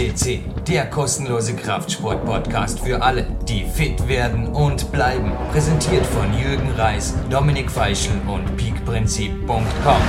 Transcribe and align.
FCC, 0.00 0.40
der 0.66 0.86
kostenlose 0.86 1.54
Kraftsport-Podcast 1.54 2.80
für 2.80 3.02
alle, 3.02 3.26
die 3.46 3.64
fit 3.64 4.08
werden 4.08 4.46
und 4.46 4.90
bleiben. 4.92 5.30
Präsentiert 5.52 6.06
von 6.06 6.32
Jürgen 6.32 6.70
Reis, 6.70 7.14
Dominik 7.28 7.70
Feischl 7.70 8.12
und 8.26 8.56
peakprinzip.com. 8.56 10.02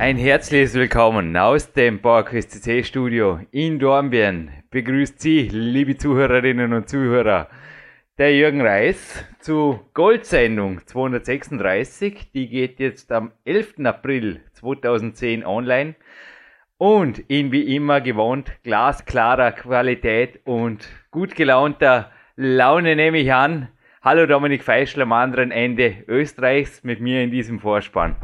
Ein 0.00 0.16
herzliches 0.16 0.74
Willkommen 0.74 1.36
aus 1.36 1.72
dem 1.74 2.02
PowerQuest 2.02 2.50
CC 2.50 2.82
Studio 2.82 3.38
in 3.52 3.78
Dornbirn. 3.78 4.50
Begrüßt 4.70 5.20
Sie, 5.20 5.42
liebe 5.42 5.96
Zuhörerinnen 5.96 6.72
und 6.72 6.88
Zuhörer, 6.88 7.50
der 8.18 8.36
Jürgen 8.36 8.62
Reis 8.62 9.24
zu 9.38 9.78
Goldsendung 9.94 10.84
236. 10.86 12.32
Die 12.34 12.48
geht 12.48 12.80
jetzt 12.80 13.12
am 13.12 13.30
11. 13.44 13.74
April 13.84 14.40
2010 14.54 15.46
online. 15.46 15.94
Und 16.82 17.20
in 17.30 17.52
wie 17.52 17.76
immer 17.76 18.00
gewohnt 18.00 18.50
glasklarer 18.64 19.52
Qualität 19.52 20.40
und 20.44 20.88
gut 21.12 21.36
gelaunter 21.36 22.10
Laune 22.34 22.96
nehme 22.96 23.20
ich 23.20 23.32
an. 23.32 23.68
Hallo 24.02 24.26
Dominik 24.26 24.64
Feischl 24.64 25.02
am 25.02 25.12
anderen 25.12 25.52
Ende 25.52 25.94
Österreichs 26.08 26.82
mit 26.82 26.98
mir 26.98 27.22
in 27.22 27.30
diesem 27.30 27.60
Vorspann. 27.60 28.16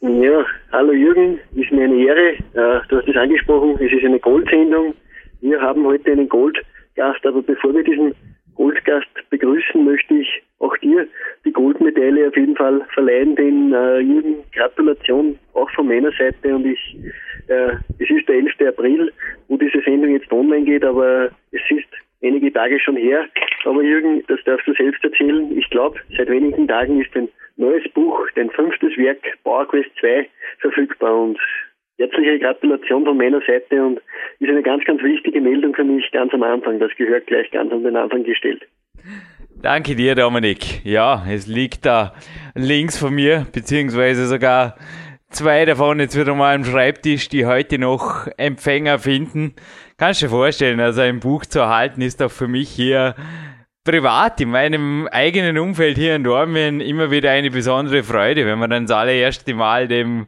Ja, 0.00 0.44
hallo 0.72 0.90
Jürgen, 0.90 1.38
ist 1.54 1.70
mir 1.70 1.84
eine 1.84 2.02
Ehre. 2.02 2.30
Äh, 2.30 2.80
du 2.88 2.98
hast 2.98 3.06
es 3.06 3.16
angesprochen, 3.16 3.76
es 3.76 3.92
ist 3.92 4.04
eine 4.04 4.18
Goldsendung. 4.18 4.92
Wir 5.40 5.60
haben 5.60 5.86
heute 5.86 6.10
einen 6.10 6.28
Goldgast, 6.28 7.24
aber 7.24 7.42
bevor 7.42 7.72
wir 7.74 7.84
diesen 7.84 8.12
Goldgast 8.56 9.06
begrüßen, 9.30 9.84
möchte 9.84 10.14
ich 10.14 10.42
auch 10.58 10.76
dir 10.78 11.06
die 11.44 11.52
Goldmedaille 11.52 12.26
auf 12.26 12.36
jeden 12.36 12.56
Fall 12.56 12.82
verleihen, 12.92 13.36
denn 13.36 13.72
äh, 13.72 14.00
Jürgen, 14.00 14.42
Gratulation 14.52 15.38
auch 15.54 15.70
von 15.70 15.86
meiner 15.86 16.10
Seite 16.12 16.54
und 16.54 16.66
ich, 16.66 16.96
äh, 17.50 17.72
es 17.98 18.10
ist 18.10 18.28
der 18.28 18.36
11. 18.36 18.52
April, 18.68 19.12
wo 19.48 19.56
diese 19.56 19.80
Sendung 19.82 20.12
jetzt 20.12 20.30
online 20.32 20.64
geht, 20.64 20.84
aber 20.84 21.30
es 21.52 21.60
ist 21.70 21.88
einige 22.22 22.52
Tage 22.52 22.78
schon 22.80 22.96
her. 22.96 23.26
Aber 23.64 23.82
Jürgen, 23.82 24.22
das 24.28 24.40
darfst 24.44 24.66
du 24.66 24.72
selbst 24.74 25.02
erzählen. 25.04 25.56
Ich 25.58 25.68
glaube, 25.70 25.98
seit 26.16 26.30
wenigen 26.30 26.66
Tagen 26.68 27.00
ist 27.00 27.14
ein 27.14 27.28
neues 27.56 27.86
Buch, 27.92 28.18
dein 28.36 28.50
fünftes 28.50 28.96
Werk, 28.96 29.18
PowerQuest 29.44 29.90
2, 30.00 30.28
verfügbar 30.60 31.14
und 31.22 31.38
Herzliche 32.00 32.38
Gratulation 32.38 33.04
von 33.04 33.18
meiner 33.18 33.42
Seite 33.46 33.84
und 33.84 34.00
ist 34.38 34.48
eine 34.48 34.62
ganz, 34.62 34.82
ganz 34.86 35.02
wichtige 35.02 35.38
Meldung 35.38 35.74
für 35.74 35.84
mich 35.84 36.10
ganz 36.12 36.32
am 36.32 36.42
Anfang. 36.42 36.78
Das 36.78 36.90
gehört 36.96 37.26
gleich 37.26 37.50
ganz 37.50 37.70
an 37.70 37.82
den 37.82 37.94
Anfang 37.94 38.24
gestellt. 38.24 38.62
Danke 39.60 39.94
dir, 39.94 40.14
Dominik. 40.14 40.82
Ja, 40.82 41.22
es 41.28 41.46
liegt 41.46 41.84
da 41.84 42.14
links 42.54 42.98
von 42.98 43.14
mir, 43.14 43.46
beziehungsweise 43.52 44.24
sogar 44.24 44.76
zwei 45.30 45.64
davon 45.64 46.00
jetzt 46.00 46.18
wieder 46.18 46.34
mal 46.34 46.54
am 46.54 46.64
Schreibtisch, 46.64 47.28
die 47.28 47.46
heute 47.46 47.78
noch 47.78 48.26
Empfänger 48.36 48.98
finden. 48.98 49.54
Kannst 49.96 50.20
du 50.20 50.26
dir 50.26 50.30
vorstellen, 50.30 50.80
also 50.80 51.00
ein 51.00 51.20
Buch 51.20 51.46
zu 51.46 51.60
erhalten 51.60 52.02
ist 52.02 52.20
doch 52.20 52.30
für 52.30 52.48
mich 52.48 52.68
hier 52.68 53.14
privat 53.84 54.40
in 54.40 54.50
meinem 54.50 55.08
eigenen 55.10 55.56
Umfeld 55.58 55.96
hier 55.96 56.16
in 56.16 56.24
Dormien 56.24 56.80
immer 56.80 57.10
wieder 57.10 57.30
eine 57.30 57.50
besondere 57.50 58.02
Freude, 58.02 58.44
wenn 58.44 58.58
man 58.58 58.70
dann 58.70 58.86
das 58.86 58.96
allererste 58.96 59.54
Mal 59.54 59.88
dem 59.88 60.26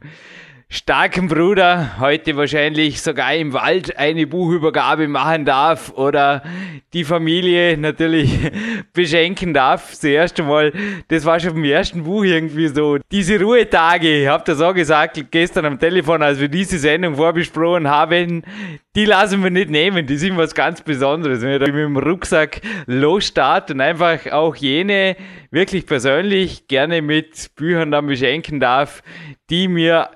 starken 0.73 1.28
Bruder 1.28 1.98
heute 2.01 2.34
wahrscheinlich 2.34 3.03
sogar 3.03 3.34
im 3.34 3.53
Wald 3.53 3.98
eine 3.98 4.27
Buchübergabe 4.27 5.06
machen 5.06 5.45
darf 5.45 5.92
oder 5.92 6.42
die 6.95 7.05
Familie 7.05 7.77
natürlich 7.77 8.31
beschenken 8.95 9.53
darf. 9.53 9.92
Zuerst 9.92 10.41
einmal, 10.41 10.73
das 11.09 11.27
war 11.27 11.39
schon 11.39 11.59
im 11.59 11.64
ersten 11.64 12.05
Buch 12.05 12.25
irgendwie 12.25 12.69
so. 12.69 12.97
Diese 13.11 13.39
Ruhetage, 13.39 14.23
ich 14.23 14.29
habe 14.29 14.45
das 14.47 14.62
auch 14.62 14.73
gesagt 14.73 15.23
gestern 15.31 15.67
am 15.67 15.79
Telefon, 15.79 16.23
als 16.23 16.41
wir 16.41 16.48
diese 16.48 16.79
Sendung 16.79 17.17
vorbesprochen 17.17 17.86
haben, 17.89 18.42
die 18.96 19.05
lassen 19.05 19.42
wir 19.42 19.51
nicht 19.51 19.69
nehmen. 19.69 20.07
Die 20.07 20.17
sind 20.17 20.39
was 20.39 20.55
ganz 20.55 20.80
Besonderes. 20.80 21.42
Wenn 21.42 21.61
da 21.61 21.67
mit 21.67 21.77
dem 21.77 21.98
Rucksack 21.98 22.63
losstarten 22.86 23.77
und 23.77 23.80
einfach 23.83 24.27
auch 24.33 24.57
jene 24.57 25.17
wirklich 25.51 25.85
persönlich 25.85 26.67
gerne 26.67 27.02
mit 27.02 27.55
Büchern 27.57 27.91
dann 27.91 28.07
beschenken 28.07 28.58
darf, 28.58 29.02
die 29.52 29.69
mir 29.69 30.08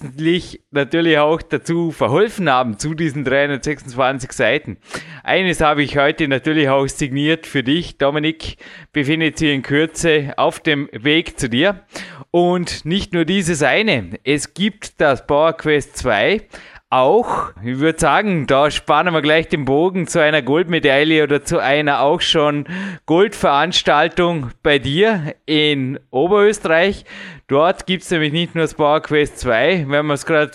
letztendlich 0.00 0.62
natürlich 0.70 1.18
auch 1.18 1.42
dazu 1.42 1.90
verholfen 1.92 2.50
haben, 2.50 2.78
zu 2.78 2.94
diesen 2.94 3.24
326 3.24 4.32
Seiten. 4.32 4.78
Eines 5.22 5.60
habe 5.60 5.82
ich 5.82 5.98
heute 5.98 6.26
natürlich 6.26 6.68
auch 6.68 6.86
signiert 6.86 7.46
für 7.46 7.62
dich, 7.62 7.98
Dominik, 7.98 8.56
befindet 8.92 9.38
sich 9.38 9.52
in 9.52 9.62
Kürze 9.62 10.34
auf 10.36 10.60
dem 10.60 10.88
Weg 10.92 11.38
zu 11.38 11.48
dir. 11.48 11.82
Und 12.30 12.84
nicht 12.84 13.12
nur 13.12 13.24
dieses 13.24 13.62
eine, 13.62 14.18
es 14.24 14.54
gibt 14.54 15.00
das 15.00 15.26
Power 15.26 15.52
Quest 15.52 15.96
2 15.98 16.46
auch, 16.92 17.52
ich 17.62 17.78
würde 17.78 18.00
sagen, 18.00 18.48
da 18.48 18.68
spannen 18.68 19.14
wir 19.14 19.22
gleich 19.22 19.46
den 19.46 19.64
Bogen 19.64 20.08
zu 20.08 20.20
einer 20.20 20.42
Goldmedaille 20.42 21.22
oder 21.22 21.44
zu 21.44 21.60
einer 21.60 22.00
auch 22.00 22.20
schon 22.20 22.64
Goldveranstaltung 23.06 24.50
bei 24.64 24.80
dir 24.80 25.36
in 25.46 26.00
Oberösterreich. 26.10 27.04
Dort 27.50 27.84
gibt 27.84 28.04
es 28.04 28.10
nämlich 28.12 28.32
nicht 28.32 28.54
nur 28.54 28.62
das 28.62 28.74
Power 28.74 29.02
Quest 29.02 29.40
2, 29.40 29.86
wenn 29.88 30.06
man 30.06 30.14
es 30.14 30.24
gerade 30.24 30.52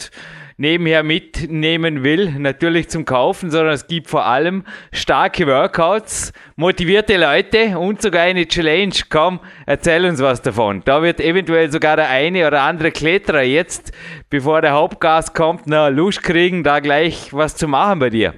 nebenher 0.55 1.03
mitnehmen 1.03 2.05
will, 2.05 2.31
natürlich 2.39 2.87
zum 2.87 3.03
Kaufen, 3.03 3.51
sondern 3.51 3.73
es 3.73 3.87
gibt 3.87 4.07
vor 4.09 4.25
allem 4.25 4.63
starke 4.93 5.45
Workouts, 5.45 6.31
motivierte 6.55 7.17
Leute 7.17 7.77
und 7.77 8.01
sogar 8.01 8.21
eine 8.21 8.47
Challenge. 8.47 8.95
Komm, 9.09 9.41
erzähl 9.65 10.05
uns 10.05 10.21
was 10.21 10.41
davon. 10.41 10.83
Da 10.85 11.01
wird 11.01 11.19
eventuell 11.19 11.69
sogar 11.69 11.97
der 11.97 12.09
eine 12.09 12.47
oder 12.47 12.61
andere 12.61 12.91
Kletterer 12.91 13.43
jetzt, 13.43 13.91
bevor 14.29 14.61
der 14.61 14.71
Hauptgas 14.71 15.33
kommt, 15.33 15.67
noch 15.67 15.89
Lust 15.89 16.23
kriegen, 16.23 16.63
da 16.63 16.79
gleich 16.79 17.33
was 17.33 17.57
zu 17.57 17.67
machen 17.67 17.99
bei 17.99 18.09
dir. 18.09 18.33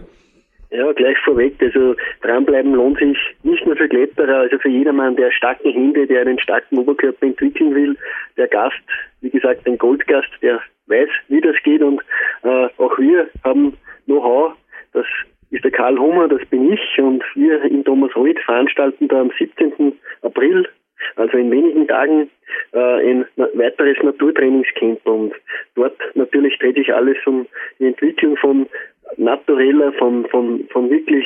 Ja, 0.69 0.91
gleich 0.91 1.17
vorweg, 1.19 1.55
also 1.61 1.95
dranbleiben 2.21 2.73
lohnt 2.73 2.99
sich 2.99 3.17
nicht 3.43 3.65
nur 3.65 3.77
für 3.77 3.87
Kletterer, 3.87 4.39
also 4.39 4.59
für 4.59 4.69
jedermann, 4.69 5.15
der 5.15 5.31
starke 5.31 5.69
Hände, 5.69 6.05
der 6.05 6.21
einen 6.21 6.39
starken 6.39 6.77
Oberkörper 6.77 7.25
entwickeln 7.25 7.73
will. 7.73 7.95
Der 8.35 8.47
Gast, 8.47 8.75
wie 9.21 9.29
gesagt, 9.29 9.65
ein 9.65 9.77
Goldgast, 9.77 10.29
der 10.41 10.61
weiß, 10.87 11.09
wie 11.29 11.41
das 11.41 11.55
geht 11.63 11.81
und 11.81 12.01
äh, 12.43 12.67
auch 12.77 12.97
wir 12.97 13.29
haben 13.43 13.77
Know-how, 14.05 14.53
das 14.93 15.05
ist 15.51 15.63
der 15.63 15.71
Karl 15.71 15.97
Hummer, 15.97 16.27
das 16.27 16.45
bin 16.49 16.73
ich 16.73 16.99
und 16.99 17.23
wir 17.35 17.61
in 17.63 17.85
Thomas 17.85 18.13
Reuth 18.15 18.39
veranstalten 18.39 19.07
da 19.07 19.21
am 19.21 19.31
17. 19.37 19.93
April, 20.21 20.67
also 21.15 21.37
in 21.37 21.51
wenigen 21.51 21.87
Tagen, 21.87 22.29
äh, 22.73 22.77
ein 22.79 23.25
weiteres 23.53 23.97
Naturtrainingscamp. 24.03 25.05
Und 25.05 25.33
dort 25.75 25.97
natürlich 26.15 26.57
dreht 26.59 26.75
sich 26.75 26.93
alles 26.93 27.17
um 27.25 27.47
die 27.79 27.85
Entwicklung 27.85 28.37
von 28.37 28.67
natureller, 29.15 29.93
von, 29.93 30.25
von, 30.27 30.67
von 30.69 30.89
wirklich, 30.89 31.25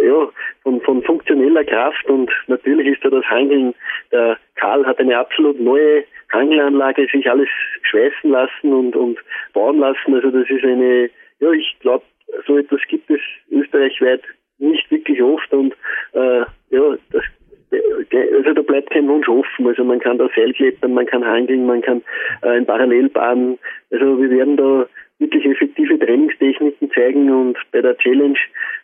äh, 0.00 0.06
ja, 0.06 0.28
von, 0.62 0.80
von 0.80 1.02
funktioneller 1.02 1.64
Kraft. 1.64 2.04
Und 2.08 2.30
natürlich 2.48 2.88
ist 2.88 3.04
da 3.04 3.10
das 3.10 3.24
Hangeln, 3.26 3.74
der 4.10 4.38
Karl 4.56 4.86
hat 4.86 4.98
eine 4.98 5.18
absolut 5.18 5.60
neue 5.60 6.04
Hangelanlage, 6.32 7.06
sich 7.12 7.30
alles 7.30 7.48
schweißen 7.82 8.30
lassen 8.30 8.72
und, 8.72 8.96
und 8.96 9.18
bauen 9.52 9.78
lassen, 9.78 10.14
also 10.14 10.30
das 10.30 10.48
ist 10.48 10.64
eine, 10.64 11.10
ja, 11.40 11.50
ich 11.52 11.76
glaube, 11.80 12.04
so 12.46 12.56
etwas 12.56 12.80
gibt 12.88 13.10
es 13.10 13.20
österreichweit 13.50 14.22
nicht 14.58 14.90
wirklich 14.90 15.22
oft. 15.22 15.52
Und 15.52 15.74
äh, 16.12 16.44
ja, 16.70 16.96
das 17.10 17.24
also 17.72 18.52
da 18.52 18.62
bleibt 18.62 18.90
kein 18.90 19.08
Wunsch 19.08 19.28
offen. 19.28 19.66
Also 19.66 19.84
man 19.84 20.00
kann 20.00 20.18
da 20.18 20.28
Seilklettern, 20.34 20.94
man 20.94 21.06
kann 21.06 21.24
hangeln, 21.24 21.66
man 21.66 21.80
kann 21.82 22.02
äh, 22.42 22.58
in 22.58 22.66
Parallelbahnen. 22.66 23.58
Also 23.90 24.20
wir 24.20 24.30
werden 24.30 24.56
da 24.56 24.86
wirklich 25.18 25.46
effektive 25.46 25.98
Trainingstechniken 25.98 26.90
zeigen 26.90 27.30
und 27.30 27.56
bei 27.70 27.80
der 27.80 27.96
Challenge 27.98 28.38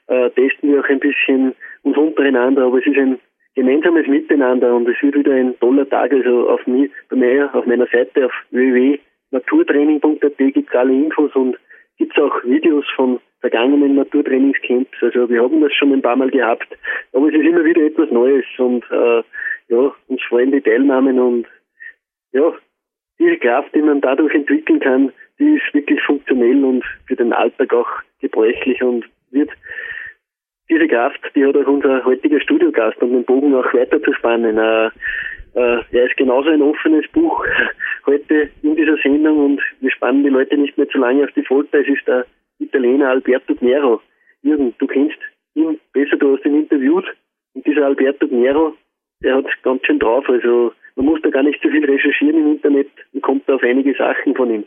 äh, 0.07 0.31
testen 0.31 0.73
wir 0.73 0.81
auch 0.81 0.89
ein 0.89 1.01
bisschen 1.01 1.55
uns 1.83 1.97
untereinander, 1.97 2.67
aber 2.67 2.79
es 2.79 2.87
ist 2.87 2.97
ein 2.97 3.19
gemeinsames 3.55 4.07
Miteinander 4.07 4.75
und 4.75 4.89
es 4.89 5.03
wird 5.03 5.17
wieder 5.17 5.33
ein 5.33 5.59
toller 5.59 5.89
Tag. 5.89 6.13
Also 6.13 6.49
auf, 6.49 6.65
mir, 6.67 6.89
auf 7.53 7.67
meiner 7.67 7.87
Seite 7.87 8.27
auf 8.27 8.33
www.naturtraining.at 8.51 10.39
gibt 10.39 10.69
es 10.71 10.75
alle 10.75 10.93
Infos 10.93 11.35
und 11.35 11.59
gibt 11.99 12.17
es 12.17 12.23
auch 12.23 12.45
Videos 12.45 12.85
von 12.97 13.21
vergangenen 13.41 13.97
Naturtrainingscamps. 13.97 14.97
Also 15.01 15.29
wir 15.29 15.43
haben 15.43 15.61
das 15.61 15.73
schon 15.75 15.93
ein 15.93 16.03
paar 16.03 16.17
Mal 16.17 16.31
gehabt, 16.31 16.69
aber 17.13 17.29
es 17.29 17.35
ist 17.35 17.47
immer 17.47 17.65
wieder 17.65 17.83
etwas 17.83 18.11
Neues 18.11 18.45
und 18.59 18.85
äh, 18.91 19.23
ja, 19.69 19.95
uns 20.09 20.23
freuen 20.29 20.53
die 20.53 20.61
Teilnahmen 20.61 21.19
und 21.19 21.47
ja, 22.33 22.53
diese 23.19 23.37
Kraft, 23.37 23.75
die 23.75 23.83
man 23.83 24.01
dadurch 24.01 24.35
entwickeln 24.35 24.81
kann, 24.81 25.13
die 25.39 25.57
ist 25.57 25.75
wirklich 25.75 26.01
funktionell 26.03 26.65
und 26.65 26.85
für 27.07 27.17
den 27.17 27.33
Alltag 27.33 27.73
auch 27.73 27.89
gebräuchlich 28.21 28.83
und 28.83 29.05
wird 29.31 29.51
diese 30.71 30.87
Kraft, 30.87 31.21
die 31.35 31.45
hat 31.45 31.57
auch 31.57 31.67
unser 31.67 32.05
heutiger 32.05 32.41
Studiogast, 32.41 33.01
um 33.03 33.13
den 33.13 33.25
Bogen 33.25 33.55
auch 33.55 33.73
weiter 33.73 34.03
zu 34.03 34.13
spannen. 34.13 34.59
Äh, 34.59 34.91
äh, 35.55 35.83
er 35.93 36.07
ist 36.07 36.17
genauso 36.17 36.49
ein 36.51 36.63
offenes 36.63 37.07
Buch 37.13 37.45
heute 38.07 38.51
in 38.63 38.77
dieser 38.77 38.97
Sendung 38.99 39.45
und 39.45 39.63
wir 39.81 39.91
spannen 39.91 40.25
die 40.25 40.31
Leute 40.31 40.57
nicht 40.57 40.77
mehr 40.77 40.89
zu 40.89 40.99
lange 40.99 41.25
auf 41.25 41.33
die 41.33 41.43
Folter. 41.45 41.81
Es 41.81 41.89
ist 41.89 42.07
der 42.07 42.27
Italiener 42.59 43.11
Alberto 43.11 43.55
Nero. 43.61 44.01
Jürgen, 44.43 44.75
du 44.79 44.87
kennst 44.87 45.19
ihn 45.55 45.79
besser, 45.93 46.17
du 46.17 46.37
hast 46.37 46.45
ihn 46.45 46.57
interviewt. 46.57 47.07
Und 47.55 47.67
dieser 47.67 47.87
Alberto 47.87 48.27
Nero, 48.27 48.75
der 49.23 49.37
hat 49.37 49.47
ganz 49.63 49.85
schön 49.87 49.99
drauf. 49.99 50.29
Also 50.29 50.73
man 50.97 51.07
muss 51.07 51.23
da 51.23 51.31
gar 51.31 51.43
nicht 51.43 51.61
so 51.63 51.69
viel 51.69 51.85
recherchieren 51.85 52.39
im 52.39 52.53
Internet 52.53 52.89
und 53.13 53.23
kommt 53.23 53.49
da 53.49 53.55
auf 53.55 53.63
einige 53.63 53.95
Sachen 53.95 54.35
von 54.35 54.53
ihm. 54.53 54.65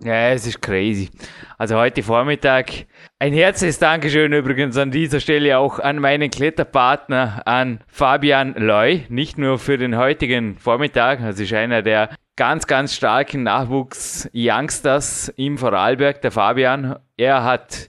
Ja, 0.00 0.30
es 0.30 0.46
ist 0.46 0.60
crazy. 0.60 1.10
Also 1.58 1.76
heute 1.76 2.02
Vormittag 2.02 2.86
ein 3.18 3.32
herzliches 3.32 3.78
Dankeschön 3.78 4.32
übrigens 4.32 4.76
an 4.76 4.90
dieser 4.90 5.20
Stelle 5.20 5.58
auch 5.58 5.78
an 5.78 5.98
meinen 5.98 6.30
Kletterpartner, 6.30 7.42
an 7.44 7.80
Fabian 7.86 8.54
Loy. 8.54 9.04
Nicht 9.08 9.38
nur 9.38 9.58
für 9.58 9.78
den 9.78 9.96
heutigen 9.96 10.56
Vormittag, 10.56 11.20
das 11.20 11.38
ist 11.38 11.52
einer 11.52 11.82
der 11.82 12.10
ganz, 12.36 12.66
ganz 12.66 12.94
starken 12.94 13.44
Nachwuchs-Youngsters 13.44 15.28
im 15.36 15.58
Vorarlberg, 15.58 16.22
der 16.22 16.32
Fabian. 16.32 16.96
Er 17.16 17.44
hat 17.44 17.88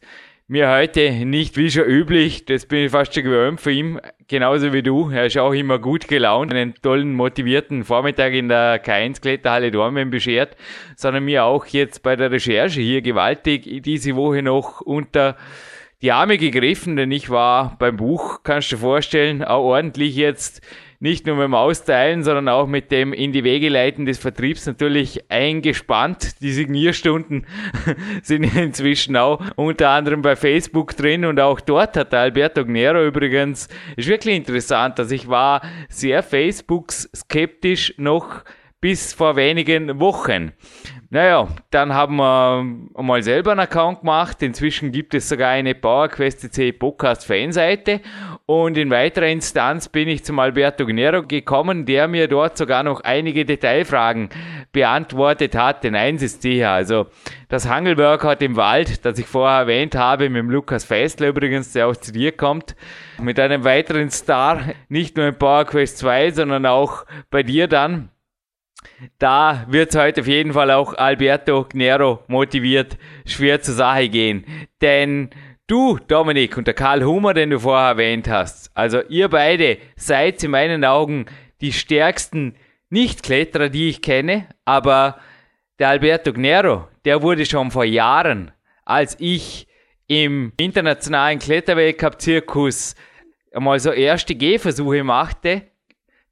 mir 0.54 0.70
heute 0.70 1.10
nicht 1.26 1.58
wie 1.58 1.72
schon 1.72 1.86
üblich, 1.86 2.46
das 2.46 2.68
bin 2.68 2.86
ich 2.86 2.92
fast 2.92 3.16
schon 3.16 3.24
gewöhnt 3.24 3.60
für 3.60 3.72
ihn, 3.72 4.00
genauso 4.28 4.72
wie 4.72 4.84
du. 4.84 5.10
Er 5.10 5.26
ist 5.26 5.36
auch 5.40 5.52
immer 5.52 5.80
gut 5.80 6.08
gelaunt, 6.08 6.54
einen 6.54 6.76
tollen, 6.76 7.16
motivierten 7.16 7.84
Vormittag 7.84 8.34
in 8.34 8.50
der 8.50 8.80
K1 8.86 9.20
Kletterhalle 9.20 9.72
Dormen 9.72 10.12
beschert, 10.12 10.56
sondern 10.96 11.26
mir 11.26 11.46
auch 11.46 11.66
jetzt 11.66 12.04
bei 12.04 12.16
der 12.16 12.30
Recherche 12.30 12.82
hier 12.82 13.02
gewaltig 13.02 13.82
diese 13.82 14.16
Woche 14.16 14.44
noch 14.44 14.82
unter 14.82 15.38
die 16.04 16.12
Arme 16.12 16.38
gegriffen, 16.38 16.98
denn 16.98 17.12
ich 17.12 17.30
war 17.30 17.78
beim 17.80 17.96
Buch, 17.96 18.42
kannst 18.44 18.70
du 18.70 18.76
dir 18.76 18.82
vorstellen, 18.82 19.42
auch 19.42 19.64
ordentlich 19.64 20.18
jetzt 20.18 20.62
nicht 21.00 21.26
nur 21.26 21.38
mit 21.38 21.46
dem 21.46 21.54
Austeilen, 21.54 22.24
sondern 22.24 22.50
auch 22.50 22.68
mit 22.68 22.92
dem 22.92 23.14
in 23.14 23.32
die 23.32 23.46
Wege 23.46 23.70
leiten 23.70 24.06
des 24.06 24.20
Vertriebs 24.20 24.66
natürlich 24.66 25.32
eingespannt. 25.32 26.42
Die 26.42 26.52
Signierstunden 26.52 27.46
sind 28.22 28.44
inzwischen 28.44 29.16
auch 29.16 29.42
unter 29.56 29.92
anderem 29.92 30.22
bei 30.22 30.36
Facebook 30.36 30.96
drin 30.98 31.24
und 31.24 31.40
auch 31.40 31.62
dort 31.62 31.96
hat 31.96 32.14
Alberto 32.14 32.66
Gnero 32.66 33.06
übrigens, 33.06 33.70
ist 33.96 34.10
wirklich 34.10 34.36
interessant, 34.36 35.00
dass 35.00 35.10
ich 35.10 35.30
war 35.30 35.62
sehr 35.88 36.22
Facebook 36.22 36.92
skeptisch 36.92 37.94
noch 37.98 38.44
bis 38.84 39.14
vor 39.14 39.38
wenigen 39.38 40.02
Wochen. 40.02 40.52
Naja, 41.10 41.48
dann 41.70 41.94
haben 41.94 42.18
wir 42.18 42.66
mal 43.02 43.24
selber 43.24 43.52
einen 43.52 43.62
Account 43.62 44.02
gemacht. 44.02 44.44
Inzwischen 44.44 44.92
gibt 44.92 45.14
es 45.14 45.30
sogar 45.30 45.52
eine 45.52 45.74
PowerQuest 45.74 46.42
CC 46.42 46.74
Podcast 46.74 47.26
Fanseite. 47.26 48.02
Und 48.46 48.78
in 48.78 48.90
weiterer 48.90 49.28
Instanz 49.28 49.88
bin 49.88 50.10
ich 50.10 50.26
zum 50.26 50.38
Alberto 50.38 50.86
Gnero 50.86 51.24
gekommen, 51.24 51.86
der 51.86 52.10
mir 52.10 52.28
dort 52.28 52.58
sogar 52.58 52.84
noch 52.84 53.00
einige 53.00 53.46
Detailfragen 53.46 54.28
beantwortet 54.74 55.56
hat. 55.56 55.86
Denn 55.86 55.96
eins 55.96 56.22
ist 56.22 56.42
sicher, 56.42 56.72
also 56.72 57.06
das 57.48 57.70
Hangelworkout 57.70 58.42
im 58.42 58.58
Wald, 58.58 59.06
das 59.06 59.18
ich 59.18 59.28
vorher 59.28 59.60
erwähnt 59.60 59.96
habe, 59.96 60.30
mit 60.30 60.40
dem 60.40 60.50
Lukas 60.50 60.84
Feistler 60.84 61.30
übrigens, 61.30 61.72
der 61.72 61.88
auch 61.88 61.96
zu 61.96 62.12
dir 62.12 62.34
kommt, 62.34 62.76
mit 63.18 63.40
einem 63.40 63.64
weiteren 63.64 64.10
Star, 64.10 64.60
nicht 64.90 65.16
nur 65.16 65.28
in 65.28 65.36
PowerQuest 65.36 66.00
2, 66.00 66.32
sondern 66.32 66.66
auch 66.66 67.06
bei 67.30 67.44
dir 67.44 67.70
dann 67.70 68.10
da 69.20 69.66
wird 69.70 69.96
heute 69.96 70.22
auf 70.22 70.28
jeden 70.28 70.54
Fall 70.54 70.72
auch 70.72 70.94
Alberto 70.94 71.66
Gnero 71.70 72.24
motiviert 72.28 72.98
schwer 73.26 73.62
zur 73.62 73.76
Sache 73.76 74.10
gehen. 74.10 74.46
Denn 74.82 75.30
du, 75.68 75.98
Dominik, 76.08 76.58
und 76.58 76.68
der 76.68 76.74
Karl 76.74 77.04
Hummer, 77.04 77.34
den 77.34 77.52
du 77.52 77.60
vorher 77.60 77.90
erwähnt 77.90 78.28
hast, 78.28 78.76
also 78.76 79.02
ihr 79.10 79.30
beide 79.30 79.78
seid 79.96 80.44
in 80.44 80.52
meinen 80.52 80.86
Augen 80.86 81.26
die 81.62 81.74
stärksten 81.74 82.56
Nicht-Kletterer, 82.90 83.70
die 83.70 83.90
ich 83.90 84.02
kenne, 84.02 84.48
aber 84.66 85.20
der 85.80 85.90
Alberto 85.90 86.34
Gnero, 86.34 86.88
der 87.06 87.22
wurde 87.22 87.46
schon 87.46 87.72
vor 87.72 87.86
Jahren, 87.86 88.52
als 88.86 89.16
ich 89.20 89.68
im 90.08 90.52
internationalen 90.58 91.40
Kletterweltcup-Zirkus 91.40 92.96
einmal 93.54 93.80
so 93.80 93.92
erste 93.92 94.36
Gehversuche 94.36 95.04
machte, 95.04 95.64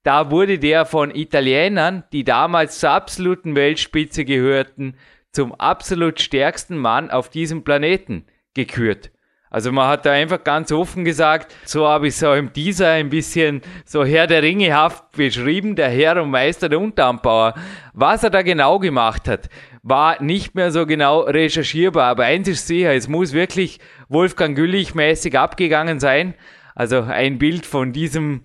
da 0.03 0.31
wurde 0.31 0.57
der 0.57 0.85
von 0.85 1.13
Italienern, 1.13 2.03
die 2.11 2.23
damals 2.23 2.79
zur 2.79 2.91
absoluten 2.91 3.55
Weltspitze 3.55 4.25
gehörten, 4.25 4.95
zum 5.31 5.53
absolut 5.53 6.19
stärksten 6.19 6.77
Mann 6.77 7.09
auf 7.09 7.29
diesem 7.29 7.63
Planeten 7.63 8.25
gekürt. 8.53 9.11
Also 9.51 9.73
man 9.73 9.89
hat 9.89 10.05
da 10.05 10.11
einfach 10.13 10.45
ganz 10.45 10.71
offen 10.71 11.03
gesagt, 11.03 11.53
so 11.65 11.85
habe 11.85 12.07
ich 12.07 12.15
es 12.15 12.23
auch 12.23 12.35
im 12.35 12.53
Teaser 12.53 12.91
ein 12.91 13.09
bisschen 13.09 13.61
so 13.85 14.05
Herr 14.05 14.25
der 14.25 14.43
Ringehaft 14.43 15.11
beschrieben, 15.11 15.75
der 15.75 15.89
Herr 15.89 16.23
und 16.23 16.31
Meister 16.31 16.69
der 16.69 16.79
Unterarmbauer. 16.79 17.55
Was 17.93 18.23
er 18.23 18.29
da 18.29 18.43
genau 18.43 18.79
gemacht 18.79 19.27
hat, 19.27 19.49
war 19.83 20.23
nicht 20.23 20.55
mehr 20.55 20.71
so 20.71 20.85
genau 20.85 21.19
recherchierbar, 21.19 22.05
aber 22.05 22.23
eins 22.23 22.47
ist 22.47 22.65
sicher, 22.65 22.93
es 22.93 23.09
muss 23.09 23.33
wirklich 23.33 23.79
Wolfgang 24.07 24.55
Güllich 24.55 24.95
mäßig 24.95 25.37
abgegangen 25.37 25.99
sein. 25.99 26.33
Also 26.73 27.01
ein 27.01 27.37
Bild 27.37 27.65
von 27.65 27.91
diesem 27.91 28.43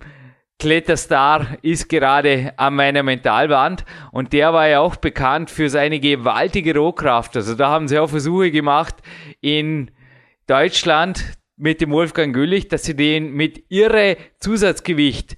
Kletterstar 0.59 1.57
ist 1.61 1.87
gerade 1.87 2.53
an 2.57 2.75
meiner 2.75 3.03
Mentalwand 3.03 3.85
und 4.11 4.33
der 4.33 4.53
war 4.53 4.67
ja 4.67 4.79
auch 4.79 4.95
bekannt 4.95 5.51
für 5.51 5.69
seine 5.69 5.99
gewaltige 5.99 6.75
Rohkraft. 6.75 7.35
Also 7.35 7.53
da 7.53 7.69
haben 7.69 7.87
sie 7.87 7.99
auch 7.99 8.09
Versuche 8.09 8.49
gemacht 8.49 8.95
in 9.39 9.91
Deutschland 10.47 11.37
mit 11.57 11.79
dem 11.79 11.91
Wolfgang 11.91 12.33
Güllich, 12.33 12.67
dass 12.69 12.83
sie 12.83 12.95
den 12.95 13.33
mit 13.33 13.65
irre 13.69 14.17
Zusatzgewicht 14.39 15.37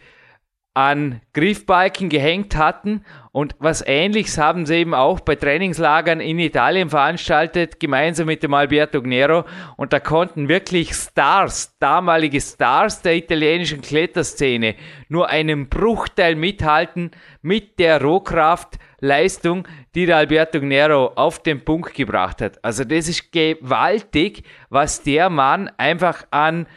an 0.73 1.21
Griffbalken 1.33 2.09
gehängt 2.09 2.55
hatten 2.55 3.03
und 3.31 3.55
was 3.59 3.83
ähnliches 3.85 4.37
haben 4.37 4.65
sie 4.65 4.75
eben 4.75 4.93
auch 4.93 5.19
bei 5.19 5.35
Trainingslagern 5.35 6.19
in 6.19 6.39
Italien 6.39 6.89
veranstaltet, 6.89 7.79
gemeinsam 7.79 8.27
mit 8.27 8.43
dem 8.43 8.53
Alberto 8.53 9.01
Gnero. 9.01 9.45
Und 9.77 9.93
da 9.93 9.99
konnten 9.99 10.47
wirklich 10.47 10.93
Stars, 10.93 11.75
damalige 11.79 12.41
Stars 12.41 13.01
der 13.01 13.15
italienischen 13.15 13.81
Kletterszene, 13.81 14.75
nur 15.09 15.29
einen 15.29 15.69
Bruchteil 15.69 16.35
mithalten 16.35 17.11
mit 17.41 17.77
der 17.79 18.01
Rohkraftleistung, 18.01 19.67
die 19.95 20.05
der 20.05 20.17
Alberto 20.17 20.59
Gnero 20.59 21.11
auf 21.15 21.41
den 21.43 21.63
Punkt 21.63 21.93
gebracht 21.93 22.41
hat. 22.41 22.63
Also 22.63 22.83
das 22.83 23.07
ist 23.07 23.31
gewaltig, 23.31 24.43
was 24.69 25.03
der 25.03 25.29
Mann 25.29 25.69
einfach 25.77 26.25
an 26.31 26.67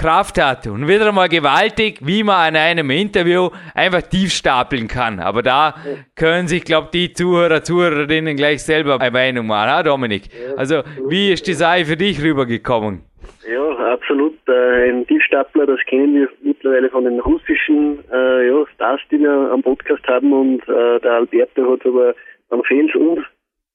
Kraft 0.00 0.40
hat 0.40 0.66
und 0.66 0.88
wieder 0.88 1.08
einmal 1.08 1.28
gewaltig, 1.28 1.98
wie 2.00 2.24
man 2.24 2.36
an 2.36 2.56
einem 2.56 2.88
Interview 2.88 3.50
einfach 3.74 4.00
tief 4.00 4.32
stapeln 4.32 4.88
kann. 4.88 5.20
Aber 5.20 5.42
da 5.42 5.74
können 6.16 6.48
sich, 6.48 6.64
glaube 6.64 6.88
die 6.90 7.12
Zuhörer, 7.12 7.62
Zuhörerinnen 7.62 8.34
gleich 8.34 8.62
selber 8.62 8.98
eine 8.98 9.10
Meinung 9.10 9.46
machen, 9.46 9.70
ha, 9.70 9.82
Dominik? 9.82 10.22
Also, 10.56 10.82
wie 11.06 11.32
ist 11.32 11.46
die 11.46 11.52
Sache 11.52 11.84
für 11.84 11.98
dich 11.98 12.22
rübergekommen? 12.22 13.02
Ja, 13.46 13.92
absolut. 13.92 14.38
Äh, 14.48 14.88
ein 14.88 15.06
Tiefstapler, 15.06 15.66
das 15.66 15.80
kennen 15.86 16.14
wir 16.14 16.30
mittlerweile 16.42 16.88
von 16.88 17.04
den 17.04 17.20
russischen 17.20 17.98
äh, 18.10 18.48
ja, 18.48 18.64
Stars, 18.74 19.02
die 19.10 19.18
wir 19.18 19.50
am 19.52 19.62
Podcast 19.62 20.06
haben. 20.08 20.32
Und 20.32 20.62
äh, 20.66 20.98
der 21.00 21.12
Alberto 21.12 21.72
hat 21.72 21.84
aber 21.84 22.14
am 22.48 22.62
Fels 22.64 22.94
und 22.94 23.22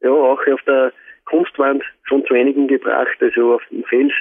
ja 0.01 0.09
auch 0.09 0.39
auf 0.39 0.61
der 0.65 0.91
Kunstwand 1.25 1.83
schon 2.03 2.25
zu 2.25 2.33
einigen 2.33 2.67
gebracht. 2.67 3.17
Also 3.19 3.55
auf 3.55 3.63
dem 3.71 3.83
Fels 3.83 4.13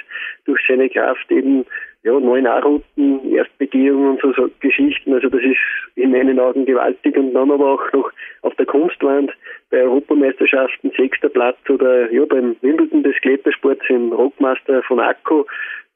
durch 0.45 0.61
seine 0.67 0.89
Kraft 0.89 1.31
eben 1.31 1.65
ja, 2.03 2.19
neun 2.19 2.45
A-Routen, 2.45 3.33
Erstbegehung 3.33 4.11
und 4.11 4.21
so, 4.21 4.31
so, 4.33 4.49
Geschichten. 4.59 5.13
Also 5.13 5.27
das 5.27 5.41
ist 5.41 5.57
in 5.95 6.11
meinen 6.11 6.39
Augen 6.39 6.65
gewaltig. 6.65 7.17
Und 7.17 7.33
dann 7.33 7.49
aber 7.49 7.73
auch 7.73 7.93
noch 7.93 8.11
auf 8.43 8.53
der 8.55 8.67
Kunstwand 8.67 9.31
bei 9.71 9.81
Europameisterschaften 9.81 10.91
sechster 10.95 11.29
Platz 11.29 11.57
oder 11.67 12.11
ja 12.11 12.23
beim 12.25 12.55
Wimbledon 12.61 13.01
des 13.01 13.15
Klettersports 13.21 13.89
im 13.89 14.13
Rockmaster 14.13 14.83
von 14.83 14.99
Akko. 14.99 15.47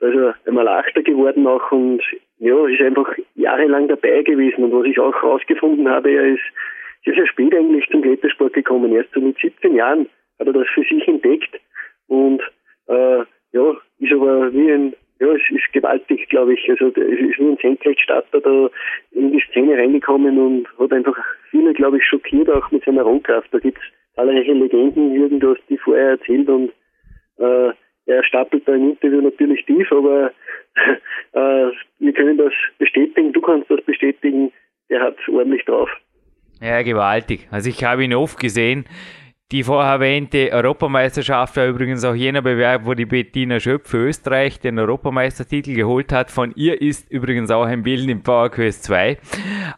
Also 0.01 0.33
einmal 0.47 0.67
Achter 0.67 1.03
geworden 1.03 1.45
auch 1.45 1.71
und 1.71 2.01
ja, 2.39 2.67
ist 2.67 2.81
einfach 2.81 3.13
jahrelang 3.35 3.87
dabei 3.87 4.23
gewesen. 4.23 4.63
Und 4.63 4.71
was 4.71 4.85
ich 4.85 4.99
auch 4.99 5.13
herausgefunden 5.21 5.89
habe, 5.89 6.09
er 6.09 6.25
ist 6.25 6.41
sehr, 7.05 7.13
sehr 7.13 7.27
spät 7.27 7.53
eigentlich 7.53 7.87
zum 7.89 8.01
Klettersport 8.01 8.53
gekommen. 8.53 8.93
Erst 8.93 9.11
so 9.13 9.21
mit 9.21 9.37
17 9.37 9.75
Jahren 9.75 10.09
hat 10.39 10.47
er 10.47 10.53
das 10.53 10.67
für 10.73 10.83
sich 10.83 11.07
entdeckt 11.07 11.59
und 12.07 12.41
äh, 12.87 13.23
ja, 13.51 13.75
ist 13.99 14.13
aber 14.13 14.53
wie 14.53 14.71
ein 14.71 14.93
ja, 15.19 15.27
es 15.33 15.41
ist 15.51 15.73
gewaltig, 15.73 16.29
glaube 16.29 16.53
ich. 16.53 16.69
Also 16.69 16.87
es 16.87 17.19
ist 17.19 17.39
wie 17.39 17.49
ein 17.49 17.57
Senkrechtstarter 17.61 18.39
da 18.39 18.69
in 19.11 19.31
die 19.33 19.43
Szene 19.49 19.77
reingekommen 19.77 20.39
und 20.39 20.67
hat 20.79 20.93
einfach 20.93 21.17
viele, 21.51 21.73
glaube 21.73 21.97
ich, 21.97 22.05
schockiert, 22.05 22.49
auch 22.49 22.71
mit 22.71 22.85
seiner 22.85 23.03
Rohkraft. 23.03 23.53
Da 23.53 23.59
gibt's 23.59 23.81
zahlreiche 24.15 24.53
Legenden, 24.53 25.13
Jürgen, 25.13 25.39
du 25.39 25.55
hast 25.55 25.61
die 25.69 25.77
vorher 25.77 26.11
erzählt 26.11 26.47
und 26.47 26.71
äh, 27.37 27.73
er 28.05 28.23
stapelt 28.23 28.67
da 28.67 28.73
im 28.73 28.91
Interview 28.91 29.21
natürlich 29.21 29.65
tief, 29.65 29.91
aber 29.91 30.31
äh, 31.33 31.71
wir 31.99 32.13
können 32.13 32.37
das 32.37 32.53
bestätigen, 32.77 33.33
du 33.33 33.41
kannst 33.41 33.69
das 33.69 33.81
bestätigen, 33.81 34.51
er 34.87 35.01
hat 35.01 35.15
ordentlich 35.27 35.63
drauf. 35.65 35.89
Ja, 36.61 36.81
gewaltig. 36.81 37.47
Also 37.51 37.69
ich 37.69 37.83
habe 37.83 38.03
ihn 38.03 38.13
oft 38.13 38.39
gesehen 38.39 38.85
die 39.51 39.63
vorher 39.63 39.93
erwähnte 39.93 40.51
Europameisterschaft 40.51 41.57
war 41.57 41.65
übrigens 41.65 42.03
auch 42.03 42.13
jener 42.13 42.43
Bewerb, 42.43 42.85
wo 42.85 42.93
die 42.93 43.07
Bettina 43.07 43.59
Schöpf 43.59 43.89
für 43.89 43.97
Österreich 43.97 44.59
den 44.59 44.77
Europameistertitel 44.77 45.73
geholt 45.73 46.11
hat. 46.11 46.29
Von 46.29 46.53
ihr 46.55 46.79
ist 46.79 47.09
übrigens 47.09 47.49
auch 47.49 47.65
ein 47.65 47.81
Bild 47.81 48.07
im 48.07 48.21
PowerQuest 48.21 48.83
2. 48.83 49.17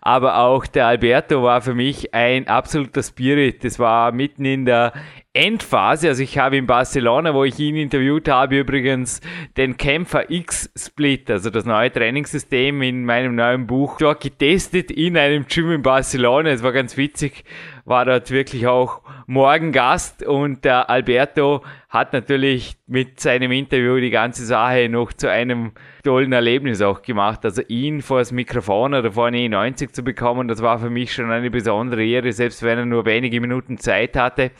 Aber 0.01 0.39
auch 0.39 0.65
der 0.65 0.87
Alberto 0.87 1.41
war 1.41 1.61
für 1.61 1.73
mich 1.73 2.13
ein 2.13 2.47
absoluter 2.47 3.01
Spirit. 3.01 3.63
Das 3.63 3.79
war 3.79 4.11
mitten 4.11 4.43
in 4.43 4.65
der 4.65 4.91
Endphase. 5.31 6.09
Also 6.09 6.21
ich 6.23 6.37
habe 6.37 6.57
in 6.57 6.67
Barcelona, 6.67 7.33
wo 7.33 7.45
ich 7.45 7.57
ihn 7.57 7.77
interviewt 7.77 8.27
habe, 8.27 8.59
übrigens 8.59 9.21
den 9.55 9.77
Kämpfer 9.77 10.29
X-Split, 10.29 11.31
also 11.31 11.49
das 11.49 11.63
neue 11.63 11.89
Trainingssystem 11.89 12.81
in 12.81 13.05
meinem 13.05 13.35
neuen 13.35 13.67
Buch, 13.67 13.97
dort 13.97 14.21
getestet 14.21 14.91
in 14.91 15.17
einem 15.17 15.45
Gym 15.47 15.71
in 15.71 15.81
Barcelona. 15.81 16.49
Es 16.49 16.63
war 16.63 16.73
ganz 16.73 16.97
witzig 16.97 17.45
war 17.91 18.05
dort 18.05 18.31
wirklich 18.31 18.67
auch 18.67 19.01
Morgengast 19.27 20.25
und 20.25 20.63
der 20.63 20.89
Alberto 20.89 21.61
hat 21.89 22.13
natürlich 22.13 22.77
mit 22.87 23.19
seinem 23.19 23.51
Interview 23.51 23.97
die 23.99 24.09
ganze 24.09 24.45
Sache 24.45 24.87
noch 24.87 25.11
zu 25.11 25.29
einem 25.29 25.73
tollen 26.03 26.31
Erlebnis 26.31 26.81
auch 26.81 27.01
gemacht. 27.01 27.43
Also 27.43 27.61
ihn 27.67 28.01
vor 28.01 28.19
das 28.19 28.31
Mikrofon 28.31 28.93
oder 28.93 29.11
vor 29.11 29.27
eine 29.27 29.47
90 29.47 29.93
zu 29.93 30.03
bekommen, 30.03 30.47
das 30.47 30.61
war 30.61 30.79
für 30.79 30.89
mich 30.89 31.13
schon 31.13 31.29
eine 31.29 31.51
besondere 31.51 32.03
Ehre, 32.03 32.31
selbst 32.31 32.63
wenn 32.63 32.79
er 32.79 32.85
nur 32.85 33.05
wenige 33.05 33.41
Minuten 33.41 33.77
Zeit 33.77 34.15
hatte. 34.15 34.51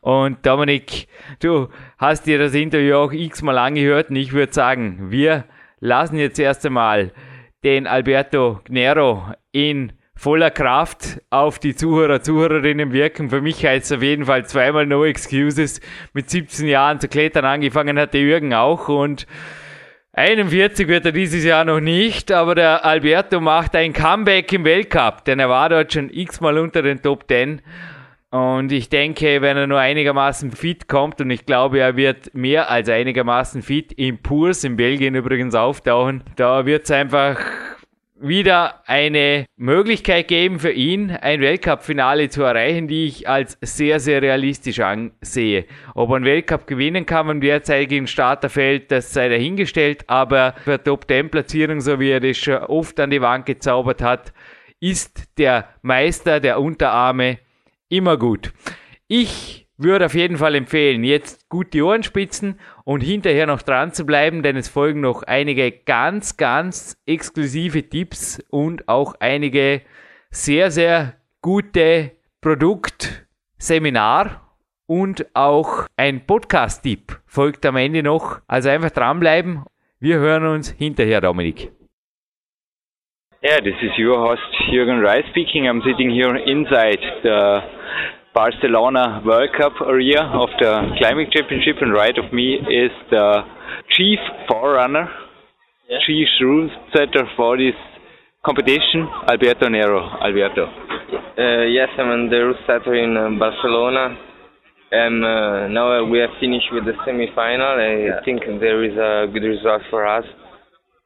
Und 0.00 0.44
Dominik, 0.44 1.06
du 1.38 1.68
hast 1.98 2.26
dir 2.26 2.40
das 2.40 2.52
Interview 2.52 2.96
auch 2.96 3.12
x-mal 3.12 3.58
angehört 3.58 4.10
und 4.10 4.16
ich 4.16 4.32
würde 4.32 4.52
sagen, 4.52 5.12
wir 5.12 5.44
lassen 5.78 6.16
jetzt 6.16 6.40
erst 6.40 6.66
einmal 6.66 7.12
den 7.62 7.86
Alberto 7.86 8.58
Gnero 8.64 9.22
in 9.52 9.92
voller 10.14 10.50
Kraft 10.50 11.20
auf 11.30 11.58
die 11.58 11.74
Zuhörer, 11.74 12.22
Zuhörerinnen 12.22 12.92
wirken. 12.92 13.30
Für 13.30 13.40
mich 13.40 13.64
heißt 13.64 13.86
es 13.86 13.92
auf 13.96 14.02
jeden 14.02 14.26
Fall 14.26 14.46
zweimal 14.46 14.86
No 14.86 15.04
Excuses. 15.04 15.80
Mit 16.12 16.30
17 16.30 16.66
Jahren 16.68 17.00
zu 17.00 17.08
klettern 17.08 17.44
angefangen 17.44 17.98
hat 17.98 18.14
der 18.14 18.20
Jürgen 18.20 18.54
auch 18.54 18.88
und 18.88 19.26
41 20.14 20.88
wird 20.88 21.06
er 21.06 21.12
dieses 21.12 21.42
Jahr 21.42 21.64
noch 21.64 21.80
nicht, 21.80 22.30
aber 22.32 22.54
der 22.54 22.84
Alberto 22.84 23.40
macht 23.40 23.74
ein 23.74 23.94
Comeback 23.94 24.52
im 24.52 24.62
Weltcup, 24.62 25.24
denn 25.24 25.38
er 25.38 25.48
war 25.48 25.70
dort 25.70 25.90
schon 25.90 26.10
x-mal 26.10 26.58
unter 26.58 26.82
den 26.82 27.00
Top 27.00 27.24
10. 27.26 27.62
Und 28.30 28.72
ich 28.72 28.90
denke, 28.90 29.40
wenn 29.40 29.56
er 29.56 29.66
nur 29.66 29.78
einigermaßen 29.78 30.52
fit 30.52 30.86
kommt, 30.86 31.22
und 31.22 31.30
ich 31.30 31.46
glaube, 31.46 31.80
er 31.80 31.96
wird 31.96 32.34
mehr 32.34 32.70
als 32.70 32.90
einigermaßen 32.90 33.62
fit 33.62 33.92
im 33.92 34.18
Purs 34.18 34.64
in 34.64 34.76
Belgien 34.76 35.14
übrigens 35.14 35.54
auftauchen, 35.54 36.24
da 36.36 36.66
wird 36.66 36.84
es 36.84 36.90
einfach 36.90 37.40
wieder 38.22 38.82
eine 38.86 39.46
Möglichkeit 39.56 40.28
geben 40.28 40.60
für 40.60 40.70
ihn, 40.70 41.10
ein 41.10 41.40
Weltcup-Finale 41.40 42.28
zu 42.28 42.42
erreichen, 42.42 42.86
die 42.86 43.06
ich 43.06 43.28
als 43.28 43.58
sehr, 43.60 43.98
sehr 43.98 44.22
realistisch 44.22 44.80
ansehe. 44.80 45.66
Ob 45.94 46.10
er 46.10 46.16
einen 46.16 46.24
Weltcup 46.24 46.66
gewinnen 46.66 47.04
kann 47.04 47.28
im 47.28 47.40
derzeitigen 47.40 48.06
Starterfeld, 48.06 48.92
das 48.92 49.12
sei 49.12 49.28
dahingestellt, 49.28 50.04
aber 50.08 50.54
für 50.64 50.82
Top-10-Platzierung, 50.82 51.80
so 51.80 51.98
wie 51.98 52.10
er 52.10 52.20
das 52.20 52.38
schon 52.38 52.58
oft 52.58 52.98
an 53.00 53.10
die 53.10 53.20
Wand 53.20 53.46
gezaubert 53.46 54.02
hat, 54.02 54.32
ist 54.78 55.24
der 55.38 55.68
Meister 55.82 56.38
der 56.38 56.60
Unterarme 56.60 57.38
immer 57.88 58.16
gut. 58.16 58.52
Ich 59.08 59.61
würde 59.78 60.06
auf 60.06 60.14
jeden 60.14 60.36
Fall 60.36 60.54
empfehlen, 60.54 61.04
jetzt 61.04 61.48
gut 61.48 61.72
die 61.72 61.82
Ohren 61.82 62.02
spitzen 62.02 62.58
und 62.84 63.00
hinterher 63.00 63.46
noch 63.46 63.62
dran 63.62 63.92
zu 63.92 64.04
bleiben, 64.04 64.42
denn 64.42 64.56
es 64.56 64.68
folgen 64.68 65.00
noch 65.00 65.22
einige 65.22 65.70
ganz, 65.70 66.36
ganz 66.36 67.00
exklusive 67.06 67.88
Tipps 67.88 68.44
und 68.50 68.88
auch 68.88 69.14
einige 69.20 69.82
sehr, 70.30 70.70
sehr 70.70 71.14
gute 71.40 72.12
Produktseminar 72.40 74.56
und 74.86 75.26
auch 75.34 75.86
ein 75.96 76.26
Podcast-Tipp 76.26 77.20
folgt 77.26 77.64
am 77.66 77.76
Ende 77.76 78.02
noch. 78.02 78.40
Also 78.46 78.68
einfach 78.68 78.90
dranbleiben. 78.90 79.64
Wir 80.00 80.18
hören 80.18 80.46
uns 80.46 80.70
hinterher, 80.70 81.20
Dominik. 81.20 81.70
Yeah, 83.44 83.58
this 83.58 83.74
is 83.82 83.90
your 83.98 84.20
host 84.20 84.42
Jürgen 84.70 85.04
Reis 85.04 85.24
speaking. 85.30 85.66
I'm 85.66 85.82
sitting 85.82 86.10
here 86.10 86.38
inside 86.38 87.00
the 87.22 87.60
Barcelona 88.34 89.22
World 89.24 89.50
Cup 89.58 89.72
area 89.86 90.22
of 90.22 90.48
the 90.58 90.96
climbing 90.98 91.30
championship, 91.30 91.76
and 91.80 91.92
right 91.92 92.16
of 92.16 92.32
me 92.32 92.54
is 92.54 92.90
the 93.10 93.42
chief 93.90 94.18
forerunner, 94.48 95.08
yeah. 95.88 95.98
chief 96.06 96.28
rule 96.40 96.70
setter 96.94 97.28
for 97.36 97.56
this 97.56 97.74
competition, 98.44 99.08
Alberto 99.28 99.68
Nero. 99.68 100.00
Alberto. 100.20 100.64
Uh, 101.38 101.64
yes, 101.68 101.88
I'm 101.98 102.30
the 102.30 102.36
rule 102.36 102.54
setter 102.66 102.94
in 102.94 103.16
uh, 103.16 103.38
Barcelona. 103.38 104.16
And 104.92 105.24
uh, 105.24 105.68
now 105.68 106.04
we 106.04 106.18
have 106.18 106.36
finished 106.38 106.68
with 106.70 106.84
the 106.84 106.92
semi-final. 107.06 107.80
I 107.80 107.96
yeah. 107.96 108.20
think 108.26 108.42
there 108.60 108.84
is 108.84 108.92
a 108.92 109.32
good 109.32 109.42
result 109.42 109.80
for 109.88 110.06
us 110.06 110.24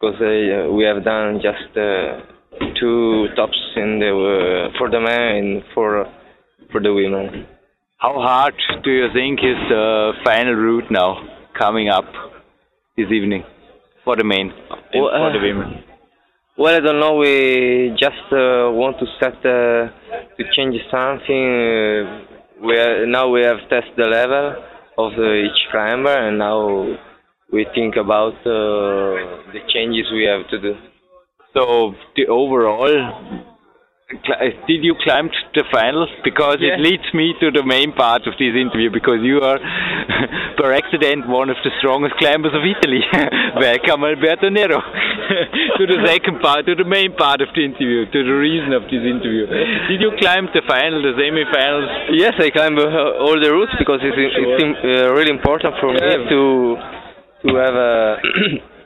because 0.00 0.18
uh, 0.20 0.72
we 0.72 0.82
have 0.82 1.04
done 1.04 1.38
just 1.38 1.70
uh, 1.76 2.18
two 2.80 3.28
tops 3.36 3.56
in 3.76 4.00
the 4.00 4.10
uh, 4.10 4.78
for 4.78 4.90
the 4.90 4.98
men 4.98 5.20
and 5.38 5.62
for 5.72 6.04
for 6.70 6.80
the 6.80 6.92
women. 6.92 7.46
How 7.98 8.14
hard 8.20 8.54
do 8.84 8.90
you 8.90 9.08
think 9.14 9.40
is 9.40 9.56
the 9.68 10.12
final 10.24 10.54
route 10.54 10.90
now 10.90 11.16
coming 11.58 11.88
up 11.88 12.04
this 12.96 13.06
evening 13.10 13.44
for 14.04 14.16
the 14.16 14.24
men 14.24 14.52
well, 14.94 15.10
for 15.10 15.32
the 15.32 15.38
uh, 15.38 15.42
women? 15.42 15.84
Well, 16.58 16.74
I 16.76 16.80
don't 16.80 17.00
know. 17.00 17.16
We 17.16 17.96
just 17.98 18.32
uh, 18.32 18.72
want 18.72 18.96
to 19.00 19.06
set 19.20 19.36
uh, 19.44 19.92
to 20.36 20.42
change 20.56 20.76
something. 20.90 21.44
Uh, 21.56 22.66
we 22.66 22.78
are, 22.78 23.06
now 23.06 23.28
we 23.28 23.42
have 23.42 23.60
tested 23.68 23.96
the 23.96 24.08
level 24.08 24.64
of 24.98 25.12
each 25.12 25.60
climber, 25.70 26.16
and 26.16 26.38
now 26.38 26.96
we 27.52 27.66
think 27.74 27.96
about 27.96 28.34
uh, 28.40 29.52
the 29.52 29.60
changes 29.72 30.06
we 30.12 30.24
have 30.24 30.48
to 30.50 30.60
do. 30.60 30.74
So 31.54 31.94
the 32.16 32.26
overall 32.26 32.84
uh, 32.84 33.45
did 34.06 34.86
you 34.86 34.94
climb 35.02 35.30
the 35.54 35.64
final? 35.72 36.06
Because 36.22 36.62
yeah. 36.62 36.78
it 36.78 36.80
leads 36.80 37.06
me 37.10 37.34
to 37.42 37.50
the 37.50 37.66
main 37.66 37.90
part 37.90 38.22
of 38.30 38.38
this 38.38 38.54
interview. 38.54 38.86
Because 38.86 39.18
you 39.22 39.42
are, 39.42 39.58
per 40.58 40.70
accident, 40.70 41.26
one 41.26 41.50
of 41.50 41.58
the 41.66 41.74
strongest 41.82 42.14
climbers 42.22 42.54
of 42.54 42.62
Italy. 42.62 43.02
Welcome, 43.58 44.06
Alberto 44.06 44.46
Nero, 44.46 44.78
to 45.78 45.82
the 45.90 45.98
second 46.06 46.38
part, 46.38 46.66
to 46.70 46.78
the 46.78 46.86
main 46.86 47.18
part 47.18 47.42
of 47.42 47.50
the 47.50 47.66
interview, 47.66 48.06
to 48.06 48.20
the 48.22 48.36
reason 48.38 48.70
of 48.78 48.86
this 48.86 49.02
interview. 49.02 49.50
Did 49.90 49.98
you 49.98 50.14
climb 50.22 50.46
the 50.54 50.62
final, 50.70 51.02
the 51.02 51.18
semi-finals? 51.18 52.14
Yes, 52.14 52.38
I 52.38 52.54
climbed 52.54 52.78
uh, 52.78 53.26
all 53.26 53.34
the 53.34 53.50
routes 53.50 53.74
because 53.74 53.98
it's, 54.06 54.14
sure. 54.14 54.54
it's 54.54 54.82
uh, 54.86 55.18
really 55.18 55.34
important 55.34 55.74
for 55.82 55.90
me 55.90 55.98
to 55.98 56.78
to 57.42 57.54
have 57.58 57.74
a. 57.74 58.16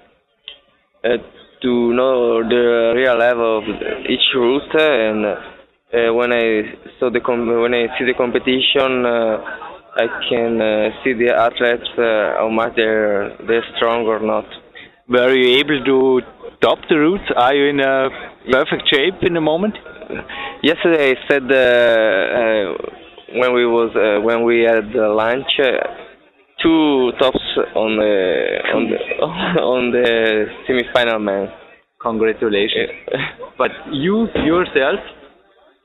a 1.05 1.40
to 1.63 1.93
know 1.93 2.43
the 2.43 2.93
real 2.97 3.17
level 3.19 3.59
of 3.59 3.65
each 4.09 4.27
route 4.35 4.75
and 4.75 5.27
uh, 5.27 6.15
when 6.15 6.33
I 6.33 6.63
saw 6.99 7.11
the 7.11 7.21
when 7.21 7.75
I 7.75 7.87
see 7.99 8.05
the 8.07 8.15
competition 8.15 9.05
uh, 9.05 9.43
I 9.97 10.07
can 10.29 10.61
uh, 10.61 10.91
see 11.03 11.15
the 11.15 11.35
athletes 11.35 11.91
uh, 11.99 12.39
how 12.39 12.49
much 12.49 12.77
they're 12.77 13.37
they're 13.47 13.65
strong 13.77 14.07
or 14.07 14.21
not. 14.21 14.47
Were 15.09 15.35
you 15.35 15.59
able 15.59 15.85
to 15.85 16.21
top 16.63 16.79
the 16.89 16.97
route? 16.97 17.29
Are 17.37 17.55
you 17.55 17.71
in 17.71 17.81
a 17.81 18.09
perfect 18.51 18.89
shape 18.93 19.23
in 19.23 19.35
the 19.35 19.41
moment? 19.41 19.75
Yesterday 20.63 21.11
I 21.11 21.15
said 21.29 21.43
uh, 21.51 21.57
uh, 22.39 23.41
when 23.41 23.53
we 23.55 23.67
was 23.67 23.91
when 24.25 24.45
we 24.45 24.61
had 24.61 24.95
lunch 24.95 25.51
two 26.63 27.13
tops 27.19 27.40
on 27.75 27.97
the 27.97 28.15
on 28.75 28.83
the 28.91 28.99
on 29.75 29.91
the 29.93 30.47
semi-final 30.67 31.19
man. 31.19 31.49
Congratulations! 32.01 32.91
but 33.59 33.71
you 33.93 34.29
yourself, 34.45 35.01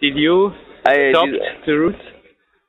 did 0.02 0.16
you 0.16 0.52
I 0.86 1.12
top 1.12 1.28
did, 1.28 1.42
the 1.66 1.74
route? 1.74 2.04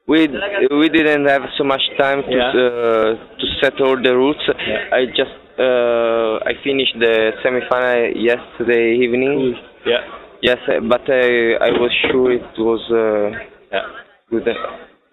We 0.08 0.28
we 0.70 0.88
didn't 0.88 1.26
have 1.26 1.42
so 1.58 1.64
much 1.64 1.82
time 1.98 2.22
to 2.22 2.36
yeah. 2.36 2.50
uh, 2.50 3.10
to 3.38 3.44
set 3.62 3.80
all 3.80 3.96
the 4.00 4.14
routes. 4.16 4.44
Yeah. 4.46 4.94
I 4.94 5.06
just 5.06 5.36
uh, 5.58 6.38
I 6.46 6.52
finished 6.62 6.94
the 6.98 7.32
semi-final 7.42 8.14
yesterday 8.14 8.96
evening. 9.02 9.54
Cool. 9.54 9.92
Yeah. 9.92 10.02
Yes, 10.42 10.58
but 10.88 11.02
I 11.10 11.58
I 11.58 11.70
was 11.80 11.92
sure 12.10 12.32
it 12.32 12.54
was 12.58 12.82
uh, 12.90 13.38
yeah. 13.72 13.86
good 14.30 14.46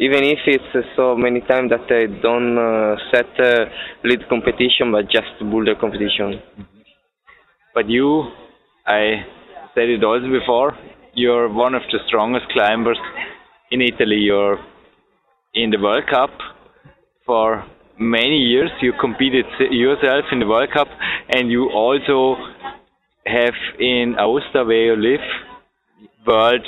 even 0.03 0.21
if 0.23 0.39
it's 0.45 0.87
so 0.97 1.15
many 1.15 1.39
times 1.41 1.69
that 1.71 1.87
I 1.99 2.03
don't 2.21 2.57
uh, 2.57 2.95
set 3.11 3.31
uh, 3.39 3.65
lead 4.03 4.27
competition, 4.27 4.91
but 4.91 5.09
just 5.09 5.31
boulder 5.39 5.75
competition. 5.79 6.41
But 7.73 7.89
you, 7.89 8.29
I 8.85 9.23
said 9.73 9.87
it 9.87 10.03
also 10.03 10.27
before, 10.27 10.77
you're 11.13 11.47
one 11.47 11.73
of 11.73 11.83
the 11.91 11.99
strongest 12.07 12.47
climbers 12.51 12.97
in 13.71 13.81
Italy. 13.81 14.17
You're 14.17 14.59
in 15.53 15.69
the 15.69 15.79
World 15.79 16.03
Cup 16.11 16.31
for 17.25 17.65
many 17.97 18.37
years. 18.37 18.71
You 18.81 18.91
competed 18.99 19.45
yourself 19.71 20.25
in 20.33 20.39
the 20.39 20.47
World 20.47 20.69
Cup, 20.73 20.89
and 21.29 21.49
you 21.49 21.69
also 21.69 22.35
have 23.25 23.55
in 23.79 24.15
Aosta, 24.19 24.67
where 24.67 24.85
you 24.85 24.95
live, 24.97 25.25
world 26.27 26.65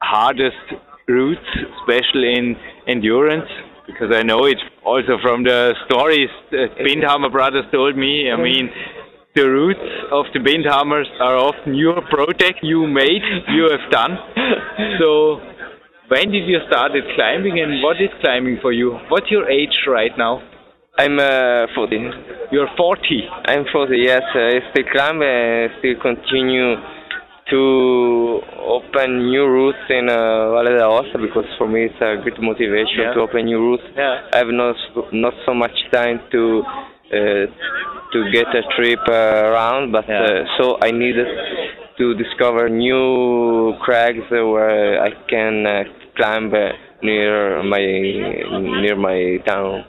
hardest 0.00 0.66
routes, 1.08 1.48
especially 1.80 2.34
in 2.34 2.56
endurance, 2.86 3.48
because 3.86 4.14
I 4.14 4.22
know 4.22 4.44
it 4.46 4.58
also 4.84 5.18
from 5.22 5.44
the 5.44 5.74
stories 5.86 6.30
that 6.50 6.76
Bindhammer 6.78 7.30
brothers 7.30 7.64
told 7.72 7.96
me. 7.96 8.30
I 8.30 8.36
mean, 8.36 8.70
the 9.34 9.48
roots 9.48 9.88
of 10.12 10.26
the 10.34 10.40
Bindhammers 10.40 11.08
are 11.20 11.36
often 11.36 11.74
your 11.74 12.00
project 12.10 12.60
you 12.62 12.86
made, 12.86 13.22
you 13.48 13.68
have 13.70 13.90
done. 13.90 14.18
So, 14.98 15.40
when 16.08 16.30
did 16.30 16.46
you 16.46 16.58
start 16.68 16.92
climbing 17.14 17.60
and 17.60 17.82
what 17.82 17.96
is 17.96 18.10
climbing 18.20 18.58
for 18.60 18.72
you? 18.72 18.98
What's 19.08 19.30
your 19.30 19.48
age 19.50 19.72
right 19.88 20.12
now? 20.16 20.42
I'm 20.98 21.18
uh, 21.18 21.72
40. 21.74 21.96
You're 22.52 22.68
40? 22.76 23.00
I'm 23.46 23.64
40, 23.72 23.96
yes. 23.96 24.20
I 24.34 24.60
still 24.70 24.84
climb 24.92 25.22
and 25.22 25.70
still 25.78 25.96
continue 26.02 26.76
to 27.50 28.40
open 28.58 29.30
new 29.30 29.46
routes 29.46 29.84
in 29.90 30.08
uh, 30.08 30.50
Valle 30.52 30.76
d'Aosta 30.78 31.18
because 31.18 31.44
for 31.58 31.68
me 31.68 31.84
it's 31.86 32.00
a 32.00 32.16
great 32.22 32.40
motivation 32.40 33.00
Yeah. 33.06 33.14
to 33.14 33.20
open 33.20 33.46
new 33.46 33.58
routes. 33.58 33.82
Yeah. 33.96 34.28
I 34.32 34.38
have 34.38 34.48
not 34.52 34.76
not 35.12 35.34
so 35.46 35.52
much 35.54 35.76
time 35.92 36.20
to 36.30 36.62
uh, 37.12 37.44
to 38.12 38.18
get 38.32 38.46
a 38.54 38.62
trip 38.76 39.00
uh, 39.08 39.50
around, 39.50 39.92
but 39.92 40.06
Yeah. 40.08 40.22
uh, 40.22 40.44
so 40.58 40.78
I 40.82 40.90
needed 40.92 41.26
to 41.98 42.14
discover 42.14 42.68
new 42.68 43.74
crags 43.84 44.24
where 44.30 45.02
I 45.02 45.10
can 45.28 45.66
uh, 45.66 45.84
climb 46.16 46.52
uh, 46.54 46.72
near 47.02 47.62
my 47.62 47.84
near 48.84 48.96
my 48.96 49.38
town. 49.46 49.84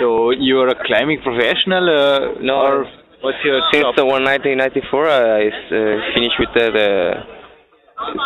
So 0.00 0.30
you're 0.30 0.68
a 0.68 0.78
climbing 0.86 1.20
professional, 1.22 1.84
uh, 1.88 2.40
No, 2.40 2.54
or 2.60 2.86
what's 3.22 3.38
your 3.44 3.60
the 3.72 4.04
1994, 4.04 5.08
I 5.08 5.46
uh, 5.48 6.14
finished 6.14 6.36
with 6.38 6.50
the, 6.54 6.66
the 6.72 6.90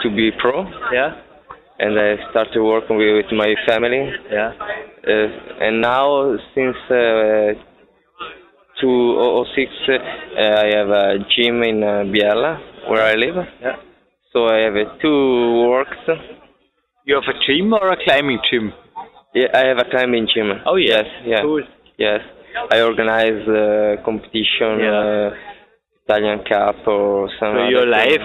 to 0.02 0.10
be 0.14 0.30
pro, 0.40 0.64
Yeah, 0.92 1.14
and 1.78 1.98
I 1.98 2.16
started 2.30 2.62
working 2.62 2.96
with, 2.96 3.24
with 3.24 3.32
my 3.32 3.54
family. 3.66 4.10
yeah, 4.30 4.52
Uh, 5.06 5.64
and 5.64 5.80
now, 5.80 6.36
since 6.54 6.76
uh, 6.90 7.54
2006, 8.80 9.72
uh, 9.88 10.42
I 10.42 10.66
have 10.76 10.88
a 10.90 11.18
gym 11.34 11.62
in 11.62 11.82
uh, 11.82 12.04
Biella, 12.12 12.58
where 12.88 13.02
I 13.02 13.14
live. 13.14 13.36
yeah. 13.60 13.76
So 14.32 14.46
I 14.46 14.58
have 14.66 14.74
uh, 14.76 14.96
two 15.02 15.68
works. 15.68 15.96
You 17.04 17.14
have 17.16 17.24
a 17.34 17.38
gym 17.46 17.72
or 17.72 17.90
a 17.92 17.96
climbing 18.04 18.38
gym? 18.50 18.72
Yeah, 19.34 19.48
I 19.54 19.66
have 19.68 19.78
a 19.78 19.84
climbing 19.90 20.28
gym. 20.34 20.50
Oh 20.66 20.76
Yes, 20.76 21.04
yeah, 21.24 21.42
cool. 21.42 21.62
yes. 21.98 22.20
I 22.72 22.80
organize 22.82 23.46
uh, 23.48 24.02
competition, 24.04 24.80
Yeah. 24.80 25.30
uh, 25.30 25.34
Italian 26.06 26.40
Cup 26.48 26.86
or 26.86 27.30
some. 27.38 27.54
So 27.54 27.68
your 27.68 27.86
life 27.86 28.22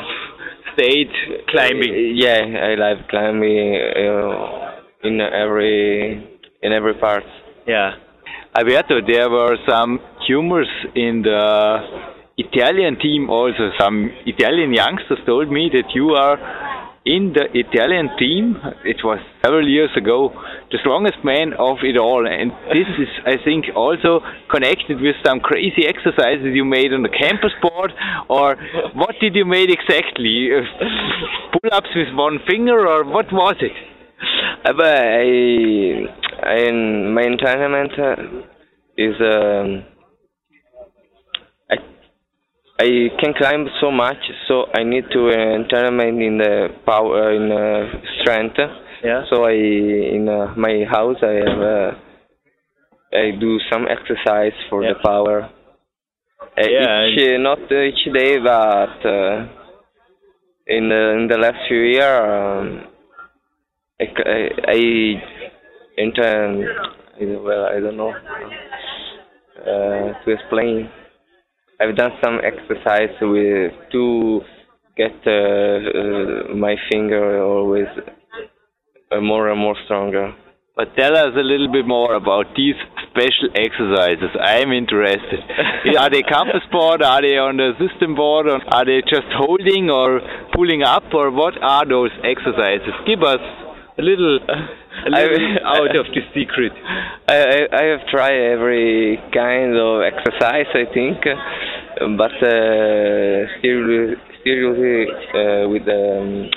stayed 0.74 1.12
climbing. 1.50 2.13
Yeah, 2.15 2.41
I 2.70 2.75
like 2.75 3.08
climbing 3.10 3.75
uh, 3.75 5.08
in 5.08 5.22
every 5.22 6.24
in 6.62 6.74
every 6.74 6.96
part. 6.96 7.24
Yeah. 7.67 7.96
Alberto, 8.58 9.01
there 9.05 9.29
were 9.29 9.58
some 9.67 10.00
humors 10.27 10.70
in 10.96 11.22
the 11.24 11.79
Italian 12.38 12.98
team 13.00 13.29
also. 13.29 13.70
Some 13.79 14.10
Italian 14.25 14.74
youngsters 14.74 15.20
told 15.25 15.51
me 15.51 15.70
that 15.74 15.94
you 15.94 16.12
are 16.12 16.38
in 17.06 17.34
the 17.38 17.46
Italian 17.54 18.10
team. 18.18 18.58
It 18.84 18.98
was 19.06 19.22
several 19.46 19.68
years 19.68 19.92
ago, 19.96 20.34
the 20.72 20.78
strongest 20.82 21.22
man 21.24 21.54
of 21.54 21.78
it 21.86 21.98
all. 21.98 22.26
And 22.26 22.52
this 22.74 22.90
is, 22.98 23.10
I 23.26 23.38
think, 23.46 23.66
also 23.76 24.22
connected 24.50 25.00
with 25.00 25.16
some 25.24 25.40
crazy 25.40 25.86
exercises 25.86 26.50
you 26.54 26.66
made 26.66 26.92
on 26.92 27.04
the 27.04 27.14
campus 27.14 27.54
board. 27.62 27.94
Or 28.28 28.58
what 28.98 29.16
did 29.22 29.36
you 29.36 29.46
make 29.46 29.70
exactly? 29.70 30.50
Uh, 30.50 30.66
Pull-ups 31.54 31.94
with 31.96 32.14
one 32.18 32.40
finger, 32.50 32.88
or 32.88 33.06
what 33.06 33.32
was 33.32 33.56
it? 33.62 33.72
Uh, 34.66 34.74
but 34.74 34.98
I, 34.98 36.10
I 36.42 36.72
my 37.14 37.22
uh, 37.22 38.16
is 38.98 39.16
um, 39.22 39.84
I 42.77 43.08
can 43.22 43.34
climb 43.34 43.67
so 43.79 43.89
much, 43.89 44.17
so 44.48 44.65
I 44.74 44.84
need 44.84 45.05
to 45.13 45.29
uh, 45.29 45.67
tournament 45.70 46.22
in 46.22 46.38
the 46.38 46.67
power 46.86 47.32
in 47.32 47.50
uh, 47.51 48.01
strength. 48.22 48.58
Yeah. 49.03 49.24
So 49.29 49.46
I 49.46 49.53
in 49.53 50.27
uh, 50.27 50.53
my 50.58 50.84
house 50.91 51.15
I 51.24 51.36
have 51.48 51.62
uh, 51.62 51.91
I 53.13 53.32
do 53.39 53.60
some 53.72 53.88
exercise 53.88 54.51
for 54.70 54.84
Yeah. 54.84 54.94
the 54.94 55.00
power. 55.08 55.50
Uh, 56.58 56.67
Yeah, 56.70 57.05
each, 57.08 57.22
uh, 57.22 57.38
not 57.38 57.60
each 57.72 58.13
day, 58.13 58.39
but 58.39 59.05
uh, 59.05 59.48
in 60.67 60.89
the 60.89 61.03
in 61.20 61.27
the 61.29 61.38
last 61.38 61.60
few 61.70 61.79
years, 61.79 62.20
um, 62.27 62.88
I, 64.01 64.05
I, 64.36 64.50
I 64.68 64.79
intern. 65.98 66.66
Well, 67.22 67.66
I 67.72 67.79
don't 67.79 67.96
know 67.96 68.14
uh, 69.61 70.25
to 70.25 70.31
explain. 70.31 70.90
I've 71.79 71.96
done 71.96 72.11
some 72.24 72.40
exercise 72.44 73.16
with 73.22 73.74
to 73.92 74.42
get 74.96 75.11
uh, 75.27 75.31
uh, 75.31 76.55
my 76.55 76.75
finger 76.92 77.44
always 77.44 77.88
uh, 79.11 79.22
more 79.22 79.50
and 79.50 79.59
more 79.59 79.75
stronger. 79.85 80.33
But 80.75 80.96
tell 80.98 81.16
us 81.16 81.31
a 81.35 81.44
little 81.44 81.72
bit 81.72 81.88
more 81.88 82.16
about 82.16 82.48
these 82.55 82.75
special 83.07 83.48
exercises. 83.55 84.31
I 84.40 84.59
am 84.59 84.72
interested. 84.72 85.40
are 86.00 86.09
they 86.09 86.22
campus 86.22 86.64
board? 86.72 87.01
Are 87.01 87.22
they 87.22 87.38
on 87.40 87.55
the 87.55 87.72
system 87.79 88.16
board? 88.16 88.48
Or 88.48 88.59
are 88.59 88.83
they 88.83 89.00
just 89.07 89.27
holding 89.35 89.90
or 89.90 90.20
pulling 90.53 90.83
up? 90.83 91.03
Or 91.14 91.31
what 91.31 91.55
are 91.61 91.88
those 91.88 92.11
exercises? 92.24 92.92
Give 93.07 93.24
us 93.24 93.40
a 93.98 94.01
little, 94.01 94.40
little 95.09 95.57
out 95.65 95.96
of 95.96 96.05
the 96.13 96.22
secret. 96.33 96.72
I, 97.27 97.37
I, 97.37 97.59
I 97.72 97.83
have 97.94 98.07
tried 98.07 98.39
every 98.53 99.20
kind 99.33 99.75
of 99.77 100.01
exercise, 100.01 100.68
I 100.74 100.85
think, 100.94 101.18
uh, 101.25 102.07
but 102.18 102.33
uh, 102.41 103.46
still, 103.59 104.15
still 104.41 104.72
uh, 104.74 105.70
with 105.70 105.87
um, 105.87 106.50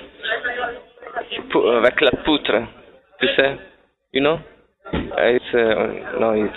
la 2.00 2.10
poutre, 2.24 2.68
tu 3.20 3.26
sais, 3.36 3.58
you 4.12 4.20
know? 4.20 4.40
Uh, 4.92 5.36
It's 5.36 5.44
uh, 5.54 6.18
no, 6.18 6.32
it's 6.32 6.56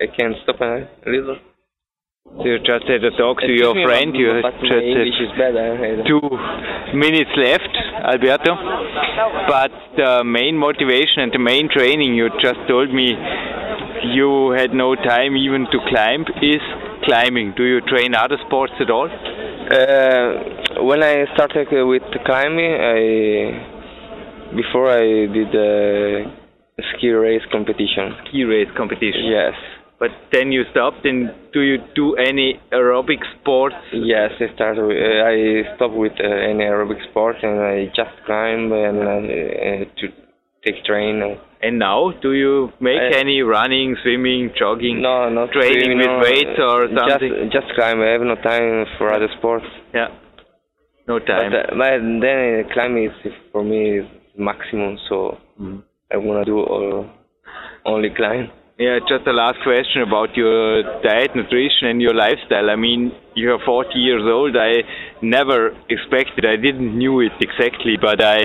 I 0.00 0.06
can 0.06 0.34
stop 0.42 0.60
a 0.60 0.86
little. 1.06 1.38
So 2.36 2.44
you 2.44 2.58
just 2.58 2.84
had 2.84 3.02
a 3.02 3.10
talk 3.16 3.40
to 3.40 3.52
your 3.52 3.72
friend. 3.72 4.14
You 4.14 4.42
just 4.42 4.60
English 4.62 5.18
had 5.18 5.38
better. 5.38 6.04
Two 6.04 6.20
minutes 6.92 7.30
left, 7.36 7.72
Alberto. 8.04 8.52
But 9.48 9.72
the 9.96 10.22
main 10.24 10.56
motivation 10.56 11.24
and 11.24 11.32
the 11.32 11.38
main 11.38 11.68
training 11.72 12.14
you 12.14 12.28
just 12.42 12.60
told 12.68 12.92
me 12.92 13.16
you 14.14 14.50
had 14.50 14.74
no 14.74 14.94
time 14.94 15.36
even 15.36 15.66
to 15.72 15.78
climb 15.88 16.22
is 16.42 16.62
climbing. 17.04 17.54
Do 17.56 17.64
you 17.64 17.80
train 17.80 18.14
other 18.14 18.36
sports 18.46 18.74
at 18.80 18.90
all? 18.90 19.08
Uh, 19.08 20.82
when 20.84 21.02
I 21.02 21.24
started 21.34 21.68
with 21.72 22.02
climbing, 22.24 22.72
I 22.74 23.76
before 24.54 24.90
I 24.90 25.26
did 25.26 25.54
a 25.54 26.30
ski 26.92 27.08
race 27.10 27.42
competition. 27.50 28.14
Ski 28.28 28.44
race 28.44 28.68
competition. 28.76 29.24
Yes, 29.24 29.54
But 29.98 30.10
then 30.30 30.52
you 30.52 30.62
stopped 30.72 31.06
and 31.06 31.30
do 31.54 31.60
you 31.60 31.78
do 31.94 32.16
any 32.16 32.60
aerobic 32.72 33.20
sports? 33.40 33.76
yes. 33.92 34.30
I 34.40 34.54
started. 34.54 34.84
With, 34.86 34.96
uh, 34.96 35.24
I 35.24 35.74
stopped 35.76 35.94
with 35.94 36.12
uh, 36.20 36.26
any 36.28 36.64
aerobic 36.64 37.00
sport 37.10 37.36
and 37.42 37.60
I 37.60 37.86
just 37.96 38.14
climb 38.26 38.72
and 38.72 38.98
uh, 38.98 39.84
to 40.00 40.04
take 40.64 40.84
train. 40.84 41.38
And 41.62 41.78
now 41.78 42.12
do 42.20 42.32
you 42.34 42.70
make 42.80 43.00
I- 43.00 43.18
any 43.18 43.40
running, 43.40 43.96
swimming, 44.02 44.50
jogging? 44.58 45.00
no, 45.00 45.30
not 45.30 45.50
Training 45.52 45.80
swimming, 45.80 45.98
with 45.98 46.06
no, 46.06 46.18
weights 46.20 46.58
or 46.60 46.88
something? 46.94 47.32
Just, 47.50 47.64
just 47.64 47.74
climb. 47.74 48.00
I 48.02 48.08
have 48.12 48.20
no 48.20 48.34
time 48.36 48.84
for 48.98 49.10
other 49.12 49.28
sports. 49.38 49.64
Yeah. 49.94 50.08
No 51.08 51.18
time. 51.20 51.52
But, 51.52 51.72
uh, 51.72 51.76
but 51.78 52.20
then 52.20 52.64
climbing 52.74 53.04
is 53.24 53.32
for 53.52 53.64
me 53.64 54.00
is 54.00 54.06
maximum. 54.36 54.98
So 55.08 55.38
Mhm. 55.58 55.82
I 56.12 56.18
wanna 56.18 56.44
do 56.44 56.58
all, 56.60 57.06
only 57.86 58.10
climb. 58.10 58.50
Yeah, 58.78 58.98
just 59.08 59.26
a 59.26 59.32
last 59.32 59.56
question 59.62 60.02
about 60.02 60.36
your 60.36 60.82
diet, 61.00 61.34
nutrition, 61.34 61.88
and 61.88 62.02
your 62.02 62.12
lifestyle. 62.12 62.68
I 62.68 62.76
mean, 62.76 63.10
you're 63.34 63.58
40 63.64 63.98
years 63.98 64.20
old. 64.22 64.54
I 64.54 64.84
never 65.22 65.74
expected. 65.88 66.44
I 66.44 66.56
didn't 66.56 66.92
knew 66.98 67.20
it 67.20 67.32
exactly, 67.40 67.96
but 67.98 68.22
I 68.22 68.44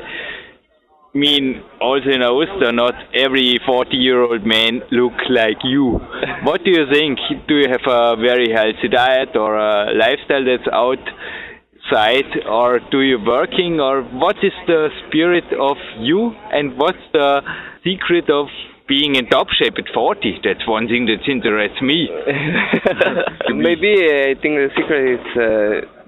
mean, 1.14 1.62
also 1.82 2.08
in 2.08 2.22
Aosta, 2.22 2.74
not 2.74 2.96
every 3.14 3.60
40-year-old 3.68 4.46
man 4.46 4.80
look 4.90 5.20
like 5.30 5.58
you. 5.66 6.00
what 6.44 6.64
do 6.64 6.72
you 6.72 6.86
think? 6.90 7.20
Do 7.50 7.58
you 7.58 7.68
have 7.68 7.84
a 7.86 8.16
very 8.16 8.54
healthy 8.54 8.88
diet 8.88 9.36
or 9.36 9.58
a 9.58 9.92
lifestyle 9.94 10.46
that's 10.46 10.70
outside, 10.72 12.48
or 12.48 12.80
do 12.90 13.02
you 13.02 13.20
working, 13.20 13.82
or 13.82 14.02
what 14.02 14.38
is 14.42 14.54
the 14.66 14.88
spirit 15.10 15.52
of 15.60 15.76
you, 16.00 16.32
and 16.54 16.78
what's 16.78 17.04
the 17.12 17.42
secret 17.84 18.30
of 18.30 18.48
being 18.92 19.16
in 19.16 19.26
top 19.28 19.48
shape 19.58 19.76
at 19.78 19.88
40? 19.94 20.42
That's 20.44 20.68
one 20.68 20.88
thing 20.88 21.08
that 21.08 21.24
interests 21.32 21.82
me. 21.90 22.10
Maybe 23.56 23.96
uh, 24.04 24.32
I 24.32 24.34
think 24.42 24.60
the 24.60 24.70
secret 24.76 25.04
is 25.16 25.28
uh, 25.40 26.02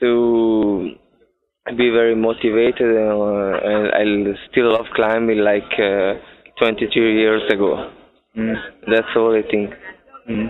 to 0.00 0.96
be 1.76 1.90
very 1.90 2.16
motivated 2.16 2.90
and, 2.96 3.12
uh, 3.12 4.00
I 4.00 4.04
still 4.50 4.72
love 4.72 4.86
climbing 4.96 5.40
like 5.44 5.72
uh, 5.76 6.14
22 6.58 7.00
years 7.00 7.42
ago. 7.52 7.92
Mm. 8.36 8.54
That's 8.88 9.12
all 9.16 9.36
I 9.36 9.44
think. 9.50 9.70
Mm. 10.28 10.48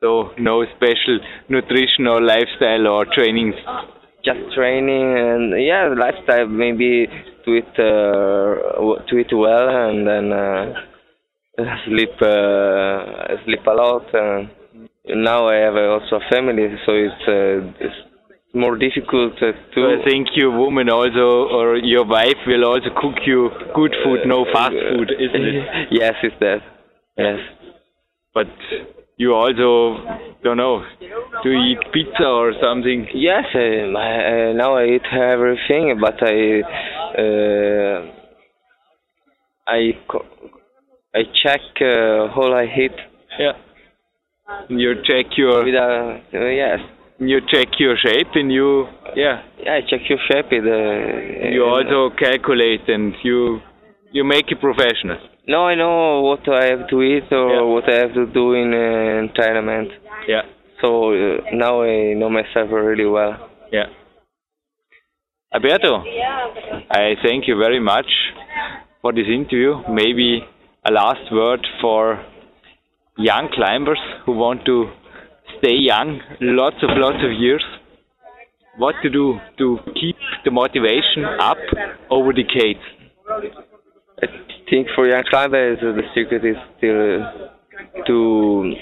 So 0.00 0.30
no 0.38 0.64
special 0.76 1.18
nutrition 1.48 2.06
or 2.06 2.20
lifestyle 2.22 2.86
or 2.86 3.06
training. 3.12 3.54
Just 4.24 4.54
training 4.54 5.18
and 5.18 5.66
yeah, 5.66 5.92
lifestyle 5.98 6.46
maybe 6.46 7.08
to 7.44 7.50
eat 7.58 7.74
uh, 7.78 9.18
eat 9.18 9.32
well 9.32 9.68
and 9.68 10.06
then 10.06 10.32
uh, 10.32 10.91
sleep 11.56 12.14
uh, 12.22 13.36
sleep 13.44 13.66
a 13.66 13.74
lot. 13.74 14.14
Uh, 14.14 14.46
now 15.08 15.48
I 15.48 15.56
have 15.56 15.74
also 15.76 16.16
a 16.16 16.30
family, 16.30 16.68
so 16.86 16.92
it's, 16.92 17.22
uh, 17.28 17.84
it's 17.84 17.94
more 18.54 18.76
difficult 18.76 19.34
uh, 19.42 19.52
So 19.74 19.80
to. 19.80 20.00
I 20.00 20.04
think 20.08 20.28
your 20.34 20.56
woman 20.56 20.88
also, 20.88 21.48
or 21.52 21.76
your 21.76 22.04
wife 22.06 22.40
will 22.46 22.64
also 22.64 22.88
cook 23.00 23.16
you 23.26 23.50
good 23.74 23.94
food, 24.04 24.20
no 24.26 24.46
fast 24.52 24.72
food, 24.72 25.10
isn't 25.18 25.44
it? 25.44 25.88
yes, 25.90 26.14
it's 26.22 26.36
that. 26.40 26.60
Yes. 27.18 27.38
But 28.34 28.48
you 29.16 29.34
also, 29.34 29.98
don't 30.42 30.56
know, 30.56 30.82
do 31.42 31.50
you 31.50 31.72
eat 31.72 31.92
pizza 31.92 32.24
or 32.24 32.52
something? 32.62 33.06
Yes, 33.14 33.44
uh, 33.54 33.58
I, 33.58 34.50
uh, 34.50 34.52
now 34.54 34.76
I 34.76 34.86
eat 34.86 35.06
everything, 35.12 35.98
but 36.00 36.16
I 36.22 36.62
uh, 37.18 38.12
I 39.66 39.92
I 41.14 41.22
check 41.42 41.60
uh, 41.80 42.32
all 42.40 42.54
I 42.54 42.66
hit. 42.66 42.92
Yeah. 43.38 43.52
You 44.68 44.94
check 45.04 45.26
your, 45.36 45.64
with 45.64 45.74
uh, 45.74 46.38
uh, 46.38 46.46
yes. 46.48 46.80
you 47.18 47.40
check 47.52 47.68
your 47.78 47.96
shape 47.96 48.28
and 48.34 48.50
you, 48.50 48.86
yeah, 49.14 49.42
Yeah, 49.58 49.74
I 49.74 49.80
check 49.82 50.00
your 50.08 50.18
shape. 50.30 50.46
With, 50.50 50.64
uh, 50.64 51.48
you 51.50 51.64
uh, 51.64 51.68
also 51.68 52.14
calculate 52.16 52.88
and 52.88 53.14
you, 53.22 53.60
you 54.10 54.24
make 54.24 54.50
it 54.50 54.60
professional. 54.60 55.18
No, 55.46 55.66
I 55.66 55.74
know 55.74 56.22
what 56.22 56.48
I 56.48 56.66
have 56.68 56.88
to 56.88 57.02
eat 57.02 57.30
or 57.30 57.54
Yeah. 57.54 57.62
what 57.62 57.92
I 57.92 57.96
have 57.98 58.14
to 58.14 58.26
do 58.26 58.54
in 58.54 58.72
uh, 58.72 59.32
tournament. 59.34 59.90
Yeah. 60.26 60.42
So 60.80 61.12
uh, 61.12 61.40
now 61.52 61.82
I 61.82 62.14
know 62.14 62.30
myself 62.30 62.70
really 62.72 63.06
well. 63.06 63.50
Yeah. 63.70 63.86
Alberto, 65.54 66.02
I 66.90 67.16
thank 67.22 67.46
you 67.46 67.58
very 67.58 67.80
much 67.80 68.06
for 69.02 69.12
this 69.12 69.26
interview. 69.28 69.82
Maybe 69.90 70.42
a 70.84 70.90
last 70.90 71.30
word 71.30 71.64
for 71.80 72.24
young 73.16 73.48
climbers 73.54 74.00
who 74.26 74.32
want 74.32 74.64
to 74.64 74.90
stay 75.58 75.74
young 75.76 76.20
lots 76.40 76.76
of 76.82 76.90
lots 76.96 77.18
of 77.22 77.32
years. 77.38 77.64
What 78.78 78.94
to 79.02 79.10
do 79.10 79.38
to 79.58 79.78
keep 79.94 80.16
the 80.44 80.50
motivation 80.50 81.24
up 81.40 81.58
over 82.10 82.32
decades? 82.32 82.80
I 84.22 84.26
think 84.68 84.88
for 84.94 85.06
young 85.06 85.22
climbers 85.30 85.78
uh, 85.82 85.92
the 85.92 86.02
secret 86.14 86.44
is 86.44 86.56
still 86.78 87.22
uh, 87.22 88.04
to 88.06 88.74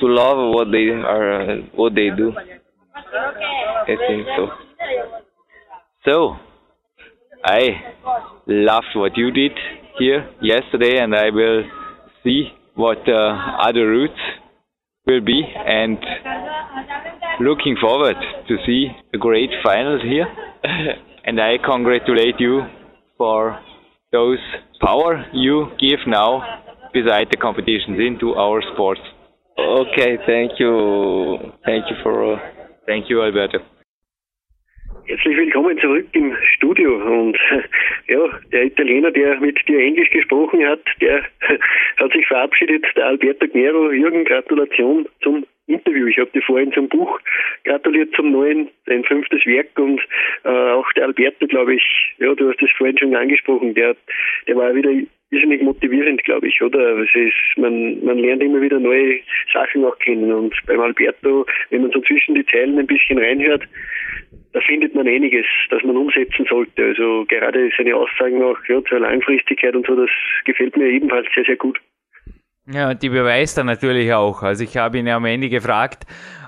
to 0.00 0.06
love 0.06 0.54
what 0.54 0.68
they 0.72 0.88
are 0.88 1.40
uh, 1.40 1.56
what 1.74 1.94
they 1.94 2.10
do. 2.14 2.32
I 2.36 3.96
think 4.08 4.26
so. 4.36 4.48
So, 6.04 6.36
I 7.44 7.60
loved 8.46 8.92
what 8.94 9.16
you 9.16 9.30
did 9.30 9.52
here 9.98 10.28
yesterday, 10.42 10.98
and 10.98 11.14
I 11.14 11.30
will 11.30 11.62
see 12.22 12.48
what 12.74 12.98
uh, 13.08 13.58
other 13.60 13.88
routes 13.88 14.20
will 15.06 15.20
be, 15.20 15.42
and 15.54 15.98
looking 17.40 17.76
forward 17.80 18.16
to 18.48 18.56
see 18.66 18.88
a 19.14 19.18
great 19.18 19.50
finals 19.64 20.02
here. 20.02 20.26
and 21.24 21.40
I 21.40 21.56
congratulate 21.64 22.38
you 22.38 22.62
for 23.16 23.60
those 24.12 24.38
power 24.80 25.24
you 25.32 25.68
give 25.80 26.00
now 26.06 26.62
beside 26.92 27.28
the 27.30 27.36
competitions 27.36 27.98
into 27.98 28.34
our 28.34 28.62
sports. 28.74 29.00
Okay, 29.58 30.18
thank 30.26 30.52
you, 30.58 31.52
thank 31.64 31.84
you 31.90 31.96
for. 32.02 32.34
Uh, 32.34 32.38
Thank 32.86 33.10
you, 33.10 33.20
Alberto. 33.20 33.58
Herzlich 35.08 35.36
willkommen 35.36 35.78
zurück 35.78 36.06
im 36.14 36.34
Studio 36.56 36.96
und 36.96 37.38
ja, 38.08 38.28
der 38.50 38.64
Italiener, 38.64 39.12
der 39.12 39.38
mit 39.38 39.56
dir 39.68 39.78
Englisch 39.78 40.10
gesprochen 40.10 40.66
hat, 40.66 40.80
der 41.00 41.22
hat 41.96 42.12
sich 42.12 42.26
verabschiedet, 42.26 42.84
der 42.96 43.06
Alberto 43.06 43.46
Gnero. 43.46 43.92
Jürgen, 43.92 44.24
Gratulation 44.24 45.06
zum 45.22 45.46
Interview. 45.68 46.08
Ich 46.08 46.18
habe 46.18 46.30
dir 46.30 46.42
vorhin 46.42 46.72
zum 46.72 46.88
Buch 46.88 47.20
gratuliert 47.64 48.16
zum 48.16 48.32
neuen, 48.32 48.68
dein 48.86 49.04
fünftes 49.04 49.46
Werk 49.46 49.78
und 49.78 50.00
äh, 50.42 50.48
auch 50.48 50.90
der 50.94 51.04
Alberto, 51.04 51.46
glaube 51.46 51.76
ich, 51.76 52.14
ja, 52.18 52.34
du 52.34 52.48
hast 52.48 52.60
das 52.60 52.70
vorhin 52.76 52.98
schon 52.98 53.14
angesprochen, 53.14 53.74
der, 53.74 53.94
der 54.48 54.56
war 54.56 54.74
wieder 54.74 54.90
irrsinnig 55.30 55.62
motivierend, 55.62 56.22
glaube 56.24 56.48
ich, 56.48 56.62
oder? 56.62 56.98
Es 56.98 57.08
ist, 57.14 57.58
man, 57.58 58.04
man 58.04 58.18
lernt 58.18 58.42
immer 58.42 58.60
wieder 58.60 58.78
neue 58.78 59.20
Sachen 59.52 59.84
auch 59.84 59.98
kennen 59.98 60.32
und 60.32 60.54
beim 60.66 60.80
Alberto, 60.80 61.46
wenn 61.70 61.82
man 61.82 61.90
so 61.90 62.00
zwischen 62.00 62.34
die 62.34 62.46
Zeilen 62.46 62.78
ein 62.78 62.86
bisschen 62.86 63.18
reinhört, 63.18 63.64
da 64.52 64.60
findet 64.60 64.94
man 64.94 65.06
einiges, 65.06 65.44
das 65.70 65.82
man 65.82 65.96
umsetzen 65.96 66.46
sollte. 66.48 66.82
Also 66.82 67.24
gerade 67.28 67.70
seine 67.76 67.94
Aussagen 67.94 68.42
auch 68.42 68.58
ja, 68.68 68.82
zur 68.84 69.00
Langfristigkeit 69.00 69.74
und 69.74 69.86
so, 69.86 69.96
das 69.96 70.10
gefällt 70.44 70.76
mir 70.76 70.88
ebenfalls 70.88 71.26
sehr, 71.34 71.44
sehr 71.44 71.56
gut. 71.56 71.78
Ja, 72.68 72.90
und 72.90 73.02
die 73.02 73.08
beweist 73.08 73.58
er 73.58 73.64
natürlich 73.64 74.12
auch. 74.12 74.42
Also 74.42 74.64
ich 74.64 74.76
habe 74.76 74.98
ihn 74.98 75.06
ja 75.06 75.16
am 75.16 75.24
Ende 75.24 75.48
gefragt, 75.48 76.04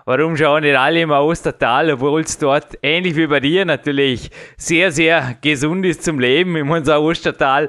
warum 0.09 0.39
schauen 0.39 0.63
nicht 0.63 0.75
alle 0.75 1.03
im 1.03 1.11
Ostertal, 1.11 1.91
obwohl 1.91 2.23
es 2.23 2.39
dort 2.39 2.79
ähnlich 2.83 3.15
wie 3.15 3.27
bei 3.27 3.41
dir 3.41 3.67
natürlich 3.67 4.31
sehr, 4.57 4.91
sehr 4.91 5.37
gesund 5.43 5.85
ist 5.85 6.03
zum 6.03 6.19
Leben 6.19 6.57
im 6.57 6.71
unser 6.71 7.03
Ostertal. 7.03 7.69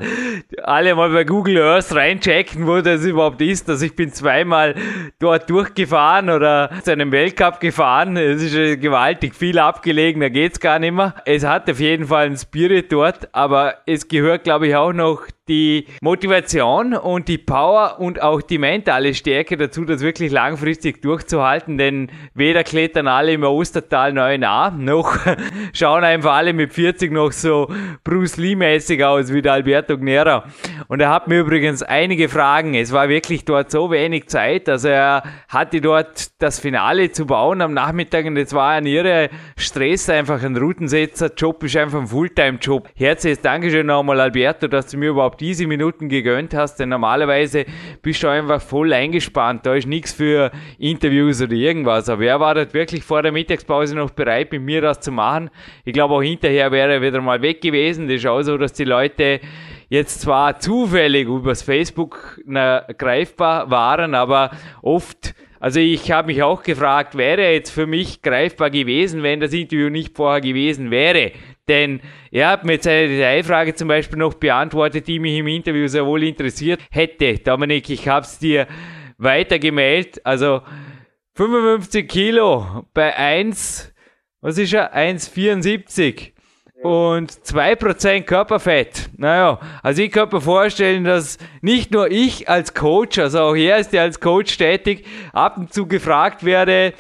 Alle 0.64 0.96
mal 0.96 1.10
bei 1.10 1.26
Google 1.26 1.62
Earth 1.62 1.94
reinchecken, 1.94 2.66
wo 2.66 2.80
das 2.80 3.04
überhaupt 3.04 3.42
ist. 3.42 3.70
Also 3.70 3.86
ich 3.86 3.94
bin 3.94 4.14
zweimal 4.14 4.76
dort 5.20 5.50
durchgefahren 5.50 6.30
oder 6.30 6.70
zu 6.82 6.94
einem 6.94 7.12
Weltcup 7.12 7.60
gefahren. 7.60 8.16
Es 8.16 8.42
ist 8.42 8.80
gewaltig 8.80 9.36
viel 9.36 9.60
abgelegen, 9.60 10.22
da 10.22 10.30
geht's 10.30 10.62
gar 10.62 10.80
nicht 10.80 10.94
mehr. 10.94 11.16
Es 11.26 11.44
hat 11.44 11.70
auf 11.70 11.82
jeden 11.82 12.06
Fall 12.06 12.28
einen 12.28 12.38
Spirit 12.38 12.90
dort, 12.90 13.28
aber 13.34 13.80
es 13.86 14.08
gehört, 14.08 14.46
glaube 14.46 14.70
ich, 14.70 14.78
auch 14.78 14.94
noch 14.94 15.24
die 15.50 15.88
Motivation 16.02 16.94
und 16.94 17.28
die 17.28 17.40
Power 17.40 18.00
und 18.00 18.22
auch 18.22 18.42
die 18.42 18.60
mentale 18.60 19.14
Stärke 19.14 19.58
dazu, 19.58 19.84
das 19.84 20.02
wirklich 20.02 20.32
langfristig 20.32 21.02
durchzuhalten, 21.02 21.78
denn 21.78 22.12
weder 22.36 22.64
klettern 22.64 23.08
alle 23.08 23.34
im 23.34 23.44
Ostertal 23.44 24.14
neu 24.14 24.38
nach, 24.38 24.72
noch 24.72 25.18
schauen 25.74 26.04
einfach 26.04 26.34
alle 26.34 26.54
mit 26.54 26.72
40 26.72 27.12
noch 27.12 27.32
so 27.32 27.68
Bruce 28.04 28.38
Lee-mäßig 28.38 29.04
aus 29.04 29.34
wie 29.34 29.42
der 29.42 29.54
Alberto 29.54 29.98
Gnera. 29.98 30.46
Und 30.88 31.02
er 31.02 31.10
hat 31.10 31.28
mir 31.28 31.40
übrigens 31.40 31.82
einige 31.82 32.30
Fragen. 32.30 32.76
Es 32.76 32.94
war 32.94 33.10
wirklich 33.10 33.44
dort 33.44 33.72
so 33.72 33.90
wenig 33.90 34.28
Zeit, 34.28 34.70
also 34.70 34.90
er 34.90 35.24
hatte 35.48 35.82
dort 35.82 36.30
das 36.42 36.60
Finale 36.60 37.12
zu 37.12 37.26
bauen 37.26 37.62
am 37.62 37.74
Nachmittag 37.74 38.26
und 38.26 38.38
es 38.38 38.54
war 38.54 38.72
ein 38.72 38.86
irre 38.86 39.30
Stress, 39.58 40.10
einfach 40.10 40.44
ein 40.44 40.56
Routensetzer. 40.56 41.32
Job 41.36 41.64
ist 41.64 41.76
einfach 41.76 42.00
ein 42.00 42.08
Fulltime-Job. 42.08 42.90
Herzliches 42.96 43.42
Dankeschön 43.42 43.88
nochmal, 43.88 44.20
Alberto, 44.20 44.68
dass 44.68 44.88
du 44.88 44.98
mir 44.98 45.10
überhaupt 45.10 45.39
diese 45.40 45.68
Minuten 45.68 46.10
gegönnt 46.10 46.54
hast, 46.54 46.80
denn 46.80 46.90
normalerweise 46.90 47.66
bist 48.02 48.24
du 48.24 48.28
einfach 48.28 48.62
voll 48.62 48.94
eingespannt. 48.94 49.66
Da 49.66 49.76
ist 49.76 49.88
nichts 49.88 50.14
für 50.14 50.52
Interviews 50.78 51.42
oder 51.42 51.54
irgendwas. 51.54 52.10
Aber 52.10 52.24
er 52.24 52.40
war 52.40 52.56
dort 52.56 52.74
wirklich 52.74 53.04
vor 53.04 53.22
der 53.22 53.32
Mittagspause 53.32 53.96
noch 53.96 54.12
bereit, 54.12 54.52
mit 54.52 54.62
mir 54.62 54.82
das 54.82 55.00
zu 55.00 55.12
machen. 55.12 55.50
Ich 55.86 55.94
glaube, 55.94 56.14
auch 56.14 56.22
hinterher 56.22 56.72
wäre 56.72 56.94
er 56.94 57.02
wieder 57.02 57.22
mal 57.22 57.42
weg 57.42 57.62
gewesen. 57.62 58.08
Das 58.08 58.18
ist 58.18 58.28
auch 58.28 58.42
so, 58.42 58.58
dass 58.58 58.74
die 58.74 58.84
Leute 58.84 59.40
jetzt 59.90 60.22
zwar 60.22 60.60
zufällig 60.60 61.28
übers 61.28 61.62
Facebook 61.62 62.40
na, 62.46 62.86
greifbar 62.98 63.70
waren, 63.72 64.14
aber 64.14 64.52
oft 64.82 65.34
also 65.62 65.82
ich 65.82 66.10
habe 66.10 66.28
mich 66.28 66.42
auch 66.42 66.64
gefragt, 66.64 67.18
wäre 67.18 67.42
er 67.42 67.54
jetzt 67.54 67.72
für 67.72 67.86
mich 67.86 68.22
greifbar 68.22 68.70
gewesen, 68.70 69.24
wenn 69.24 69.42
das 69.42 69.52
Interview 69.52 69.90
nicht 69.90 70.16
vorher 70.16 70.40
gewesen 70.40 70.90
wäre. 70.90 71.34
Denn 71.70 72.02
er 72.32 72.50
hat 72.50 72.66
mir 72.66 72.74
jetzt 72.74 72.88
eine 72.88 73.08
Detailfrage 73.08 73.76
zum 73.76 73.88
Beispiel 73.88 74.18
noch 74.18 74.34
beantwortet, 74.34 75.08
die 75.08 75.20
mich 75.20 75.38
im 75.38 75.48
Interview 75.48 75.88
sehr 75.88 76.06
wohl 76.06 76.24
interessiert 76.24 76.82
hätte. 76.92 77.36
Dominik, 77.36 77.90
ich 77.90 78.08
habe 78.08 78.26
es 78.26 78.40
dir 78.40 78.68
weitergemeldet. 79.18 80.20
Also 80.26 80.62
55 81.36 82.08
Kilo 82.10 82.86
bei 82.94 83.16
1, 83.16 83.94
was 84.42 84.58
ist 84.58 84.74
er? 84.74 84.96
1,74 84.96 86.34
und 86.82 87.32
2% 87.32 88.24
Körperfett. 88.24 89.10
Naja, 89.18 89.60
also 89.84 90.02
ich 90.02 90.12
kann 90.12 90.30
mir 90.32 90.42
vorstellen, 90.42 91.04
dass 91.04 91.38
nicht 91.62 91.92
nur 91.92 92.10
ich 92.10 92.50
als 92.50 92.74
Coach, 92.74 93.20
also 93.20 93.40
auch 93.40 93.56
er 93.56 93.78
ist 93.78 93.94
ja 93.94 94.02
als 94.02 94.20
Coach 94.20 94.58
tätig, 94.58 95.06
ab 95.34 95.58
und 95.58 95.74
zu 95.74 95.88
gefragt 95.88 96.44
werde, 96.44 96.94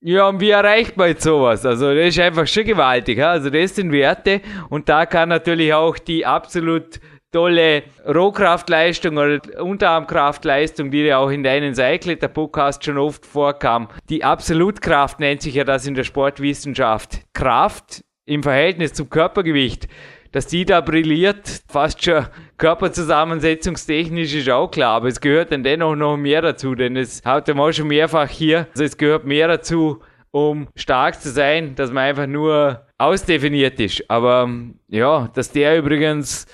ja, 0.00 0.28
und 0.28 0.40
wie 0.40 0.50
erreicht 0.50 0.96
man 0.96 1.08
jetzt 1.08 1.24
sowas? 1.24 1.66
Also 1.66 1.94
das 1.94 2.08
ist 2.08 2.20
einfach 2.20 2.46
schon 2.46 2.64
gewaltig. 2.64 3.22
Also 3.22 3.50
das 3.50 3.74
sind 3.74 3.90
Werte 3.90 4.40
und 4.70 4.88
da 4.88 5.06
kann 5.06 5.28
natürlich 5.28 5.74
auch 5.74 5.98
die 5.98 6.24
absolut 6.24 7.00
tolle 7.32 7.82
Rohkraftleistung 8.06 9.16
oder 9.16 9.40
Unterarmkraftleistung, 9.62 10.90
die 10.90 11.02
ja 11.02 11.18
auch 11.18 11.30
in 11.30 11.42
deinen 11.42 11.74
Cycletter-Podcast 11.74 12.84
schon 12.84 12.96
oft 12.96 13.26
vorkam. 13.26 13.88
Die 14.08 14.24
Absolutkraft 14.24 15.20
nennt 15.20 15.42
sich 15.42 15.54
ja 15.54 15.64
das 15.64 15.86
in 15.86 15.94
der 15.94 16.04
Sportwissenschaft. 16.04 17.20
Kraft 17.34 18.02
im 18.24 18.42
Verhältnis 18.42 18.92
zum 18.92 19.10
Körpergewicht, 19.10 19.88
dass 20.32 20.46
die 20.46 20.64
da 20.64 20.80
brilliert, 20.80 21.62
fast 21.68 22.04
schon 22.04 22.26
körperzusammensetzungstechnisch 22.56 24.34
ist 24.34 24.50
auch 24.50 24.70
klar, 24.70 24.96
aber 24.96 25.08
es 25.08 25.20
gehört 25.20 25.52
dann 25.52 25.62
dennoch 25.62 25.94
noch 25.94 26.16
mehr 26.16 26.42
dazu, 26.42 26.74
denn 26.74 26.96
es 26.96 27.24
hat 27.24 27.48
ja 27.48 27.56
auch 27.56 27.72
schon 27.72 27.88
mehrfach 27.88 28.28
hier, 28.28 28.66
also 28.70 28.84
es 28.84 28.96
gehört 28.96 29.24
mehr 29.24 29.48
dazu, 29.48 30.00
um 30.30 30.68
stark 30.76 31.20
zu 31.20 31.30
sein, 31.30 31.74
dass 31.74 31.90
man 31.90 32.04
einfach 32.04 32.26
nur 32.26 32.86
ausdefiniert 32.98 33.80
ist. 33.80 34.08
Aber 34.10 34.50
ja, 34.88 35.30
dass 35.34 35.52
der 35.52 35.78
übrigens 35.78 36.46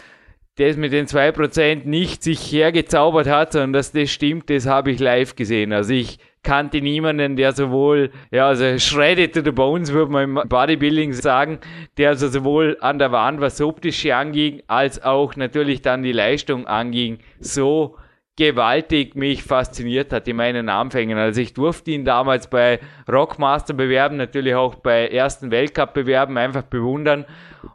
das 0.57 0.77
mit 0.77 0.93
den 0.93 1.07
2% 1.07 1.85
nicht 1.85 2.23
sich 2.23 2.41
hergezaubert 2.53 3.27
hat, 3.27 3.53
sondern 3.53 3.73
dass 3.73 3.93
das 3.93 4.11
stimmt, 4.11 4.51
das 4.51 4.67
habe 4.67 4.93
ich 4.93 5.01
live 5.01 5.35
gesehen. 5.35 5.73
Also 5.73 5.95
ich 5.95 6.19
kannte 6.45 6.81
niemanden, 6.81 7.37
der 7.37 7.53
sowohl, 7.53 8.11
ja, 8.31 8.47
also 8.49 8.79
shredded 8.79 9.35
to 9.35 9.41
the 9.43 9.51
bones, 9.51 9.93
würde 9.93 10.13
man 10.13 10.25
im 10.25 10.49
Bodybuilding 10.49 11.13
sagen, 11.13 11.59
der 11.97 12.11
also 12.11 12.29
sowohl 12.29 12.77
an 12.81 12.99
der 12.99 13.11
Wand, 13.11 13.41
was 13.41 13.61
optische 13.61 14.15
anging, 14.15 14.63
als 14.69 15.03
auch 15.03 15.35
natürlich 15.35 15.83
dann 15.83 16.03
die 16.03 16.13
Leistung 16.13 16.67
anging, 16.67 17.19
so 17.41 17.97
gewaltig 18.37 19.15
mich 19.15 19.45
fasziniert 19.45 20.13
hat 20.13 20.27
in 20.27 20.37
meinen 20.37 20.69
Anfängen. 20.69 21.19
Also 21.19 21.41
ich 21.41 21.55
durfte 21.55 21.93
ihn 21.93 22.05
damals 22.05 22.49
bei 22.49 22.81
Rockmaster 23.11 23.75
bewerben, 23.75 24.17
natürlich 24.17 24.55
auch 24.55 24.75
bei 24.75 25.09
ersten 25.09 25.51
Weltcup 25.51 25.95
bewerben, 25.95 26.37
einfach 26.37 26.63
bewundern. 26.63 27.27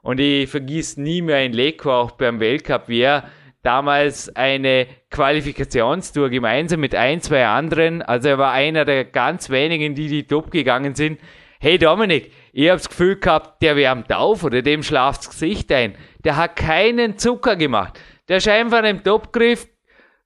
Und 0.02 0.20
ich 0.20 0.50
vergieß 0.50 0.98
nie 0.98 1.22
mehr 1.22 1.46
in 1.46 1.54
Leko, 1.54 1.92
auch 1.92 2.12
beim 2.12 2.40
Weltcup, 2.40 2.90
wie 2.90 3.02
er 3.02 3.24
damals 3.64 4.36
eine 4.36 4.88
Qualifikationstour 5.10 6.30
gemeinsam 6.30 6.80
mit 6.80 6.96
ein, 6.96 7.22
zwei 7.22 7.46
anderen. 7.46 8.02
Also 8.02 8.30
er 8.30 8.38
war 8.38 8.52
einer 8.54 8.86
der 8.86 9.06
ganz 9.06 9.50
wenigen, 9.50 9.96
die 9.96 10.08
die 10.08 10.24
top 10.28 10.52
gegangen 10.52 10.96
sind. 10.96 11.20
Hey 11.60 11.78
Dominik, 11.78 12.32
ich 12.54 12.70
hab's 12.70 12.88
Gefühl 12.88 13.18
gehabt, 13.18 13.62
der 13.62 13.76
wärmt 13.76 14.14
auf 14.14 14.44
oder 14.44 14.62
dem 14.62 14.82
schlaft's 14.82 15.30
Gesicht 15.30 15.72
ein. 15.72 15.96
Der 16.24 16.38
hat 16.38 16.56
keinen 16.56 17.18
Zucker 17.18 17.56
gemacht. 17.58 18.00
Der 18.30 18.38
ist 18.38 18.48
einfach 18.48 18.84
im 18.84 19.04
Topgriff. 19.04 19.68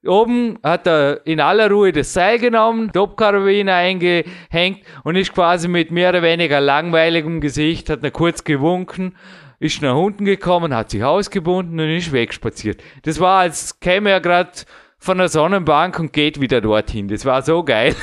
Oben 0.06 0.60
hat 0.62 0.86
er 0.86 1.26
in 1.26 1.39
aller 1.39 1.72
Ruhe 1.72 1.93
das 1.93 2.13
Seil 2.13 2.38
genommen, 2.38 2.91
Topkarabiner 2.91 3.74
eingehängt 3.74 4.82
und 5.06 5.15
ist 5.15 5.34
quasi 5.34 5.69
mit 5.69 5.91
mehr 5.91 6.10
oder 6.10 6.22
weniger 6.22 6.60
langweiligem 6.60 7.39
Gesicht, 7.39 7.89
hat 7.89 8.04
er 8.04 8.12
kurz 8.12 8.43
gewunken 8.43 9.15
ist 9.63 9.82
nach 9.82 9.95
unten 9.95 10.26
gekommen, 10.26 10.76
hat 10.76 10.89
sich 10.89 11.04
ausgebunden 11.06 11.80
und 11.80 11.89
ist 11.89 12.12
wegspaziert. 12.12 12.84
Das 13.04 13.21
war, 13.21 13.39
als 13.39 13.80
käme 13.80 14.10
er 14.10 14.19
gerade 14.19 14.52
von 14.97 15.17
der 15.17 15.30
Sonnenbank 15.30 15.99
und 15.99 16.12
geht 16.12 16.41
wieder 16.41 16.60
dorthin. 16.60 17.08
Das 17.08 17.26
war 17.26 17.41
so 17.41 17.63
geil. 17.63 17.95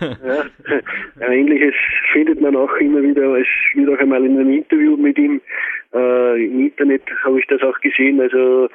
ja, 0.00 0.44
ähnliches 1.20 1.74
findet 2.12 2.40
man 2.40 2.56
auch 2.56 2.74
immer 2.76 3.02
wieder. 3.02 3.36
Es 3.36 3.46
wird 3.74 3.88
auch 3.88 4.00
einmal 4.00 4.24
in 4.24 4.38
einem 4.38 4.52
Interview 4.52 4.96
mit 4.96 5.18
ihm 5.18 5.40
äh, 5.94 6.44
im 6.44 6.66
Internet 6.66 7.02
habe 7.24 7.40
ich 7.40 7.46
das 7.46 7.62
auch 7.62 7.78
gesehen. 7.80 8.20
Also 8.20 8.68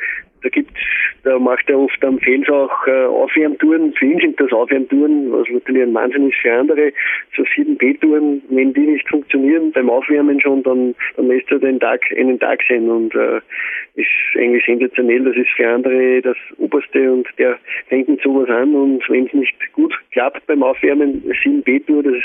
da 0.43 0.49
gibt's, 0.49 0.81
da 1.23 1.37
macht 1.37 1.69
er 1.69 1.77
oft 1.77 2.03
am 2.03 2.17
Fels 2.19 2.49
auch 2.49 2.87
äh, 2.87 3.05
Aufwärmtouren. 3.05 3.93
Für 3.93 4.05
ihn 4.05 4.19
sind 4.19 4.39
das 4.39 4.51
Aufwärmtouren, 4.51 5.31
was 5.31 5.47
natürlich 5.49 5.83
ein 5.83 5.93
Wahnsinn 5.93 6.29
ist 6.29 6.37
für 6.41 6.53
andere. 6.53 6.91
So 7.37 7.43
7B-Touren, 7.43 8.41
wenn 8.49 8.73
die 8.73 8.87
nicht 8.87 9.07
funktionieren 9.07 9.71
beim 9.71 9.89
Aufwärmen 9.89 10.41
schon, 10.41 10.63
dann, 10.63 10.95
dann 11.15 11.27
lässt 11.27 11.51
er 11.51 11.59
den 11.59 11.79
Tag, 11.79 12.01
einen 12.17 12.39
Tag 12.39 12.61
sein 12.67 12.89
und 12.89 13.13
äh, 13.13 13.39
ist 13.95 14.07
eigentlich 14.35 14.65
sensationell. 14.65 15.23
Das 15.25 15.35
ist 15.35 15.49
für 15.55 15.67
andere 15.67 16.21
das 16.21 16.37
Oberste 16.57 17.11
und 17.11 17.27
der 17.37 17.59
fängt 17.89 18.09
mit 18.09 18.21
sowas 18.21 18.49
an 18.49 18.73
und 18.73 19.07
wenn 19.09 19.27
es 19.27 19.33
nicht 19.33 19.73
gut 19.73 19.93
klappt 20.11 20.47
beim 20.47 20.63
Aufwärmen, 20.63 21.23
7B-Tour, 21.43 22.01
das 22.01 22.23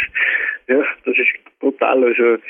ja, 0.68 0.84
das 1.04 1.16
ist 1.18 1.58
brutal. 1.60 2.04
Also 2.04 2.42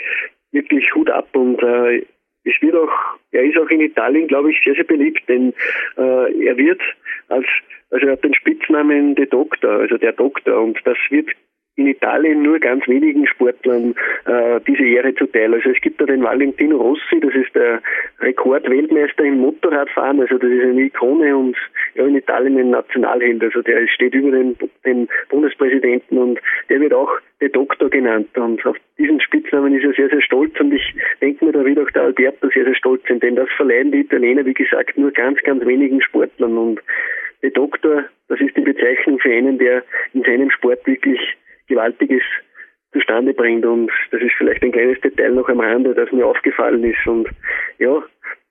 wirklich 0.52 0.94
Hut 0.94 1.10
ab 1.10 1.28
und 1.34 1.62
äh, 1.62 2.04
es 2.44 2.62
wird 2.62 2.76
auch, 2.76 2.92
er 3.32 3.44
ist 3.44 3.58
auch 3.58 3.68
in 3.68 3.80
Italien, 3.80 4.28
glaube 4.28 4.52
ich, 4.52 4.60
sehr, 4.64 4.74
sehr 4.74 4.84
beliebt, 4.84 5.28
denn 5.28 5.52
äh, 5.96 6.46
er 6.46 6.56
wird 6.56 6.80
als, 7.28 7.46
also 7.90 8.06
er 8.06 8.12
hat 8.12 8.24
den 8.24 8.34
Spitznamen 8.34 9.16
der 9.16 9.26
Doktor, 9.26 9.80
also 9.80 9.98
der 9.98 10.12
Doktor, 10.12 10.62
und 10.62 10.78
das 10.84 10.96
wird 11.10 11.28
in 11.76 11.86
Italien 11.86 12.42
nur 12.42 12.58
ganz 12.58 12.86
wenigen 12.88 13.26
Sportlern 13.26 13.94
äh, 14.24 14.60
diese 14.66 14.84
Ehre 14.84 15.14
zuteil. 15.14 15.52
Also 15.52 15.70
es 15.70 15.80
gibt 15.80 16.00
da 16.00 16.06
den 16.06 16.22
Valentino 16.22 16.78
Rossi, 16.78 17.20
das 17.20 17.34
ist 17.34 17.54
der 17.54 17.82
Rekordweltmeister 18.20 19.24
im 19.24 19.38
Motorradfahren, 19.38 20.20
also 20.20 20.38
das 20.38 20.50
ist 20.50 20.62
eine 20.62 20.80
Ikone 20.82 21.36
und 21.36 21.56
ja, 21.94 22.06
in 22.06 22.16
Italien 22.16 22.58
ein 22.58 22.70
Nationalheld, 22.70 23.42
also 23.42 23.60
der 23.60 23.86
steht 23.88 24.14
über 24.14 24.30
den, 24.30 24.56
den 24.84 25.08
Bundespräsidenten 25.28 26.16
und 26.18 26.40
der 26.70 26.80
wird 26.80 26.94
auch 26.94 27.10
der 27.40 27.50
Doktor 27.50 27.90
genannt. 27.90 28.28
Und 28.36 28.64
auf 28.64 28.76
diesen 28.98 29.20
Spitznamen 29.20 29.74
ist 29.74 29.84
er 29.84 29.92
sehr, 29.92 30.08
sehr 30.08 30.22
stolz. 30.22 30.58
Und 30.58 30.72
ich 30.72 30.94
denke 31.20 31.44
mir, 31.44 31.52
da 31.52 31.64
wird 31.64 31.78
auch 31.78 31.90
der 31.90 32.04
Alberto 32.04 32.48
sehr, 32.48 32.64
sehr 32.64 32.74
stolz. 32.74 33.02
Sein, 33.08 33.20
denn 33.20 33.36
das 33.36 33.48
verleihen 33.56 33.92
die 33.92 34.00
Italiener, 34.00 34.44
wie 34.46 34.54
gesagt, 34.54 34.96
nur 34.96 35.10
ganz, 35.10 35.40
ganz 35.42 35.64
wenigen 35.66 36.00
Sportlern. 36.00 36.56
Und 36.56 36.80
der 37.42 37.50
Doktor, 37.50 38.04
das 38.28 38.40
ist 38.40 38.56
die 38.56 38.62
Bezeichnung 38.62 39.18
für 39.18 39.30
einen, 39.30 39.58
der 39.58 39.84
in 40.14 40.22
seinem 40.22 40.50
Sport 40.50 40.86
wirklich 40.86 41.20
Gewaltiges 41.68 42.22
zustande 42.92 43.34
bringt. 43.34 43.64
Und 43.64 43.90
das 44.10 44.20
ist 44.20 44.34
vielleicht 44.38 44.62
ein 44.62 44.72
kleines 44.72 45.00
Detail 45.00 45.32
noch 45.32 45.48
am 45.48 45.60
Rande, 45.60 45.94
das 45.94 46.10
mir 46.12 46.26
aufgefallen 46.26 46.84
ist. 46.84 47.06
Und 47.06 47.28
ja, 47.78 48.02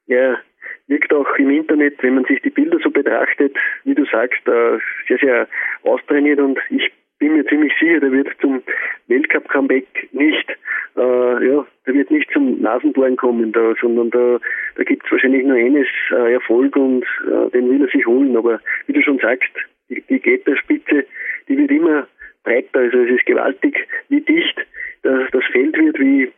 er 0.08 0.40
wirkt 0.88 1.14
auch 1.14 1.36
im 1.38 1.50
Internet, 1.50 2.02
wenn 2.04 2.16
man 2.16 2.26
sich 2.26 2.42
die 2.42 2.50
Bilder 2.50 2.78
so 2.84 2.92
betrachtet, 2.92 3.56
wie 3.84 3.96
du 3.96 4.06
sagst, 4.06 4.42
sehr, 4.46 5.18
sehr 5.20 5.48
austrainiert 5.84 6.40
und 6.40 6.60
ich 6.70 6.92
bin 7.20 7.34
mir 7.34 7.46
ziemlich 7.46 7.74
sicher, 7.80 8.00
der 8.02 8.12
wird 8.12 8.30
zum 8.42 8.62
Weltcup-Comeback 9.08 10.10
nicht, 10.12 10.50
äh, 10.98 11.48
ja, 11.48 11.66
der 11.88 11.94
wird 11.94 12.12
nicht 12.12 12.30
zum 12.32 12.62
Nasenbohren 12.62 13.16
kommen, 13.16 13.52
da, 13.52 13.74
sondern 13.80 14.10
da, 14.12 14.40
da 14.76 14.84
gibt 14.84 15.06
es 15.06 15.12
wahrscheinlich 15.12 15.46
nur 15.46 15.58
eines 15.58 15.88
äh, 16.12 16.34
Erfolg 16.34 16.76
und 16.76 17.06
äh, 17.26 17.50
den 17.52 17.70
will 17.70 17.82
er 17.82 17.88
sich 17.88 18.06
holen. 18.06 18.36
Aber 18.36 18.60
wie 18.88 18.94
du 18.94 19.02
schon 19.02 19.20
sagst, 19.20 19.52
die, 19.90 20.02
die 20.10 20.20
Getterspitze, 20.20 21.06
die 21.48 21.58
wird 21.58 21.72
immer 21.72 22.08
breiter. 22.46 22.80
Also 22.80 23.00
es 23.00 23.12
ist 23.12 23.26
gewaltig, 23.26 23.88
wie 24.10 24.22
dicht 24.22 24.58
das, 25.04 25.30
das 25.32 25.44
Feld 25.52 25.78
wird, 25.78 26.00
wie, 26.00 26.32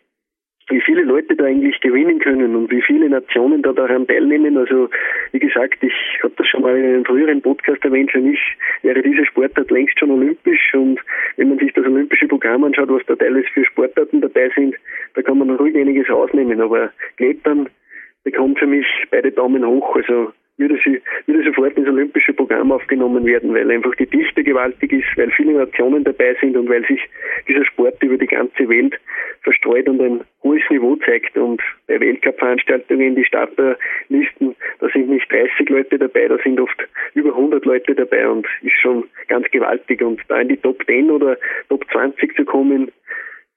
wie 0.69 0.81
viele 0.81 1.03
Leute 1.03 1.35
da 1.35 1.45
eigentlich 1.45 1.79
gewinnen 1.79 2.19
können 2.19 2.55
und 2.55 2.71
wie 2.71 2.81
viele 2.81 3.09
Nationen 3.09 3.61
da 3.61 3.71
daran 3.73 4.07
teilnehmen. 4.07 4.57
Also 4.57 4.89
wie 5.31 5.39
gesagt, 5.39 5.81
ich 5.81 5.93
habe 6.23 6.33
das 6.37 6.47
schon 6.47 6.61
mal 6.61 6.75
in 6.75 6.85
einem 6.85 7.05
früheren 7.05 7.41
Podcast 7.41 7.83
erwähnt, 7.85 8.11
für 8.11 8.19
mich 8.19 8.39
wäre 8.81 9.01
diese 9.01 9.25
Sportart 9.25 9.71
längst 9.71 9.99
schon 9.99 10.11
olympisch 10.11 10.73
und 10.73 10.99
wenn 11.37 11.49
man 11.49 11.59
sich 11.59 11.73
das 11.73 11.85
olympische 11.85 12.27
Programm 12.27 12.63
anschaut, 12.63 12.89
was 12.89 13.05
da 13.05 13.15
teilweise 13.15 13.47
für 13.53 13.65
Sportarten 13.65 14.21
dabei 14.21 14.49
sind, 14.55 14.75
da 15.13 15.21
kann 15.21 15.37
man 15.37 15.51
ruhig 15.51 15.75
einiges 15.75 16.09
ausnehmen. 16.09 16.59
Aber 16.61 16.91
Klettern 17.17 17.69
bekommt 18.23 18.59
für 18.59 18.67
mich 18.67 18.85
beide 19.09 19.31
Daumen 19.31 19.65
hoch. 19.65 19.95
Also 19.95 20.33
würde, 20.57 20.79
sie, 20.83 21.01
würde 21.25 21.43
sofort 21.43 21.77
ins 21.77 21.87
olympische 21.87 22.33
Programm 22.33 22.71
aufgenommen 22.71 23.25
werden, 23.25 23.53
weil 23.53 23.69
einfach 23.69 23.95
die 23.95 24.07
Dichte 24.07 24.43
gewaltig 24.43 24.91
ist, 24.91 25.17
weil 25.17 25.31
viele 25.31 25.53
Nationen 25.53 26.03
dabei 26.03 26.35
sind 26.41 26.57
und 26.57 26.69
weil 26.69 26.85
sich 26.85 27.01
dieser 27.47 27.65
Sport 27.65 28.01
über 28.01 28.17
die 28.17 28.27
ganze 28.27 28.67
Welt 28.67 28.99
verstreut 29.41 29.87
und 29.87 30.01
ein 30.01 30.21
hohes 30.43 30.63
Niveau 30.69 30.95
zeigt. 30.97 31.37
Und 31.37 31.61
bei 31.87 31.99
Weltcup-Veranstaltungen, 31.99 33.15
die 33.15 33.25
Starterlisten, 33.25 34.55
da 34.79 34.89
sind 34.89 35.09
nicht 35.09 35.31
30 35.31 35.69
Leute 35.69 35.97
dabei, 35.97 36.27
da 36.27 36.37
sind 36.43 36.59
oft 36.59 36.77
über 37.13 37.29
100 37.29 37.65
Leute 37.65 37.95
dabei 37.95 38.27
und 38.27 38.47
ist 38.61 38.79
schon 38.81 39.05
ganz 39.27 39.49
gewaltig. 39.51 40.01
Und 40.01 40.21
da 40.27 40.39
in 40.39 40.49
die 40.49 40.57
Top 40.57 40.83
10 40.85 41.11
oder 41.11 41.37
Top 41.69 41.85
20 41.91 42.35
zu 42.35 42.45
kommen, 42.45 42.91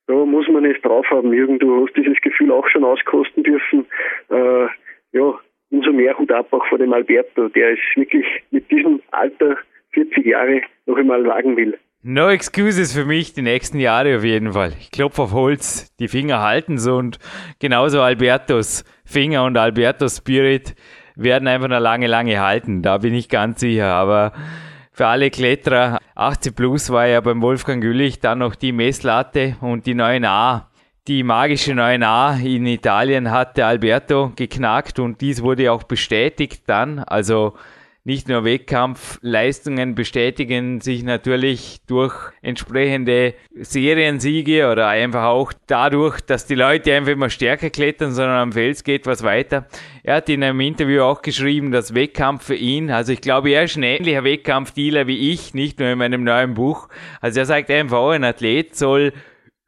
da 0.06 0.14
muss 0.24 0.48
man 0.48 0.64
es 0.64 0.80
drauf 0.82 1.06
haben. 1.10 1.32
Jürgen, 1.32 1.58
du 1.58 1.86
hast 1.86 1.96
dieses 1.96 2.20
Gefühl 2.20 2.50
auch 2.50 2.68
schon 2.68 2.84
auskosten 2.84 3.42
dürfen. 3.42 3.86
Äh, 4.28 4.66
ja, 5.12 5.38
umso 5.70 5.92
mehr 5.92 6.16
Hut 6.18 6.32
ab 6.32 6.46
auch 6.52 6.64
vor 6.66 6.78
dem 6.78 6.92
Alberto, 6.92 7.48
der 7.48 7.72
es 7.72 7.78
wirklich 7.94 8.26
mit 8.50 8.70
diesem 8.70 9.00
Alter 9.10 9.56
40 9.92 10.24
Jahre 10.26 10.62
noch 10.86 10.96
einmal 10.96 11.24
wagen 11.24 11.56
will. 11.56 11.78
No 12.02 12.30
excuses 12.30 12.94
für 12.94 13.04
mich 13.04 13.34
die 13.34 13.42
nächsten 13.42 13.78
Jahre 13.78 14.16
auf 14.16 14.24
jeden 14.24 14.52
Fall. 14.52 14.72
Ich 14.80 14.90
klopfe 14.90 15.22
auf 15.22 15.32
Holz, 15.32 15.94
die 15.98 16.08
Finger 16.08 16.40
halten 16.40 16.78
so 16.78 16.96
und 16.96 17.18
genauso 17.58 18.00
Albertos 18.00 18.84
Finger 19.04 19.44
und 19.44 19.58
Albertos 19.58 20.18
Spirit 20.18 20.74
werden 21.14 21.46
einfach 21.46 21.68
noch 21.68 21.80
lange, 21.80 22.06
lange 22.06 22.40
halten. 22.40 22.80
Da 22.80 22.98
bin 22.98 23.12
ich 23.12 23.28
ganz 23.28 23.60
sicher. 23.60 23.88
Aber 23.88 24.32
für 24.92 25.06
alle 25.06 25.30
Kletterer, 25.30 25.98
80 26.14 26.56
plus 26.56 26.90
war 26.90 27.06
ja 27.06 27.20
beim 27.20 27.42
Wolfgang 27.42 27.82
Güllich 27.82 28.20
dann 28.20 28.38
noch 28.38 28.54
die 28.54 28.72
Messlatte 28.72 29.56
und 29.60 29.86
die 29.86 29.94
9a 29.94 30.69
die 31.10 31.24
magische 31.24 31.72
9a 31.72 32.40
in 32.40 32.66
Italien 32.66 33.32
hatte 33.32 33.66
Alberto 33.66 34.30
geknackt 34.36 35.00
und 35.00 35.20
dies 35.20 35.42
wurde 35.42 35.72
auch 35.72 35.82
bestätigt 35.82 36.62
dann. 36.68 37.00
Also 37.00 37.54
nicht 38.04 38.28
nur 38.28 38.44
Wettkampfleistungen 38.44 39.96
bestätigen 39.96 40.80
sich 40.80 41.02
natürlich 41.02 41.80
durch 41.88 42.14
entsprechende 42.42 43.34
Seriensiege 43.56 44.70
oder 44.70 44.86
einfach 44.86 45.24
auch 45.24 45.52
dadurch, 45.66 46.20
dass 46.20 46.46
die 46.46 46.54
Leute 46.54 46.94
einfach 46.94 47.10
immer 47.10 47.28
stärker 47.28 47.70
klettern, 47.70 48.12
sondern 48.12 48.36
am 48.36 48.52
Fels 48.52 48.84
geht 48.84 49.04
was 49.04 49.24
weiter. 49.24 49.66
Er 50.04 50.14
hat 50.14 50.28
in 50.28 50.44
einem 50.44 50.60
Interview 50.60 51.02
auch 51.02 51.22
geschrieben, 51.22 51.72
dass 51.72 51.92
Wettkampf 51.92 52.44
für 52.44 52.54
ihn, 52.54 52.88
also 52.92 53.12
ich 53.12 53.20
glaube, 53.20 53.50
er 53.50 53.64
ist 53.64 53.76
ein 53.76 53.82
ähnlicher 53.82 54.22
Wettkampfdealer 54.22 55.08
wie 55.08 55.32
ich, 55.32 55.54
nicht 55.54 55.80
nur 55.80 55.88
in 55.88 55.98
meinem 55.98 56.22
neuen 56.22 56.54
Buch. 56.54 56.88
Also 57.20 57.40
er 57.40 57.46
sagt 57.46 57.68
einfach, 57.68 58.10
ein 58.10 58.22
Athlet 58.22 58.76
soll 58.76 59.12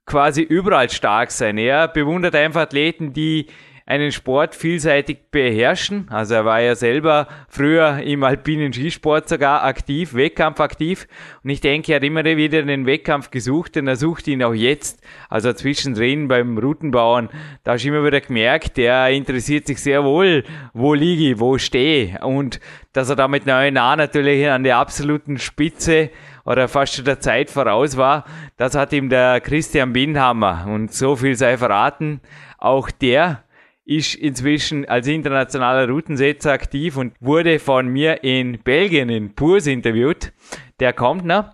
quasi 0.07 0.43
überall 0.43 0.91
stark 0.91 1.31
sein. 1.31 1.59
Er 1.59 1.89
bewundert 1.89 2.35
einfach 2.35 2.63
Athleten, 2.63 3.13
die 3.13 3.47
einen 3.87 4.13
Sport 4.13 4.55
vielseitig 4.55 5.31
beherrschen. 5.31 6.07
Also 6.11 6.35
er 6.35 6.45
war 6.45 6.61
ja 6.61 6.75
selber 6.75 7.27
früher 7.49 7.99
im 7.99 8.23
alpinen 8.23 8.73
Skisport 8.73 9.29
sogar 9.29 9.65
aktiv, 9.65 10.15
Wettkampf 10.15 10.61
aktiv. 10.61 11.09
Und 11.43 11.51
ich 11.51 11.61
denke, 11.61 11.93
er 11.93 11.97
hat 11.97 12.05
immer 12.05 12.25
wieder 12.25 12.63
den 12.63 12.87
Wettkampf 12.87 13.31
gesucht 13.31 13.77
und 13.77 13.89
er 13.89 13.97
sucht 13.97 14.29
ihn 14.29 14.43
auch 14.43 14.55
jetzt. 14.55 15.03
Also 15.29 15.53
zwischendrin 15.53 16.29
beim 16.29 16.59
Routenbauern, 16.59 17.29
da 17.65 17.73
hast 17.73 17.85
du 17.85 17.89
immer 17.89 18.05
wieder 18.05 18.21
gemerkt, 18.21 18.79
er 18.79 19.11
interessiert 19.11 19.67
sich 19.67 19.81
sehr 19.81 20.05
wohl, 20.05 20.45
wo 20.73 20.95
liege 20.95 21.33
ich, 21.33 21.41
wo 21.41 21.59
stehe. 21.59 22.19
Und 22.25 22.61
dass 22.93 23.11
er 23.11 23.17
da 23.17 23.27
mit 23.27 23.45
9a 23.45 23.97
natürlich 23.97 24.49
an 24.49 24.65
der 24.65 24.77
absoluten 24.77 25.39
Spitze 25.39 26.11
oder 26.45 26.69
fast 26.69 26.95
schon 26.95 27.05
der 27.05 27.21
Zeit 27.21 27.51
voraus 27.51 27.97
war. 27.97 28.25
Das 28.57 28.75
hat 28.75 28.93
ihm 28.93 29.09
der 29.09 29.41
Christian 29.41 29.93
Bindhammer 29.93 30.67
und 30.69 30.93
so 30.93 31.17
viel 31.17 31.35
sei 31.35 31.57
verraten. 31.57 32.21
Auch 32.59 32.91
der 32.91 33.45
ist 33.85 34.15
inzwischen 34.15 34.89
als 34.89 35.07
internationaler 35.07 35.89
Routensetzer 35.89 36.53
aktiv 36.53 36.97
und 36.97 37.15
wurde 37.21 37.59
von 37.59 37.89
mir 37.89 38.23
in 38.23 38.59
Belgien 38.63 39.09
in 39.09 39.35
Purs 39.35 39.67
interviewt. 39.67 40.33
Der 40.81 40.93
kommt 40.93 41.25
noch. 41.25 41.51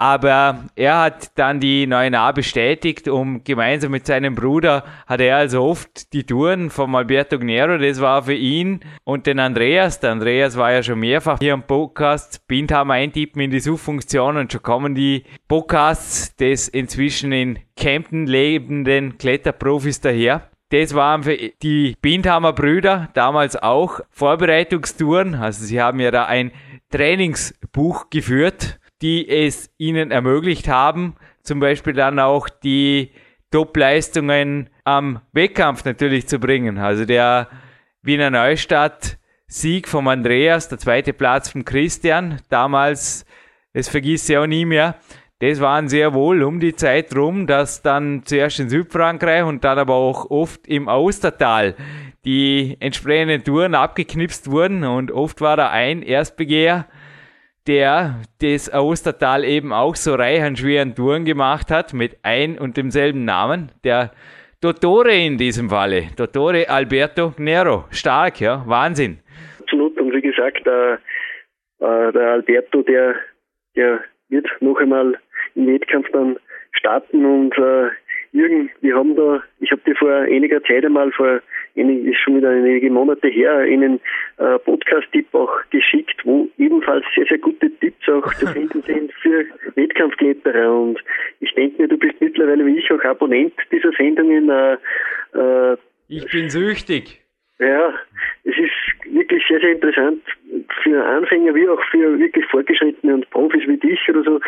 Aber 0.00 0.64
er 0.76 0.98
hat 0.98 1.38
dann 1.38 1.60
die 1.60 1.86
9a 1.86 2.32
bestätigt, 2.32 3.06
um 3.06 3.44
gemeinsam 3.44 3.90
mit 3.90 4.06
seinem 4.06 4.34
Bruder 4.34 4.82
hat 5.06 5.20
er 5.20 5.36
also 5.36 5.62
oft 5.62 6.14
die 6.14 6.24
Touren 6.24 6.70
vom 6.70 6.94
Alberto 6.94 7.38
Gnero, 7.38 7.76
das 7.76 8.00
war 8.00 8.22
für 8.22 8.32
ihn 8.32 8.80
und 9.04 9.26
den 9.26 9.38
Andreas. 9.38 10.00
Der 10.00 10.12
Andreas 10.12 10.56
war 10.56 10.72
ja 10.72 10.82
schon 10.82 11.00
mehrfach 11.00 11.38
hier 11.38 11.52
im 11.52 11.64
Podcast. 11.64 12.48
Bindhammer 12.48 12.94
eintippen 12.94 13.42
in 13.42 13.50
die 13.50 13.60
Suchfunktion 13.60 14.38
und 14.38 14.50
schon 14.50 14.62
kommen 14.62 14.94
die 14.94 15.24
Podcasts 15.48 16.34
des 16.34 16.68
inzwischen 16.68 17.32
in 17.32 17.58
Kempten 17.76 18.26
lebenden 18.26 19.18
Kletterprofis 19.18 20.00
daher. 20.00 20.48
Das 20.70 20.94
waren 20.94 21.24
für 21.24 21.36
die 21.62 21.94
Bindhammer 22.00 22.54
Brüder 22.54 23.10
damals 23.12 23.54
auch 23.54 24.00
Vorbereitungstouren. 24.08 25.34
Also 25.34 25.66
sie 25.66 25.78
haben 25.78 26.00
ja 26.00 26.10
da 26.10 26.24
ein 26.24 26.52
Trainingsbuch 26.88 28.08
geführt 28.08 28.79
die 29.02 29.28
es 29.28 29.70
ihnen 29.78 30.10
ermöglicht 30.10 30.68
haben, 30.68 31.16
zum 31.42 31.60
Beispiel 31.60 31.94
dann 31.94 32.18
auch 32.18 32.48
die 32.48 33.10
Top-Leistungen 33.50 34.70
am 34.84 35.20
Wettkampf 35.32 35.84
natürlich 35.84 36.28
zu 36.28 36.38
bringen. 36.38 36.78
Also 36.78 37.04
der 37.04 37.48
Wiener 38.02 38.30
Neustadt 38.30 39.18
Sieg 39.46 39.88
vom 39.88 40.06
Andreas, 40.06 40.68
der 40.68 40.78
zweite 40.78 41.12
Platz 41.12 41.50
vom 41.50 41.64
Christian, 41.64 42.40
damals, 42.50 43.26
das 43.72 43.88
vergisst 43.88 44.30
ich 44.30 44.38
auch 44.38 44.46
nie 44.46 44.64
mehr, 44.64 44.94
das 45.40 45.60
waren 45.60 45.88
sehr 45.88 46.14
wohl 46.14 46.44
um 46.44 46.60
die 46.60 46.76
Zeit 46.76 47.16
rum, 47.16 47.48
dass 47.48 47.82
dann 47.82 48.22
zuerst 48.24 48.60
in 48.60 48.68
Südfrankreich 48.68 49.42
und 49.42 49.64
dann 49.64 49.78
aber 49.78 49.94
auch 49.94 50.30
oft 50.30 50.68
im 50.68 50.88
Austertal 50.88 51.74
die 52.24 52.76
entsprechenden 52.78 53.42
Touren 53.42 53.74
abgeknipst 53.74 54.50
wurden 54.50 54.84
und 54.84 55.10
oft 55.10 55.40
war 55.40 55.56
da 55.56 55.70
ein 55.70 56.02
Erstbegeher, 56.02 56.86
der 57.66 58.16
das 58.40 58.72
Ostertal 58.72 59.44
eben 59.44 59.72
auch 59.72 59.94
so 59.94 60.14
reich 60.14 60.42
an 60.42 60.56
schweren 60.56 60.94
Touren 60.94 61.24
gemacht 61.24 61.70
hat, 61.70 61.92
mit 61.92 62.18
ein 62.22 62.58
und 62.58 62.76
demselben 62.76 63.24
Namen, 63.24 63.72
der 63.84 64.12
Dottore 64.60 65.14
in 65.14 65.38
diesem 65.38 65.70
Falle, 65.70 66.08
Dottore 66.16 66.68
Alberto 66.68 67.32
Nero. 67.38 67.84
Stark, 67.90 68.40
ja, 68.40 68.62
Wahnsinn. 68.66 69.18
Absolut, 69.60 69.98
und 69.98 70.12
wie 70.12 70.20
gesagt, 70.20 70.66
äh, 70.66 70.94
äh, 70.94 72.12
der 72.12 72.32
Alberto, 72.32 72.82
der, 72.82 73.14
der 73.74 74.00
wird 74.28 74.46
noch 74.60 74.78
einmal 74.78 75.18
im 75.54 75.66
Wettkampf 75.66 76.10
dann 76.12 76.38
starten 76.72 77.24
und 77.24 77.56
äh, 77.56 77.88
Jürgen, 78.32 78.70
wir 78.80 78.94
haben 78.94 79.16
da, 79.16 79.42
ich 79.60 79.70
habe 79.72 79.82
dir 79.84 79.96
vor 79.96 80.10
einiger 80.10 80.62
Zeit 80.62 80.84
einmal, 80.84 81.10
vor 81.12 81.40
ist 81.74 82.18
schon 82.20 82.36
wieder 82.36 82.50
einige 82.50 82.90
Monate 82.90 83.28
her, 83.28 83.54
einen 83.54 84.00
äh, 84.38 84.58
Podcast-Tipp 84.58 85.34
auch 85.34 85.52
geschickt, 85.70 86.20
wo 86.24 86.48
ebenfalls 86.58 87.04
sehr, 87.14 87.26
sehr 87.26 87.38
gute 87.38 87.70
Tipps 87.78 88.08
auch 88.08 88.32
zu 88.34 88.46
finden 88.48 88.82
sind 88.82 89.12
für 89.22 89.44
Wettkampfkletterer. 89.76 90.72
Und 90.72 90.98
ich 91.40 91.52
denke 91.54 91.82
mir, 91.82 91.88
du 91.88 91.96
bist 91.96 92.20
mittlerweile 92.20 92.66
wie 92.66 92.78
ich 92.78 92.90
auch 92.90 93.02
Abonnent 93.04 93.54
dieser 93.70 93.92
Sendungen. 93.92 94.48
Äh, 94.48 94.74
äh, 95.34 95.76
ich 96.08 96.26
bin 96.30 96.50
süchtig. 96.50 97.20
Ja, 97.60 97.92
es 98.44 98.54
ist 98.56 99.12
wirklich 99.14 99.42
sehr, 99.46 99.60
sehr 99.60 99.72
interessant 99.72 100.22
für 100.82 101.04
Anfänger 101.04 101.54
wie 101.54 101.68
auch 101.68 101.82
für 101.90 102.18
wirklich 102.18 102.46
Fortgeschrittene 102.46 103.14
und 103.14 103.30
Profis 103.30 103.66
wie 103.66 103.76
dich 103.76 104.00
oder 104.08 104.22
so 104.22 104.40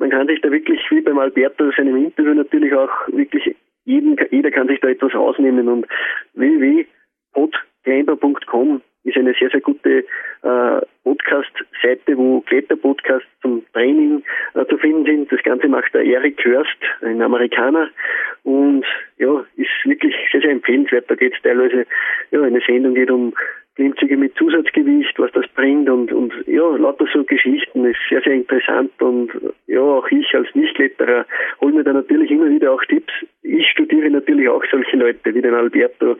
man 0.00 0.10
kann 0.10 0.26
sich 0.26 0.40
da 0.40 0.50
wirklich, 0.50 0.80
wie 0.90 1.02
beim 1.02 1.18
Alberto, 1.18 1.70
seinem 1.70 1.94
Interview 1.96 2.34
natürlich 2.34 2.74
auch 2.74 2.90
wirklich, 3.08 3.54
jeden, 3.84 4.16
jeder 4.30 4.50
kann 4.50 4.66
sich 4.66 4.80
da 4.80 4.88
etwas 4.88 5.14
rausnehmen 5.14 5.68
und 5.68 5.86
www.podclimber.com 6.34 8.82
ist 9.04 9.16
eine 9.16 9.32
sehr, 9.38 9.50
sehr 9.50 9.60
gute 9.60 10.04
äh, 10.42 10.80
Podcast-Seite, 11.04 12.16
wo 12.16 12.40
Kletterpodcasts 12.42 13.28
zum 13.40 13.64
Training 13.72 14.22
äh, 14.54 14.66
zu 14.66 14.76
finden 14.78 15.04
sind. 15.04 15.32
Das 15.32 15.42
Ganze 15.42 15.68
macht 15.68 15.94
der 15.94 16.04
Eric 16.04 16.44
Hörst, 16.44 16.76
ein 17.00 17.22
Amerikaner. 17.22 17.88
Und 18.42 18.84
ja, 19.16 19.44
ist 19.56 19.70
wirklich 19.84 20.14
sehr, 20.30 20.42
sehr 20.42 20.50
empfehlenswert. 20.50 21.10
Da 21.10 21.14
geht 21.14 21.32
es 21.34 21.42
teilweise, 21.42 21.86
ja, 22.30 22.42
eine 22.42 22.60
Sendung 22.66 22.94
geht 22.94 23.10
um 23.10 23.32
Klimmzüge 23.76 24.16
mit 24.16 24.34
Zusatzgewicht, 24.36 25.18
was 25.18 25.30
das 25.32 25.46
bringt 25.54 25.88
und, 25.88 26.12
und 26.12 26.32
ja, 26.46 26.68
lauter 26.76 27.06
so 27.12 27.24
Geschichten 27.24 27.84
ist 27.84 27.98
sehr, 28.08 28.20
sehr 28.22 28.34
interessant 28.34 28.90
und 29.00 29.30
ja, 29.66 29.80
auch 29.80 30.06
ich 30.10 30.34
als 30.34 30.48
Nichtkletterer 30.54 31.24
hole 31.60 31.74
mir 31.74 31.84
da 31.84 31.92
natürlich 31.92 32.30
immer 32.30 32.50
wieder 32.50 32.72
auch 32.72 32.84
Tipps. 32.84 33.12
Ich 33.42 33.66
studiere 33.68 34.10
natürlich 34.10 34.48
auch 34.48 34.64
solche 34.70 34.96
Leute 34.96 35.34
wie 35.34 35.40
den 35.40 35.54
Alberto. 35.54 36.16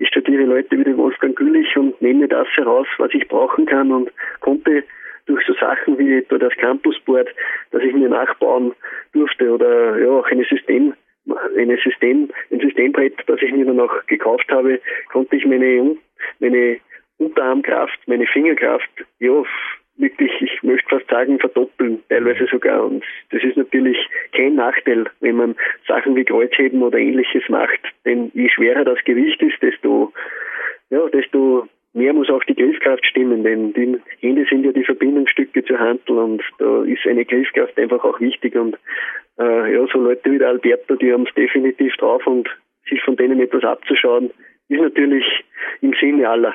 Ich 0.00 0.08
studiere 0.08 0.42
Leute 0.42 0.76
wie 0.78 0.84
den 0.84 0.96
Wolfgang 0.96 1.36
Güllich 1.36 1.76
und 1.76 2.00
nehme 2.02 2.26
das 2.26 2.48
heraus, 2.56 2.86
was 2.98 3.14
ich 3.14 3.28
brauchen 3.28 3.66
kann 3.66 3.92
und 3.92 4.10
konnte 4.40 4.82
durch 5.26 5.44
so 5.46 5.54
Sachen 5.54 5.98
wie 5.98 6.18
etwa 6.18 6.38
das 6.38 6.54
Campusboard, 6.56 7.28
das 7.70 7.82
ich 7.82 7.92
mir 7.94 8.08
nachbauen 8.08 8.72
durfte 9.12 9.52
oder 9.52 9.98
ja 9.98 10.10
auch 10.10 10.26
eine 10.26 10.44
System 10.44 10.94
eine 11.58 11.76
System, 11.76 12.30
ein 12.50 12.60
Systembrett, 12.60 13.14
das 13.26 13.40
ich 13.42 13.52
mir 13.52 13.66
dann 13.66 13.80
auch 13.80 14.06
gekauft 14.06 14.46
habe, 14.50 14.80
konnte 15.12 15.36
ich 15.36 15.44
meine, 15.44 15.96
meine 16.40 16.78
Unterarmkraft, 17.18 17.98
meine 18.06 18.26
Fingerkraft, 18.26 18.90
ja, 19.18 19.42
wirklich, 19.98 20.30
ich 20.40 20.62
möchte 20.62 20.88
fast 20.88 21.08
sagen, 21.10 21.38
verdoppeln, 21.38 22.00
teilweise 22.08 22.46
sogar. 22.46 22.84
Und 22.84 23.04
das 23.30 23.42
ist 23.42 23.56
natürlich 23.56 23.98
kein 24.32 24.54
Nachteil, 24.54 25.06
wenn 25.20 25.36
man 25.36 25.56
Sachen 25.86 26.14
wie 26.16 26.24
Kreuzheben 26.24 26.82
oder 26.82 26.98
ähnliches 26.98 27.48
macht. 27.48 27.80
Denn 28.04 28.30
je 28.34 28.48
schwerer 28.48 28.84
das 28.84 29.02
Gewicht 29.04 29.42
ist, 29.42 29.60
desto, 29.60 30.12
ja, 30.90 31.06
desto 31.08 31.68
mehr 31.94 32.12
muss 32.12 32.30
auch 32.30 32.44
die 32.44 32.54
Griffkraft 32.54 33.04
stimmen, 33.06 33.42
denn 33.42 33.72
die 33.72 34.00
Hände 34.20 34.46
sind 34.48 34.64
ja 34.64 34.72
die 34.72 34.84
Verbindungsstücke 34.84 35.64
zur 35.64 35.78
Handel 35.78 36.18
und 36.18 36.42
da 36.58 36.84
ist 36.84 37.06
eine 37.06 37.24
Griffkraft 37.24 37.76
einfach 37.78 38.04
auch 38.04 38.20
wichtig 38.20 38.54
und 38.54 38.78
äh, 39.38 39.74
ja, 39.74 39.86
so 39.92 40.00
Leute 40.00 40.30
wie 40.30 40.38
der 40.38 40.48
Alberto, 40.48 40.94
die 40.96 41.12
haben 41.12 41.26
es 41.26 41.34
definitiv 41.34 41.96
drauf 41.96 42.24
und 42.26 42.48
sich 42.88 43.02
von 43.02 43.16
denen 43.16 43.40
etwas 43.40 43.64
abzuschauen, 43.64 44.30
ist 44.68 44.80
natürlich 44.80 45.24
im 45.80 45.94
Sinne 46.00 46.28
aller. 46.28 46.54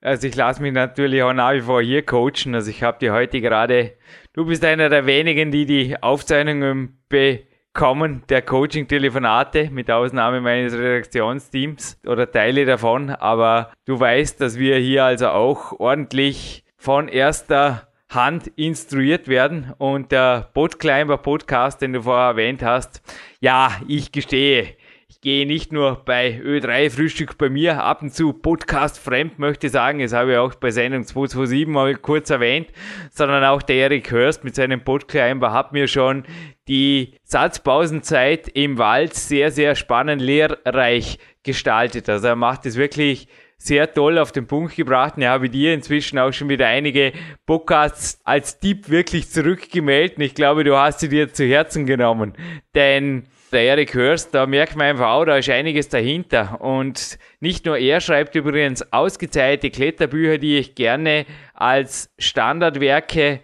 Also 0.00 0.28
ich 0.28 0.36
lasse 0.36 0.62
mich 0.62 0.72
natürlich 0.72 1.22
auch 1.22 1.32
nach 1.32 1.54
wie 1.54 1.62
vor 1.62 1.82
hier 1.82 2.02
coachen. 2.02 2.54
Also 2.54 2.70
ich 2.70 2.82
habe 2.82 2.98
dir 2.98 3.12
heute 3.12 3.40
gerade, 3.40 3.92
du 4.34 4.46
bist 4.46 4.64
einer 4.64 4.88
der 4.88 5.06
wenigen, 5.06 5.50
die 5.50 5.66
die 5.66 5.96
Aufzeichnungen 6.00 6.98
bekommen, 7.08 8.22
der 8.28 8.42
Coaching-Telefonate, 8.42 9.70
mit 9.70 9.90
Ausnahme 9.90 10.40
meines 10.40 10.74
Redaktionsteams 10.74 12.00
oder 12.06 12.30
Teile 12.30 12.64
davon. 12.66 13.10
Aber 13.10 13.72
du 13.84 13.98
weißt, 13.98 14.40
dass 14.40 14.58
wir 14.58 14.76
hier 14.76 15.04
also 15.04 15.28
auch 15.28 15.72
ordentlich 15.80 16.64
von 16.76 17.08
erster 17.08 17.88
Hand 18.08 18.46
instruiert 18.56 19.28
werden. 19.28 19.72
Und 19.78 20.12
der 20.12 20.50
Bootclimber 20.54 21.18
Podcast, 21.18 21.82
den 21.82 21.94
du 21.94 22.02
vorher 22.02 22.28
erwähnt 22.28 22.62
hast, 22.62 23.02
ja, 23.40 23.72
ich 23.88 24.12
gestehe, 24.12 24.76
gehe 25.26 25.44
nicht 25.44 25.72
nur 25.72 26.04
bei 26.04 26.40
Ö3 26.40 26.88
Frühstück 26.88 27.36
bei 27.36 27.48
mir 27.48 27.82
ab 27.82 28.00
und 28.00 28.14
zu 28.14 28.32
Podcast 28.32 28.96
fremd, 28.96 29.40
möchte 29.40 29.66
ich 29.66 29.72
sagen. 29.72 29.98
Das 29.98 30.12
habe 30.12 30.30
ich 30.30 30.38
auch 30.38 30.54
bei 30.54 30.70
Sendung 30.70 31.04
227 31.04 31.66
mal 31.66 31.96
kurz 31.96 32.30
erwähnt, 32.30 32.68
sondern 33.10 33.42
auch 33.42 33.60
der 33.60 33.74
Erik 33.74 34.12
Hörst 34.12 34.44
mit 34.44 34.54
seinem 34.54 34.84
Podclimber 34.84 35.52
hat 35.52 35.72
mir 35.72 35.88
schon 35.88 36.22
die 36.68 37.14
Satzpausenzeit 37.24 38.46
im 38.50 38.78
Wald 38.78 39.14
sehr, 39.14 39.50
sehr 39.50 39.74
spannend, 39.74 40.22
lehrreich 40.22 41.18
gestaltet. 41.42 42.08
Also 42.08 42.28
er 42.28 42.36
macht 42.36 42.64
es 42.64 42.76
wirklich 42.76 43.26
sehr 43.58 43.92
toll 43.92 44.18
auf 44.18 44.30
den 44.30 44.46
Punkt 44.46 44.76
gebracht. 44.76 45.14
Ja, 45.18 45.30
habe 45.30 45.50
dir 45.50 45.74
inzwischen 45.74 46.20
auch 46.20 46.30
schon 46.30 46.50
wieder 46.50 46.68
einige 46.68 47.12
Podcasts 47.46 48.20
als 48.22 48.60
Tipp 48.60 48.90
wirklich 48.90 49.28
zurückgemeldet. 49.28 50.18
Und 50.18 50.22
ich 50.22 50.36
glaube, 50.36 50.62
du 50.62 50.76
hast 50.76 51.00
sie 51.00 51.08
dir 51.08 51.32
zu 51.32 51.44
Herzen 51.44 51.84
genommen. 51.84 52.34
Denn 52.76 53.24
der 53.52 53.62
Erik 53.62 53.94
Hörst, 53.94 54.34
da 54.34 54.46
merkt 54.46 54.76
man 54.76 54.86
einfach 54.86 55.08
auch, 55.08 55.24
da 55.24 55.36
ist 55.36 55.48
einiges 55.48 55.88
dahinter. 55.88 56.60
Und 56.60 57.18
nicht 57.40 57.66
nur 57.66 57.78
er 57.78 58.00
schreibt 58.00 58.34
übrigens 58.34 58.92
ausgezeichnete 58.92 59.70
Kletterbücher, 59.70 60.38
die 60.38 60.58
ich 60.58 60.74
gerne 60.74 61.26
als 61.54 62.10
Standardwerke 62.18 63.40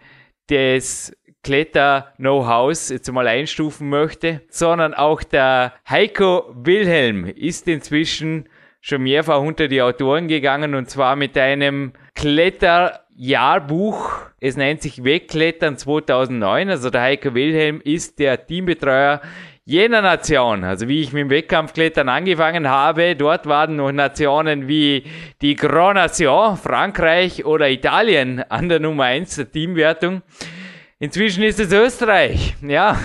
des 0.51 1.17
Kletter-Know-hows 1.43 2.91
jetzt 2.91 3.11
mal 3.11 3.27
einstufen 3.27 3.89
möchte, 3.89 4.43
sondern 4.49 4.95
auch 4.95 5.23
der 5.23 5.75
Heiko 5.89 6.55
Wilhelm 6.55 7.25
ist 7.25 7.67
inzwischen 7.67 8.49
schon 8.81 9.03
mehrfach 9.03 9.41
unter 9.41 9.69
die 9.69 9.83
Autoren 9.83 10.29
gegangen 10.29 10.75
und 10.75 10.89
zwar 10.91 11.17
mit 11.17 11.37
einem 11.39 11.93
Kletterjahrbuch. 12.15 14.11
Es 14.41 14.57
nennt 14.57 14.83
sich 14.83 15.05
Wegklettern 15.05 15.79
2009. 15.79 16.69
Also 16.69 16.91
der 16.91 17.03
Heiko 17.03 17.35
Wilhelm 17.35 17.81
ist 17.83 18.19
der 18.19 18.45
Teambetreuer 18.47 19.21
jener 19.65 20.03
Nation, 20.03 20.65
also 20.65 20.89
wie 20.89 21.01
ich 21.01 21.13
mit 21.13 21.23
dem 21.23 21.31
Wettkampfklettern 21.31 22.09
angefangen 22.09 22.69
habe, 22.69 23.15
dort 23.15 23.47
waren 23.47 23.77
noch 23.77 23.93
Nationen 23.93 24.67
wie 24.69 25.05
die 25.41 25.55
Grand 25.55 25.95
Nation, 25.95 26.57
Frankreich 26.57 27.45
oder 27.45 27.71
Italien 27.71 28.43
an 28.49 28.69
der 28.69 28.81
Nummer 28.81 29.05
1 29.05 29.37
der 29.37 29.51
Teamwertung. 29.51 30.23
Inzwischen 30.99 31.45
ist 31.45 31.61
es 31.61 31.73
Österreich, 31.73 32.55
ja. 32.63 32.99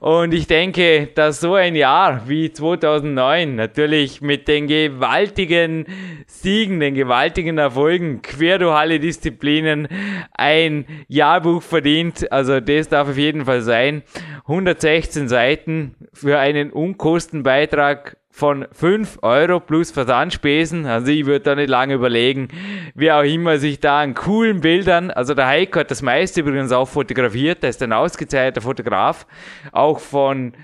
Und 0.00 0.32
ich 0.32 0.46
denke, 0.46 1.08
dass 1.14 1.40
so 1.40 1.54
ein 1.54 1.76
Jahr 1.76 2.26
wie 2.26 2.50
2009 2.50 3.54
natürlich 3.54 4.22
mit 4.22 4.48
den 4.48 4.66
gewaltigen 4.66 5.86
Siegen, 6.26 6.80
den 6.80 6.94
gewaltigen 6.94 7.58
Erfolgen 7.58 8.22
quer 8.22 8.58
durch 8.58 8.74
alle 8.74 8.98
Disziplinen 8.98 9.88
ein 10.32 10.86
Jahrbuch 11.06 11.62
verdient. 11.62 12.32
Also 12.32 12.60
das 12.60 12.88
darf 12.88 13.10
auf 13.10 13.18
jeden 13.18 13.44
Fall 13.44 13.60
sein. 13.60 14.02
116 14.46 15.28
Seiten 15.28 15.96
für 16.14 16.38
einen 16.38 16.72
Unkostenbeitrag 16.72 18.16
von 18.32 18.66
5 18.72 19.18
Euro 19.22 19.60
plus 19.60 19.90
Versandspesen. 19.90 20.86
Also 20.86 21.12
ich 21.12 21.26
würde 21.26 21.44
da 21.44 21.54
nicht 21.54 21.68
lange 21.68 21.94
überlegen, 21.94 22.48
wer 22.94 23.18
auch 23.18 23.24
immer 23.24 23.58
sich 23.58 23.78
da 23.78 24.00
an 24.00 24.14
coolen 24.14 24.62
Bildern, 24.62 25.10
also 25.10 25.34
der 25.34 25.46
Heiko 25.46 25.80
hat 25.80 25.90
das 25.90 26.02
meiste 26.02 26.40
übrigens 26.40 26.72
auch 26.72 26.88
fotografiert, 26.88 27.62
der 27.62 27.70
ist 27.70 27.82
ein 27.82 27.92
ausgezeichneter 27.92 28.62
Fotograf. 28.62 29.26
Auch 29.70 30.00
von 30.00 30.54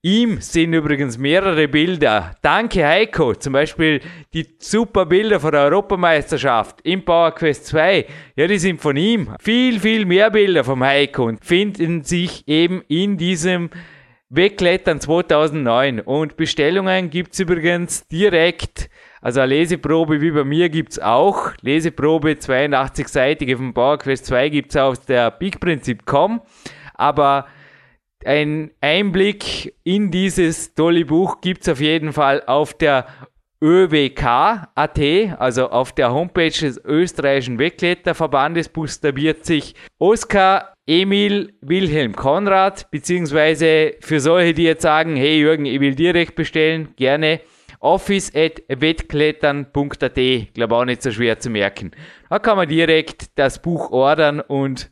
ihm 0.00 0.40
sind 0.40 0.72
übrigens 0.74 1.18
mehrere 1.18 1.66
Bilder. 1.66 2.36
Danke 2.40 2.86
Heiko. 2.86 3.34
Zum 3.34 3.52
Beispiel 3.52 4.00
die 4.32 4.46
super 4.60 5.04
Bilder 5.04 5.40
von 5.40 5.50
der 5.50 5.62
Europameisterschaft 5.62 6.80
im 6.84 7.04
Power 7.04 7.34
Quest 7.34 7.66
2. 7.66 8.06
Ja, 8.36 8.46
die 8.46 8.58
sind 8.58 8.80
von 8.80 8.96
ihm. 8.96 9.34
Viel, 9.40 9.80
viel 9.80 10.06
mehr 10.06 10.30
Bilder 10.30 10.62
vom 10.62 10.84
Heiko 10.84 11.24
und 11.24 11.44
finden 11.44 12.04
sich 12.04 12.46
eben 12.46 12.82
in 12.86 13.16
diesem 13.16 13.70
Wegklettern 14.30 15.00
2009 15.00 16.00
und 16.00 16.36
Bestellungen 16.36 17.08
gibt's 17.08 17.38
übrigens 17.38 18.06
direkt, 18.08 18.90
also 19.22 19.40
eine 19.40 19.54
Leseprobe 19.54 20.20
wie 20.20 20.30
bei 20.30 20.44
mir 20.44 20.68
gibt's 20.68 20.98
auch, 20.98 21.52
Leseprobe 21.62 22.32
82-seitige 22.32 23.56
vom 23.56 23.72
PowerQuest 23.72 24.26
2 24.26 24.48
gibt's 24.50 24.76
auf 24.76 25.04
der 25.06 25.30
bigprinzip.com, 25.30 26.42
aber 26.92 27.46
ein 28.24 28.70
Einblick 28.82 29.74
in 29.82 30.10
dieses 30.10 30.74
tolle 30.74 31.06
Buch 31.06 31.40
gibt's 31.40 31.68
auf 31.68 31.80
jeden 31.80 32.12
Fall 32.12 32.42
auf 32.46 32.74
der 32.74 33.06
ÖWK.at, 33.62 34.98
also 35.38 35.70
auf 35.70 35.92
der 35.92 36.12
Homepage 36.12 36.50
des 36.50 36.78
österreichischen 36.84 37.58
Wegkletterverbandes, 37.58 38.68
buchstabiert 38.68 39.46
sich 39.46 39.74
Oskar 39.98 40.74
Emil 40.90 41.52
Wilhelm 41.60 42.16
Konrad, 42.16 42.90
beziehungsweise 42.90 43.96
für 44.00 44.20
solche, 44.20 44.54
die 44.54 44.62
jetzt 44.62 44.80
sagen, 44.80 45.16
hey 45.16 45.38
Jürgen, 45.38 45.66
ich 45.66 45.80
will 45.80 45.94
direkt 45.94 46.34
bestellen, 46.34 46.94
gerne 46.96 47.42
office 47.78 48.32
at 48.34 48.62
wettklettern.at, 48.68 50.14
glaube 50.54 50.74
auch 50.74 50.86
nicht 50.86 51.02
so 51.02 51.10
schwer 51.10 51.38
zu 51.38 51.50
merken. 51.50 51.90
Da 52.30 52.38
kann 52.38 52.56
man 52.56 52.70
direkt 52.70 53.38
das 53.38 53.60
Buch 53.60 53.90
ordern 53.90 54.40
und 54.40 54.90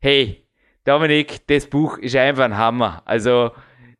hey, 0.00 0.44
Dominik, 0.84 1.46
das 1.46 1.66
Buch 1.66 1.96
ist 1.96 2.14
einfach 2.14 2.44
ein 2.44 2.58
Hammer. 2.58 3.00
Also 3.06 3.52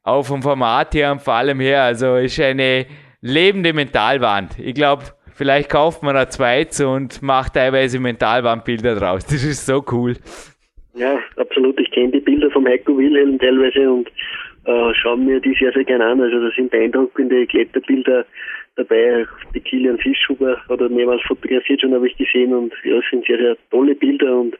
auch 0.03 0.25
vom 0.25 0.43
Format 0.43 0.95
her 0.95 1.13
und 1.13 1.23
vor 1.23 1.33
allem 1.33 1.61
her, 1.61 1.83
also 1.83 2.17
ist 2.17 2.39
eine 2.41 2.85
lebende 3.23 3.73
Mentalwand. 3.73 4.59
Ich 4.59 4.75
glaube, 4.75 5.05
vielleicht 5.33 5.71
kauft 5.71 6.03
man 6.03 6.15
ein 6.15 6.31
zweites 6.31 6.83
und 6.83 7.23
macht 7.23 7.55
teilweise 7.55 7.99
Mentalwandbilder 8.01 8.97
draus. 8.97 9.25
Das 9.25 9.43
ist 9.43 9.65
so 9.65 9.83
cool. 9.91 10.15
Ja, 10.99 11.19
absolut. 11.37 11.81
Ich 11.81 11.91
kenne 11.91 12.13
die 12.13 12.21
Bilder 12.21 12.51
vom 12.51 12.67
Heiko 12.67 12.97
Wilhelm 12.97 13.39
teilweise 13.39 13.91
und 13.91 14.09
äh, 14.65 14.95
schaue 14.95 15.17
mir 15.17 15.41
die 15.41 15.55
sehr, 15.55 15.73
sehr 15.73 15.85
gerne 15.85 16.07
an. 16.07 16.21
Also 16.21 16.41
da 16.41 16.51
sind 16.55 16.71
beeindruckende 16.71 17.47
Kletterbilder 17.47 18.27
dabei. 18.77 19.27
Die 19.55 19.61
Kilian 19.61 19.99
Fischhuber 19.99 20.61
hat 20.69 20.81
er 20.81 20.89
mehrmals 20.89 21.23
fotografiert 21.23 21.81
schon, 21.81 21.95
habe 21.95 22.09
ich 22.09 22.17
gesehen 22.17 22.55
und 22.55 22.73
ja, 22.85 22.99
es 22.99 23.05
sind 23.11 23.25
sehr, 23.27 23.39
sehr 23.39 23.57
tolle 23.71 23.95
Bilder 23.95 24.39
und 24.41 24.57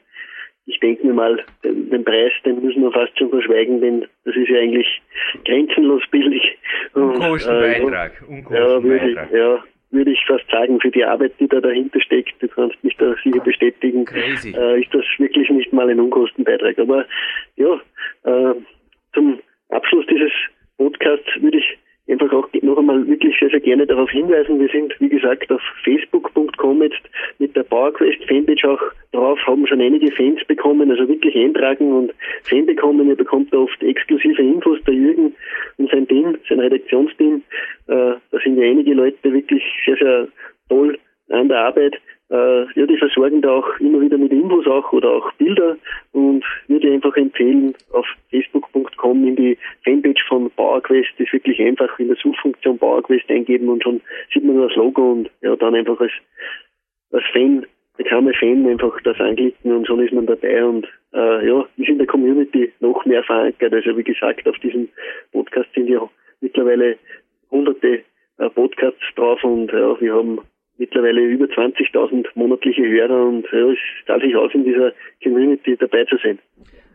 ich 0.67 0.79
denke 0.81 1.07
mir 1.07 1.15
mal, 1.15 1.43
den, 1.65 1.89
den, 1.89 2.05
Preis, 2.05 2.33
den 2.45 2.63
müssen 2.63 2.83
wir 2.83 2.93
fast 2.93 3.19
schon 3.19 3.31
verschweigen, 3.31 3.81
denn 3.81 4.07
das 4.25 4.37
ist 4.37 4.49
ja 4.49 4.59
eigentlich 4.59 5.01
grenzenlos 5.45 6.03
billig. 6.11 6.59
Unkostenbeitrag. 6.93 8.13
Äh, 8.29 8.55
ja, 8.55 8.83
würde 8.83 9.11
ich, 9.11 9.17
ja, 9.33 9.65
würde 9.91 10.11
ich 10.11 10.25
fast 10.27 10.49
sagen, 10.51 10.81
für 10.81 10.91
die 10.91 11.05
Arbeit, 11.05 11.33
die 11.41 11.49
da 11.49 11.61
dahinter 11.61 12.01
steckt, 12.01 12.43
du 12.43 12.49
kannst 12.49 12.83
mich 12.85 12.97
da 12.97 13.15
sicher 13.25 13.41
bestätigen, 13.41 14.05
äh, 14.55 14.81
ist 14.81 14.93
das 14.93 15.05
wirklich 15.19 15.49
nicht 15.51 15.73
mal 15.73 15.89
ein 15.89 16.01
Unkostenbeitrag. 16.01 16.79
Aber 16.79 17.07
ja, 17.57 17.81
äh, 18.25 18.55
zum 19.15 19.39
Abschluss 19.71 20.07
dieses 20.07 20.33
Podcasts 20.77 21.29
würde 21.41 21.59
ich 21.59 21.79
einfach 22.09 22.33
auch 22.33 22.49
noch 22.63 22.79
einmal 22.79 23.07
wirklich 23.07 23.37
sehr, 23.39 23.51
sehr 23.51 23.61
gerne 23.61 23.87
darauf 23.87 24.11
hinweisen. 24.11 24.61
Wir 24.61 24.69
sind, 24.69 24.95
wie 25.01 25.09
gesagt, 25.09 25.51
auf 25.53 25.61
facebook.com 25.85 26.83
jetzt 26.83 27.03
mit 27.39 27.55
der 27.55 27.63
PowerQuest 27.65 28.25
Fanpage 28.25 28.65
auch 28.65 28.81
drauf, 29.13 29.39
haben 29.47 29.67
schon 29.67 29.81
einige 29.81 30.11
Fans 30.13 30.45
bekommen, 30.47 30.91
also 30.91 31.09
wirklich 31.09 31.37
eintragen 31.37 31.93
und 31.93 32.13
Fan 32.45 32.67
bekommen. 32.67 33.09
Ihr 33.09 33.17
bekommt 33.17 33.53
da 33.53 33.59
oft 33.59 33.83
exklusive 33.83 34.43
Infos, 34.43 34.79
der 34.87 34.95
Jürgen 34.95 35.35
und 35.77 35.91
sein 35.91 36.09
Team, 36.09 36.37
sein 36.49 36.61
Redaktionsteam. 36.61 37.43
Äh, 37.89 38.15
da 38.31 38.39
sind 38.43 38.57
ja 38.57 38.65
einige 38.65 38.95
Leute 38.95 39.33
wirklich 39.33 39.63
sehr, 39.85 39.97
sehr 39.97 40.29
toll 40.69 40.99
an 41.31 41.49
der 41.49 41.59
Arbeit. 41.59 41.97
Äh, 42.31 42.67
ja, 42.79 42.87
die 42.87 42.99
versorgen 42.99 43.41
da 43.41 43.53
auch 43.53 43.81
immer 43.81 44.03
wieder 44.03 44.19
mit 44.19 44.33
Infos 44.33 44.67
auch 44.67 44.93
oder 44.93 45.11
auch 45.11 45.33
Bilder 45.35 45.79
und 46.13 46.45
würde 46.67 46.93
einfach 46.93 47.17
empfehlen, 47.17 47.75
auf 47.93 48.07
facebook.com 48.31 49.27
in 49.27 49.37
die 49.37 49.59
Fanpage 49.85 50.23
von 50.29 50.51
PowerQuest 50.51 51.09
ist 51.19 51.33
wirklich 51.33 51.59
einfach 51.61 51.99
in 51.99 52.09
der 52.09 52.17
Suchfunktion 52.17 52.79
PowerQuest 52.79 53.31
eingeben 53.31 53.71
und 53.71 53.83
schon 53.83 54.03
sieht 54.33 54.45
man 54.45 54.61
das 54.61 54.77
Logo 54.77 55.13
und 55.13 55.31
ja, 55.41 55.57
dann 55.57 55.75
einfach 55.75 55.99
als, 56.01 56.13
als 57.13 57.25
Fan, 57.33 57.65
bekannte 57.97 58.35
Fan 58.35 58.67
einfach 58.67 59.01
das 59.05 59.19
anklicken 59.21 59.73
und 59.73 59.87
schon 59.87 60.05
ist 60.05 60.13
man 60.13 60.27
dabei 60.27 60.63
und 60.67 60.87
äh, 61.15 61.47
ja, 61.47 61.67
ist 61.79 61.89
in 61.89 61.97
der 61.97 62.07
Community 62.07 62.71
noch 62.81 63.07
mehr 63.07 63.23
verankert. 63.25 63.73
Also 63.73 63.97
wie 63.97 64.05
gesagt, 64.05 64.47
auf 64.47 64.59
diesem 64.59 64.91
Podcast 65.33 65.73
sind 65.75 65.89
ja 65.89 66.07
mittlerweile 66.43 66.99
hunderte 67.51 68.03
äh, 68.37 68.51
Podcasts 68.51 69.01
drauf 69.17 69.43
und 69.43 69.73
ja, 69.73 69.99
wir 69.99 70.15
haben 70.15 70.41
mittlerweile 70.79 71.21
über 71.21 71.47
20.000 71.47 72.27
monatliche 72.35 72.83
Hörer 72.83 73.27
und 73.27 73.47
ja, 73.53 73.71
es 73.71 73.79
darf 74.07 74.23
sich 74.23 74.35
aus, 74.37 74.53
in 74.55 74.65
dieser 74.65 74.93
Community 75.23 75.77
dabei 75.77 76.05
zu 76.05 76.17
sein 76.23 76.39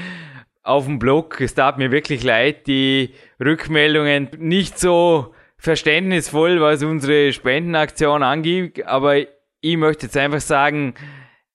auf 0.63 0.85
dem 0.85 0.99
Blog, 0.99 1.41
es 1.41 1.55
tat 1.55 1.79
mir 1.79 1.91
wirklich 1.91 2.23
leid, 2.25 2.67
die 2.67 3.15
Rückmeldungen 3.43 4.29
nicht 4.39 4.79
so 4.79 5.34
verständnisvoll, 5.65 6.61
was 6.61 6.83
unsere 6.83 7.33
Spendenaktion 7.33 8.23
angeht, 8.23 8.85
aber 8.85 9.17
ich 9.61 9.77
möchte 9.79 10.07
jetzt 10.07 10.17
einfach 10.17 10.43
sagen, 10.43 10.95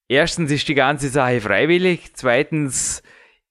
erstens 0.08 0.52
ist 0.52 0.68
die 0.68 0.74
ganze 0.74 1.10
Sache 1.10 1.40
freiwillig, 1.40 2.16
zweitens 2.16 3.04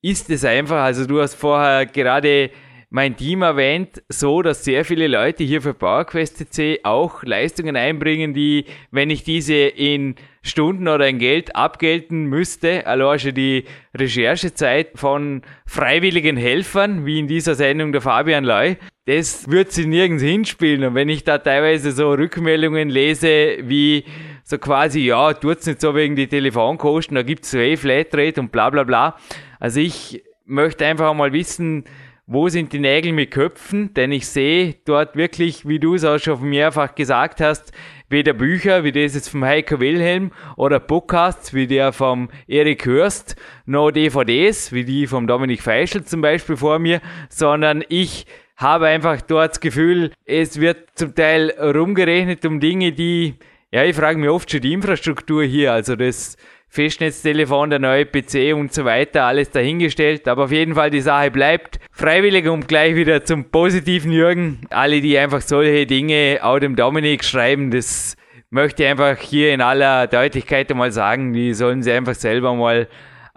ist 0.02 0.30
es 0.30 0.44
einfach, 0.44 0.82
also 0.82 1.06
du 1.06 1.20
hast 1.20 1.34
vorher 1.34 1.86
gerade 1.86 2.50
mein 2.90 3.16
Team 3.16 3.42
erwähnt, 3.42 4.02
so, 4.08 4.42
dass 4.42 4.64
sehr 4.64 4.84
viele 4.84 5.06
Leute 5.06 5.44
hier 5.44 5.62
für 5.62 5.74
PowerQuest.cc 5.74 6.80
auch 6.84 7.22
Leistungen 7.22 7.76
einbringen, 7.76 8.34
die, 8.34 8.64
wenn 8.90 9.10
ich 9.10 9.22
diese 9.22 9.54
in 9.54 10.16
Stunden 10.42 10.88
oder 10.88 11.06
in 11.06 11.18
Geld 11.18 11.54
abgelten 11.54 12.24
müsste, 12.24 12.84
schon 13.18 13.34
die 13.34 13.64
Recherchezeit 13.94 14.98
von 14.98 15.42
freiwilligen 15.66 16.36
Helfern, 16.36 17.04
wie 17.04 17.18
in 17.18 17.28
dieser 17.28 17.54
Sendung 17.54 17.92
der 17.92 18.00
Fabian 18.00 18.44
Leu, 18.44 18.74
das 19.08 19.50
wird 19.50 19.72
sie 19.72 19.86
nirgends 19.86 20.22
hinspielen. 20.22 20.84
Und 20.84 20.94
wenn 20.94 21.08
ich 21.08 21.24
da 21.24 21.38
teilweise 21.38 21.92
so 21.92 22.12
Rückmeldungen 22.12 22.90
lese, 22.90 23.56
wie 23.62 24.04
so 24.44 24.58
quasi, 24.58 25.00
ja, 25.00 25.32
tut's 25.32 25.66
nicht 25.66 25.80
so 25.80 25.94
wegen 25.94 26.14
die 26.14 26.26
Telefonkosten, 26.26 27.14
da 27.14 27.22
gibt's 27.22 27.50
so 27.50 27.56
eh 27.56 27.78
Flatrate 27.78 28.38
und 28.38 28.52
bla 28.52 28.68
bla 28.68 28.84
bla. 28.84 29.16
Also 29.58 29.80
ich 29.80 30.22
möchte 30.44 30.84
einfach 30.84 31.14
mal 31.14 31.32
wissen, 31.32 31.84
wo 32.26 32.50
sind 32.50 32.74
die 32.74 32.80
Nägel 32.80 33.14
mit 33.14 33.30
Köpfen? 33.30 33.94
Denn 33.94 34.12
ich 34.12 34.26
sehe 34.26 34.74
dort 34.84 35.16
wirklich, 35.16 35.66
wie 35.66 35.78
du 35.78 35.94
es 35.94 36.04
auch 36.04 36.18
schon 36.18 36.42
mehrfach 36.42 36.94
gesagt 36.94 37.40
hast, 37.40 37.72
weder 38.10 38.34
Bücher 38.34 38.84
wie 38.84 38.92
das 38.92 39.14
jetzt 39.14 39.30
vom 39.30 39.42
Heiko 39.42 39.80
Wilhelm 39.80 40.32
oder 40.56 40.80
Podcasts 40.80 41.54
wie 41.54 41.66
der 41.66 41.94
vom 41.94 42.28
Erik 42.46 42.84
Hörst, 42.84 43.36
noch 43.64 43.90
DVDs 43.90 44.70
wie 44.70 44.84
die 44.84 45.06
vom 45.06 45.26
Dominik 45.26 45.62
Feischl 45.62 46.04
zum 46.04 46.20
Beispiel 46.20 46.58
vor 46.58 46.78
mir, 46.78 47.00
sondern 47.30 47.82
ich 47.88 48.26
habe 48.58 48.88
einfach 48.88 49.22
dort 49.22 49.52
das 49.52 49.60
Gefühl, 49.60 50.10
es 50.26 50.60
wird 50.60 50.88
zum 50.94 51.14
Teil 51.14 51.50
rumgerechnet 51.50 52.44
um 52.44 52.58
Dinge, 52.58 52.92
die, 52.92 53.36
ja, 53.70 53.84
ich 53.84 53.94
frage 53.94 54.18
mich 54.18 54.28
oft 54.28 54.50
schon 54.50 54.60
die 54.60 54.72
Infrastruktur 54.72 55.44
hier, 55.44 55.72
also 55.72 55.94
das 55.94 56.36
Festnetztelefon, 56.68 57.70
der 57.70 57.78
neue 57.78 58.04
PC 58.04 58.54
und 58.54 58.74
so 58.74 58.84
weiter, 58.84 59.24
alles 59.24 59.50
dahingestellt. 59.50 60.28
Aber 60.28 60.44
auf 60.44 60.52
jeden 60.52 60.74
Fall 60.74 60.90
die 60.90 61.00
Sache 61.00 61.30
bleibt 61.30 61.78
freiwillig 61.92 62.46
und 62.48 62.68
gleich 62.68 62.94
wieder 62.94 63.24
zum 63.24 63.44
positiven 63.44 64.12
Jürgen. 64.12 64.60
Alle, 64.70 65.00
die 65.00 65.16
einfach 65.16 65.40
solche 65.40 65.86
Dinge 65.86 66.40
auch 66.42 66.58
dem 66.58 66.76
Dominik 66.76 67.24
schreiben, 67.24 67.70
das 67.70 68.16
möchte 68.50 68.82
ich 68.82 68.88
einfach 68.90 69.18
hier 69.18 69.54
in 69.54 69.60
aller 69.60 70.08
Deutlichkeit 70.08 70.70
einmal 70.70 70.90
sagen, 70.90 71.32
die 71.32 71.54
sollen 71.54 71.82
sie 71.82 71.92
einfach 71.92 72.14
selber 72.14 72.54
mal 72.54 72.88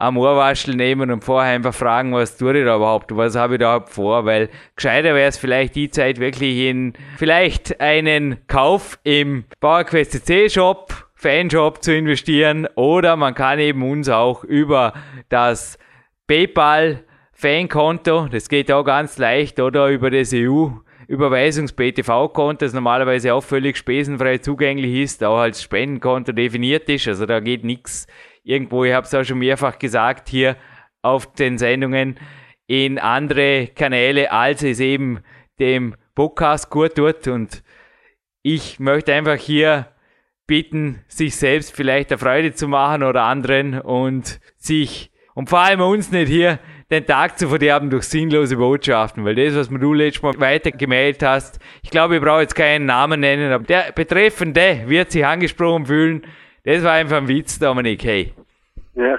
am 0.02 0.18
Ohrwaschel 0.18 0.76
nehmen 0.76 1.12
und 1.12 1.24
vorher 1.24 1.54
einfach 1.54 1.76
fragen, 1.76 2.12
was 2.12 2.36
tue 2.36 2.58
ich 2.58 2.66
da 2.66 2.76
überhaupt, 2.76 3.16
was 3.16 3.36
habe 3.36 3.54
ich 3.54 3.60
da 3.60 3.76
überhaupt 3.76 3.93
vor, 3.93 4.26
weil 4.26 4.49
gescheiter 4.76 5.14
wäre 5.14 5.30
es 5.30 5.38
vielleicht 5.38 5.76
die 5.76 5.91
Zeit 5.91 6.20
wirklich 6.20 6.58
in 6.58 6.93
vielleicht 7.18 7.80
einen 7.80 8.47
Kauf 8.47 8.97
im 9.04 9.45
PowerQuest 9.60 10.26
CC 10.26 10.49
Shop, 10.49 11.08
Fanshop 11.14 11.84
zu 11.84 11.95
investieren. 11.95 12.68
Oder 12.74 13.16
man 13.16 13.36
kann 13.36 13.60
eben 13.60 13.88
uns 13.88 14.10
auch 14.10 14.43
über 14.43 14.93
das 15.30 15.78
PayPal 16.26 17.04
Fankonto, 17.32 18.28
das 18.28 18.49
geht 18.49 18.72
auch 18.72 18.84
ganz 18.84 19.20
leicht, 19.20 19.60
oder 19.60 19.88
über 19.89 20.10
das 20.10 20.32
EU 20.34 20.70
Überweisungs-BTV-Konto, 21.08 22.66
das 22.66 22.74
normalerweise 22.74 23.34
auch 23.34 23.43
völlig 23.43 23.78
spesenfrei 23.78 24.38
zugänglich 24.38 24.95
ist, 25.04 25.24
auch 25.24 25.39
als 25.39 25.62
Spendenkonto 25.62 26.32
definiert 26.32 26.88
ist. 26.88 27.08
Also 27.08 27.26
da 27.26 27.41
geht 27.41 27.66
nichts 27.66 28.08
irgendwo, 28.43 28.83
ich 28.83 28.93
habe 28.93 29.05
es 29.05 29.13
auch 29.13 29.23
schon 29.23 29.39
mehrfach 29.39 29.77
gesagt, 29.79 30.29
hier 30.29 30.55
auf 31.01 31.33
den 31.33 31.57
Sendungen 31.57 32.19
in 32.67 32.99
andere 32.99 33.67
Kanäle, 33.67 34.31
als 34.31 34.63
es 34.63 34.79
eben 34.79 35.19
dem 35.59 35.95
Podcast 36.15 36.69
gut 36.69 36.95
tut. 36.95 37.27
Und 37.27 37.63
ich 38.43 38.79
möchte 38.79 39.13
einfach 39.13 39.35
hier 39.35 39.87
bitten, 40.47 41.03
sich 41.07 41.35
selbst 41.35 41.75
vielleicht 41.75 42.11
eine 42.11 42.17
Freude 42.17 42.53
zu 42.53 42.67
machen 42.67 43.03
oder 43.03 43.23
anderen 43.23 43.79
und 43.79 44.39
sich 44.57 45.11
und 45.33 45.49
vor 45.49 45.59
allem 45.59 45.81
uns 45.81 46.11
nicht 46.11 46.27
hier 46.27 46.59
den 46.89 47.05
Tag 47.05 47.39
zu 47.39 47.47
verderben 47.47 47.89
durch 47.89 48.03
sinnlose 48.03 48.57
Botschaften, 48.57 49.23
weil 49.23 49.35
das, 49.35 49.55
was 49.55 49.69
du 49.69 49.93
letztes 49.93 50.21
Mal 50.21 50.39
weitergemeldet 50.39 51.23
hast, 51.23 51.59
ich 51.81 51.89
glaube, 51.89 52.17
ich 52.17 52.21
brauche 52.21 52.41
jetzt 52.41 52.55
keinen 52.55 52.85
Namen 52.85 53.21
nennen, 53.21 53.51
aber 53.51 53.63
der 53.63 53.93
Betreffende 53.93 54.83
wird 54.87 55.11
sich 55.11 55.25
angesprochen 55.25 55.85
fühlen. 55.85 56.27
Das 56.64 56.84
war 56.84 56.93
einfach 56.93 57.18
ein 57.18 57.28
Witz, 57.28 57.57
Dominik, 57.57 58.03
hey. 58.03 58.34
Ja, 58.95 59.18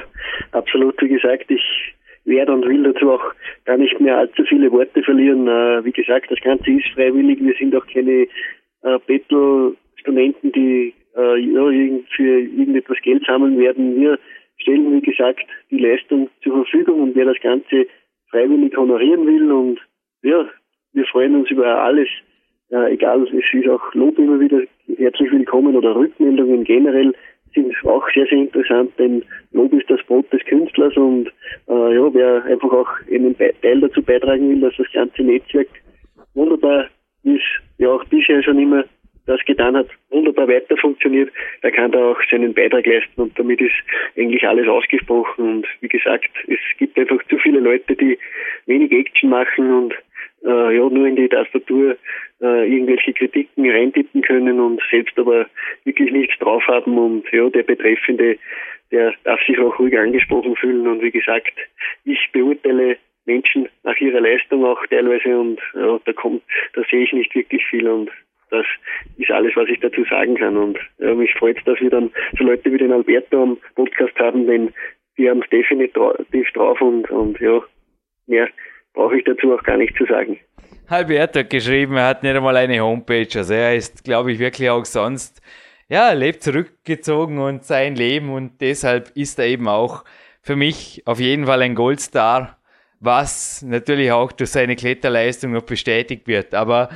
absolut, 0.53 1.01
wie 1.03 1.09
gesagt, 1.09 1.51
ich 1.51 1.63
werde 2.25 2.53
und 2.53 2.65
will 2.67 2.85
dazu 2.85 3.11
auch 3.11 3.33
gar 3.65 3.77
nicht 3.77 3.99
mehr 4.01 4.17
allzu 4.17 4.45
viele 4.45 4.71
Worte 4.71 5.03
verlieren. 5.03 5.49
Äh, 5.49 5.85
wie 5.85 5.91
gesagt, 5.91 6.31
das 6.31 6.41
Ganze 6.41 6.71
ist 6.71 6.87
freiwillig, 6.95 7.41
wir 7.41 7.55
sind 7.59 7.75
auch 7.75 7.87
keine 7.89 8.29
äh, 8.83 8.99
Bettelstudenten, 9.07 10.53
die 10.53 10.95
äh, 11.17 12.03
für 12.15 12.41
irgendetwas 12.41 12.99
Geld 13.03 13.25
sammeln 13.27 13.59
werden. 13.59 14.01
Wir 14.01 14.21
stellen, 14.59 14.93
wie 14.93 15.01
gesagt, 15.01 15.45
die 15.71 15.79
Leistung 15.79 16.31
zur 16.45 16.63
Verfügung 16.63 17.03
und 17.03 17.17
wer 17.17 17.25
das 17.25 17.41
Ganze 17.43 17.87
freiwillig 18.31 18.77
honorieren 18.77 19.27
will 19.27 19.51
und 19.51 19.81
ja, 20.23 20.49
wir 20.93 21.05
freuen 21.07 21.35
uns 21.35 21.51
über 21.51 21.83
alles, 21.83 22.09
äh, 22.71 22.95
egal, 22.95 23.23
es 23.25 23.33
ist 23.33 23.69
auch 23.69 23.93
Lob 23.95 24.19
immer 24.19 24.39
wieder 24.39 24.63
herzlich 24.97 25.31
willkommen 25.33 25.77
oder 25.77 25.95
Rückmeldungen 25.95 26.65
generell 26.65 27.13
sind 27.55 27.75
auch 27.85 28.09
sehr, 28.15 28.27
sehr 28.27 28.39
interessant, 28.39 28.93
denn 28.99 29.25
Lob 29.53 29.73
ist 29.73 29.89
das 29.91 30.03
Brot 30.05 30.33
des 30.33 30.45
Künstlers 30.45 30.97
und 30.97 31.29
äh, 31.69 31.95
ja, 31.95 32.15
wer 32.15 32.45
einfach 32.45 32.73
auch 32.73 32.89
einen 33.11 33.37
Teil 33.37 33.81
dazu 33.81 34.03
beitragen 34.03 34.49
will, 34.51 34.61
dass 34.61 34.77
das 34.77 34.91
ganze 34.93 35.23
Netzwerk 35.23 35.69
wunderbar, 36.35 36.87
es 37.25 37.41
ja 37.79 37.89
auch 37.89 38.05
bisher 38.05 38.43
schon 38.43 38.59
immer 38.59 38.85
das 39.27 39.41
getan 39.45 39.77
hat, 39.77 39.87
wunderbar 40.11 40.49
weiter 40.49 40.77
funktioniert, 40.77 41.31
der 41.63 41.71
kann 41.71 41.93
da 41.93 42.11
auch 42.11 42.19
seinen 42.31 42.55
Beitrag 42.55 42.87
leisten 42.87 43.21
und 43.21 43.39
damit 43.39 43.61
ist 43.61 43.75
eigentlich 44.17 44.47
alles 44.47 44.67
ausgesprochen 44.67 45.45
und 45.45 45.67
wie 45.81 45.89
gesagt, 45.89 46.31
es 46.49 46.59
gibt 46.79 46.99
einfach 46.99 47.23
zu 47.29 47.39
viele 47.39 47.61
Leute, 47.61 47.95
die 47.95 48.19
wenig 48.67 48.91
Action 48.91 49.31
machen 49.31 49.73
und 49.73 49.95
äh, 50.45 50.77
ja 50.77 50.89
nur 50.89 51.07
in 51.07 51.17
die 51.17 51.29
Tastatur 51.29 51.97
äh, 52.41 52.73
irgendwelche 52.73 53.13
Kritiken 53.13 53.71
reintippen 53.71 54.23
können 54.23 54.61
und 54.61 54.81
selbst 54.91 55.19
aber 55.19 55.47
wirklich 55.85 56.11
nichts 56.13 56.39
drauf 56.39 56.67
haben 56.67 56.99
und 56.99 57.25
ja 57.33 57.49
der 57.51 57.63
Betreffende, 57.63 58.39
der 58.91 59.15
darf 59.25 59.41
sich 59.47 59.59
auch 59.59 59.79
ruhig 59.79 59.99
angesprochen 59.99 60.57
fühlen 60.57 60.87
und 60.87 61.03
wie 61.03 61.11
gesagt, 61.11 61.53
ich 62.05 62.19
beurteile 62.33 62.97
Menschen 63.25 63.69
nach 63.85 63.97
ihrer 63.99 64.21
Leistung 64.21 64.65
auch 64.65 64.85
teilweise 64.87 65.39
und 65.39 65.61
ja, 65.75 66.01
da 66.05 66.13
kommt, 66.13 66.43
da 66.75 66.83
sehe 66.91 67.05
ich 67.05 67.13
nicht 67.13 67.35
wirklich 67.35 67.65
viel 67.67 67.89
und 67.89 68.11
das 68.51 68.67
ist 69.17 69.31
alles, 69.31 69.57
was 69.57 69.69
ich 69.69 69.81
dazu 69.81 70.05
sagen 70.05 70.35
kann. 70.37 70.57
Und 70.57 70.79
ja, 70.99 71.15
mich 71.15 71.33
freut 71.35 71.57
es, 71.59 71.65
dass 71.65 71.81
wir 71.81 71.89
dann 71.89 72.11
so 72.39 72.45
Leute 72.45 72.71
wie 72.71 72.77
den 72.77 72.93
Alberto 72.93 73.43
am 73.43 73.59
Podcast 73.75 74.17
haben, 74.19 74.47
denn 74.47 74.73
die 75.17 75.29
haben 75.29 75.43
es 75.43 75.49
definitiv 75.51 76.51
drauf 76.53 76.81
und, 76.81 77.11
und 77.11 77.41
ja, 77.41 77.63
mehr 78.27 78.49
brauche 78.95 79.19
ich 79.19 79.25
dazu 79.25 79.53
auch 79.53 79.63
gar 79.63 79.77
nicht 79.77 79.97
zu 79.97 80.05
sagen. 80.07 80.39
Alberto 80.89 81.41
hat 81.41 81.51
geschrieben, 81.51 81.97
er 81.97 82.09
hat 82.09 82.23
nicht 82.23 82.37
einmal 82.37 82.57
eine 82.57 82.81
Homepage. 82.81 83.29
Also 83.35 83.55
er 83.55 83.75
ist, 83.75 84.05
glaube 84.05 84.33
ich, 84.33 84.39
wirklich 84.39 84.69
auch 84.69 84.85
sonst, 84.85 85.41
ja, 85.89 86.13
lebt 86.13 86.43
zurückgezogen 86.43 87.39
und 87.39 87.65
sein 87.65 87.95
Leben 87.95 88.31
und 88.31 88.61
deshalb 88.61 89.11
ist 89.15 89.39
er 89.39 89.47
eben 89.47 89.69
auch 89.69 90.05
für 90.43 90.57
mich 90.57 91.03
auf 91.07 91.21
jeden 91.21 91.47
Fall 91.47 91.63
ein 91.63 91.75
Goldstar, 91.75 92.59
was 93.01 93.63
natürlich 93.63 94.13
auch 94.13 94.33
durch 94.33 94.51
seine 94.51 94.77
Kletterleistung 94.77 95.53
noch 95.53 95.63
bestätigt 95.63 96.27
wird. 96.27 96.55
Aber 96.55 96.89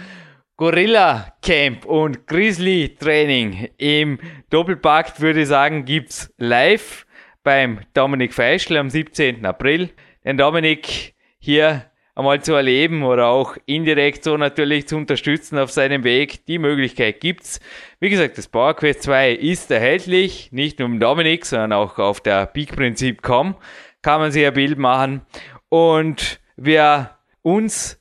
Gorilla 0.57 1.35
Camp 1.43 1.85
und 1.85 2.27
Grizzly 2.27 2.97
Training 2.99 3.69
im 3.77 4.19
Doppelpakt 4.51 5.21
würde 5.21 5.43
ich 5.43 5.49
sagen, 5.49 5.85
gibt's 5.85 6.33
live 6.39 7.07
beim 7.43 7.81
Dominik 7.95 8.35
Feischl 8.35 8.77
am 8.77 8.91
17. 8.91 9.45
April. 9.45 9.91
Den 10.25 10.37
Dominik 10.37 11.15
hier 11.47 11.87
einmal 12.15 12.43
zu 12.43 12.55
erleben 12.55 13.03
oder 13.03 13.29
auch 13.29 13.57
indirekt 13.67 14.25
so 14.25 14.37
natürlich 14.37 14.89
zu 14.89 14.97
unterstützen 14.97 15.59
auf 15.59 15.71
seinem 15.71 16.03
Weg. 16.03 16.45
Die 16.47 16.59
Möglichkeit 16.59 17.21
gibt's. 17.21 17.61
Wie 18.01 18.11
gesagt, 18.11 18.39
das 18.39 18.49
PowerQuest 18.49 19.03
2 19.03 19.33
ist 19.33 19.71
erhältlich, 19.71 20.51
nicht 20.51 20.79
nur 20.79 20.89
im 20.89 20.99
Dominik, 21.01 21.47
sondern 21.47 21.73
auch 21.73 21.99
auf 21.99 22.21
der 22.21 22.47
peakprinzip.com 22.47 23.57
kann 24.03 24.21
man 24.21 24.33
sich 24.33 24.47
ein 24.47 24.55
Bild 24.55 24.79
machen. 24.79 25.23
Und 25.69 26.41
wer 26.57 27.19
uns 27.43 28.01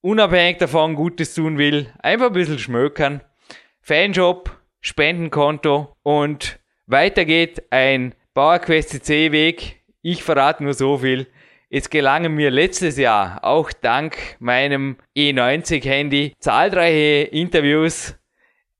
unabhängig 0.00 0.58
davon 0.58 0.94
Gutes 0.94 1.34
tun 1.34 1.58
will, 1.58 1.92
einfach 1.98 2.26
ein 2.26 2.32
bisschen 2.32 2.58
schmökern. 2.58 3.20
Fanshop, 3.80 4.50
Spendenkonto 4.80 5.96
und 6.02 6.60
weiter 6.86 7.24
geht 7.24 7.64
ein 7.70 8.14
PowerQuest 8.34 8.90
CC 8.90 9.32
Weg. 9.32 9.82
Ich 10.02 10.22
verrate 10.22 10.62
nur 10.62 10.74
so 10.74 10.98
viel. 10.98 11.26
Es 11.68 11.90
gelangen 11.90 12.36
mir 12.36 12.52
letztes 12.52 12.96
Jahr, 12.96 13.40
auch 13.42 13.72
dank 13.72 14.36
meinem 14.38 14.98
E90 15.16 15.84
Handy, 15.84 16.32
zahlreiche 16.38 17.28
Interviews 17.32 18.14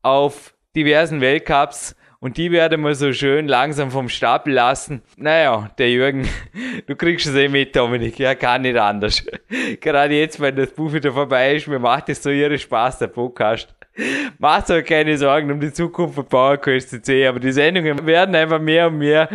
auf 0.02 0.54
diversen 0.76 1.20
Weltcups 1.20 1.96
und 2.20 2.36
die 2.36 2.52
werden 2.52 2.82
wir 2.82 2.94
so 2.94 3.12
schön 3.12 3.48
langsam 3.48 3.90
vom 3.90 4.08
Stapel 4.08 4.52
lassen. 4.52 5.02
Naja, 5.16 5.68
der 5.78 5.90
Jürgen, 5.90 6.28
du 6.86 6.94
kriegst 6.94 7.26
es 7.26 7.34
eh 7.34 7.48
mit, 7.48 7.74
Dominik. 7.74 8.20
Ja, 8.20 8.36
kann 8.36 8.62
nicht 8.62 8.78
anders. 8.78 9.26
Gerade 9.80 10.14
jetzt, 10.14 10.38
wenn 10.38 10.54
das 10.54 10.70
Buch 10.70 10.92
wieder 10.92 11.12
vorbei 11.12 11.56
ist, 11.56 11.66
mir 11.66 11.80
macht 11.80 12.08
es 12.08 12.22
so 12.22 12.30
ihre 12.30 12.56
Spaß, 12.56 13.00
der 13.00 13.08
Podcast. 13.08 13.74
Macht 14.38 14.70
euch 14.70 14.84
keine 14.84 15.18
Sorgen 15.18 15.50
um 15.50 15.58
die 15.58 15.72
Zukunft 15.72 16.14
von 16.14 16.26
PowerQuest 16.26 16.90
CC, 16.90 17.26
aber 17.26 17.40
die 17.40 17.50
Sendungen 17.50 18.06
werden 18.06 18.36
einfach 18.36 18.60
mehr 18.60 18.86
und 18.86 18.98
mehr. 18.98 19.28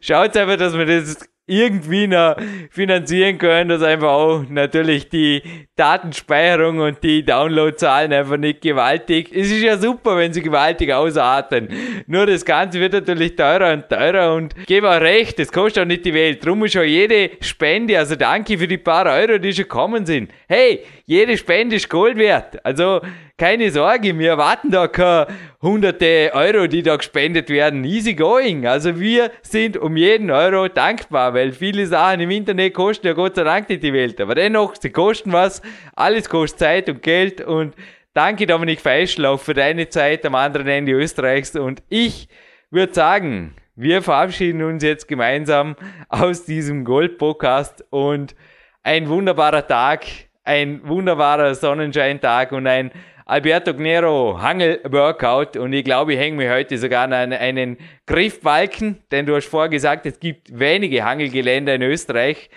Schaut 0.00 0.36
einfach, 0.36 0.56
dass 0.56 0.76
wir 0.76 0.86
das 0.86 1.28
irgendwie 1.48 2.06
noch 2.06 2.36
finanzieren 2.70 3.38
können, 3.38 3.70
dass 3.70 3.82
einfach 3.82 4.08
auch 4.08 4.44
natürlich 4.48 5.08
die 5.08 5.42
Datenspeicherung 5.76 6.78
und 6.80 7.02
die 7.02 7.24
Downloadzahlen 7.24 8.12
einfach 8.12 8.36
nicht 8.36 8.60
gewaltig. 8.60 9.30
Es 9.32 9.50
ist 9.50 9.62
ja 9.62 9.78
super, 9.78 10.16
wenn 10.16 10.32
sie 10.32 10.42
gewaltig 10.42 10.92
ausarten. 10.92 11.68
Nur 12.06 12.26
das 12.26 12.44
Ganze 12.44 12.80
wird 12.80 12.92
natürlich 12.92 13.34
teurer 13.36 13.72
und 13.72 13.88
teurer 13.88 14.34
und 14.34 14.54
ich 14.58 14.66
gebe 14.66 14.90
auch 14.90 15.00
recht, 15.00 15.38
das 15.38 15.50
kostet 15.50 15.82
auch 15.82 15.86
nicht 15.86 16.04
die 16.04 16.14
Welt. 16.14 16.44
Drum 16.44 16.64
ist 16.64 16.76
auch 16.76 16.82
jede 16.82 17.30
Spende, 17.40 17.98
also 17.98 18.14
danke 18.14 18.58
für 18.58 18.68
die 18.68 18.78
paar 18.78 19.06
Euro, 19.06 19.38
die 19.38 19.52
schon 19.52 19.64
gekommen 19.64 20.04
sind. 20.04 20.30
Hey, 20.48 20.84
jede 21.06 21.36
Spende 21.36 21.76
ist 21.76 21.88
Gold 21.88 22.18
wert. 22.18 22.64
Also 22.64 23.00
keine 23.38 23.70
Sorge, 23.70 24.18
wir 24.18 24.30
erwarten 24.30 24.70
da 24.70 24.88
keine 24.88 25.28
hunderte 25.62 26.32
Euro, 26.34 26.66
die 26.66 26.82
da 26.82 26.96
gespendet 26.96 27.48
werden. 27.48 27.84
Easy 27.84 28.14
going. 28.14 28.66
Also 28.66 28.98
wir 28.98 29.30
sind 29.42 29.76
um 29.76 29.96
jeden 29.96 30.30
Euro 30.30 30.68
dankbar, 30.68 31.34
weil 31.34 31.52
viele 31.52 31.86
Sachen 31.86 32.20
im 32.20 32.30
Internet 32.30 32.74
kosten 32.74 33.06
ja 33.06 33.12
Gott 33.12 33.36
sei 33.36 33.44
Dank 33.44 33.68
nicht 33.68 33.84
die 33.84 33.92
Welt. 33.92 34.20
Aber 34.20 34.34
dennoch, 34.34 34.74
sie 34.74 34.90
kosten 34.90 35.32
was. 35.32 35.62
Alles 35.94 36.28
kostet 36.28 36.58
Zeit 36.58 36.88
und 36.88 37.00
Geld 37.00 37.40
und 37.40 37.76
danke 38.12 38.46
Dominik 38.46 38.80
Feischl 38.80 39.24
auch 39.24 39.38
für 39.38 39.54
deine 39.54 39.88
Zeit 39.88 40.26
am 40.26 40.34
anderen 40.34 40.66
Ende 40.66 40.92
Österreichs 40.92 41.54
und 41.54 41.82
ich 41.88 42.28
würde 42.70 42.92
sagen, 42.92 43.54
wir 43.76 44.02
verabschieden 44.02 44.64
uns 44.64 44.82
jetzt 44.82 45.06
gemeinsam 45.06 45.76
aus 46.08 46.44
diesem 46.44 46.84
Gold-Podcast 46.84 47.84
und 47.90 48.34
ein 48.82 49.08
wunderbarer 49.08 49.64
Tag, 49.66 50.04
ein 50.42 50.80
wunderbarer 50.86 51.54
Sonnenscheintag 51.54 52.50
und 52.50 52.66
ein 52.66 52.90
Alberto 53.28 53.74
Gnero 53.74 54.40
Hangel-Workout 54.40 55.58
und 55.58 55.74
ich 55.74 55.84
glaube, 55.84 56.14
ich 56.14 56.18
hänge 56.18 56.38
mir 56.38 56.50
heute 56.50 56.78
sogar 56.78 57.04
an 57.04 57.12
einen 57.12 57.76
Griffbalken, 58.06 59.00
denn 59.10 59.26
du 59.26 59.36
hast 59.36 59.48
vorher 59.48 59.68
gesagt, 59.68 60.06
es 60.06 60.18
gibt 60.18 60.58
wenige 60.58 61.04
Hangelgeländer 61.04 61.74
in 61.74 61.82
Österreich, 61.82 62.48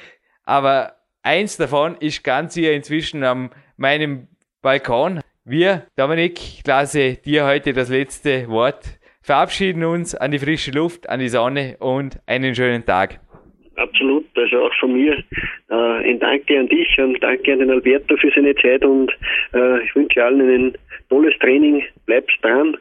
aber 0.46 0.94
eins 1.24 1.58
davon 1.58 1.98
ist 2.00 2.24
ganz 2.24 2.54
hier 2.54 2.72
inzwischen 2.72 3.22
an 3.26 3.50
meinem 3.76 4.30
Balkon. 4.62 5.20
Wir, 5.44 5.88
Dominik, 5.98 6.40
ich 6.40 6.64
lasse 6.66 7.16
dir 7.16 7.46
heute 7.46 7.74
das 7.74 7.90
letzte 7.90 8.48
Wort, 8.48 8.98
verabschieden 9.22 9.84
uns 9.84 10.16
an 10.16 10.32
die 10.32 10.40
frische 10.40 10.72
Luft, 10.72 11.10
an 11.10 11.20
die 11.20 11.28
Sonne 11.28 11.76
und 11.80 12.22
einen 12.28 12.56
schönen 12.56 12.86
Tag. 12.86 13.20
absolut. 13.76 14.26
Also 14.38 14.64
auch 14.64 14.74
von 14.80 14.94
mir 14.94 15.22
äh, 15.72 16.10
ein 16.10 16.20
Danke 16.20 16.60
an 16.60 16.68
dich 16.68 16.98
und 17.00 17.22
danke 17.24 17.54
an 17.54 17.60
den 17.60 17.72
Alberto 17.72 18.18
für 18.18 18.32
seine 18.32 18.54
Zeit 18.56 18.84
und 18.84 19.12
äh, 19.54 19.84
ich 19.84 19.96
wünsche 19.96 20.24
allen 20.24 20.42
ein 20.42 20.78
tolles 21.10 21.38
Training. 21.40 21.84
Bleibt 22.06 22.32
dran, 22.42 22.78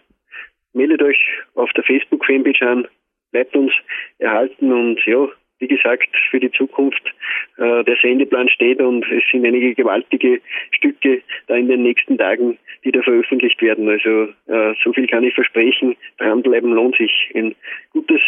meldet 0.73 1.03
euch 1.03 1.19
auf 1.55 1.71
der 1.73 1.85
Facebook-Fanpage 1.85 2.63
an, 2.63 2.87
bleibt 3.33 3.55
uns 3.55 3.73
erhalten 4.19 4.73
und 4.73 5.01
ja, 5.07 5.29
wie 5.61 5.69
gesagt, 5.69 6.09
für 6.31 6.41
die 6.41 6.51
Zukunft 6.51 7.03
äh, 7.59 7.85
der 7.85 7.97
Sendeplan 8.03 8.49
steht 8.49 8.81
und 8.81 9.05
es 9.13 9.23
sind 9.31 9.47
einige 9.47 9.75
gewaltige 9.75 10.41
Stücke 10.73 11.23
da 11.47 11.55
in 11.55 11.69
den 11.69 11.83
nächsten 11.83 12.19
Tagen, 12.19 12.59
die 12.85 12.93
da 12.93 13.03
veröffentlicht 13.03 13.61
werden. 13.63 13.89
Also 13.89 14.29
äh, 14.47 14.75
so 14.83 14.93
viel 14.93 15.07
kann 15.07 15.23
ich 15.23 15.35
versprechen. 15.35 15.97
Dranbleiben 16.19 16.73
lohnt 16.73 16.97
sich. 16.97 17.31
Ein 17.35 17.55
gutes 17.93 18.21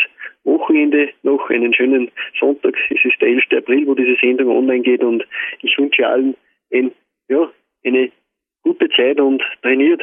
Wochenende 0.44 1.10
noch, 1.22 1.50
einen 1.50 1.72
schönen 1.72 2.10
Sonntag. 2.38 2.76
Es 2.90 3.04
ist 3.04 3.20
der 3.20 3.28
11. 3.28 3.44
April, 3.56 3.86
wo 3.86 3.94
diese 3.94 4.16
Sendung 4.20 4.56
online 4.56 4.82
geht 4.82 5.02
und 5.02 5.24
ich 5.62 5.76
wünsche 5.78 6.06
allen 6.06 6.34
ein, 6.72 6.92
ja, 7.28 7.50
eine 7.84 8.10
gute 8.62 8.88
Zeit 8.90 9.20
und 9.20 9.42
trainiert. 9.62 10.02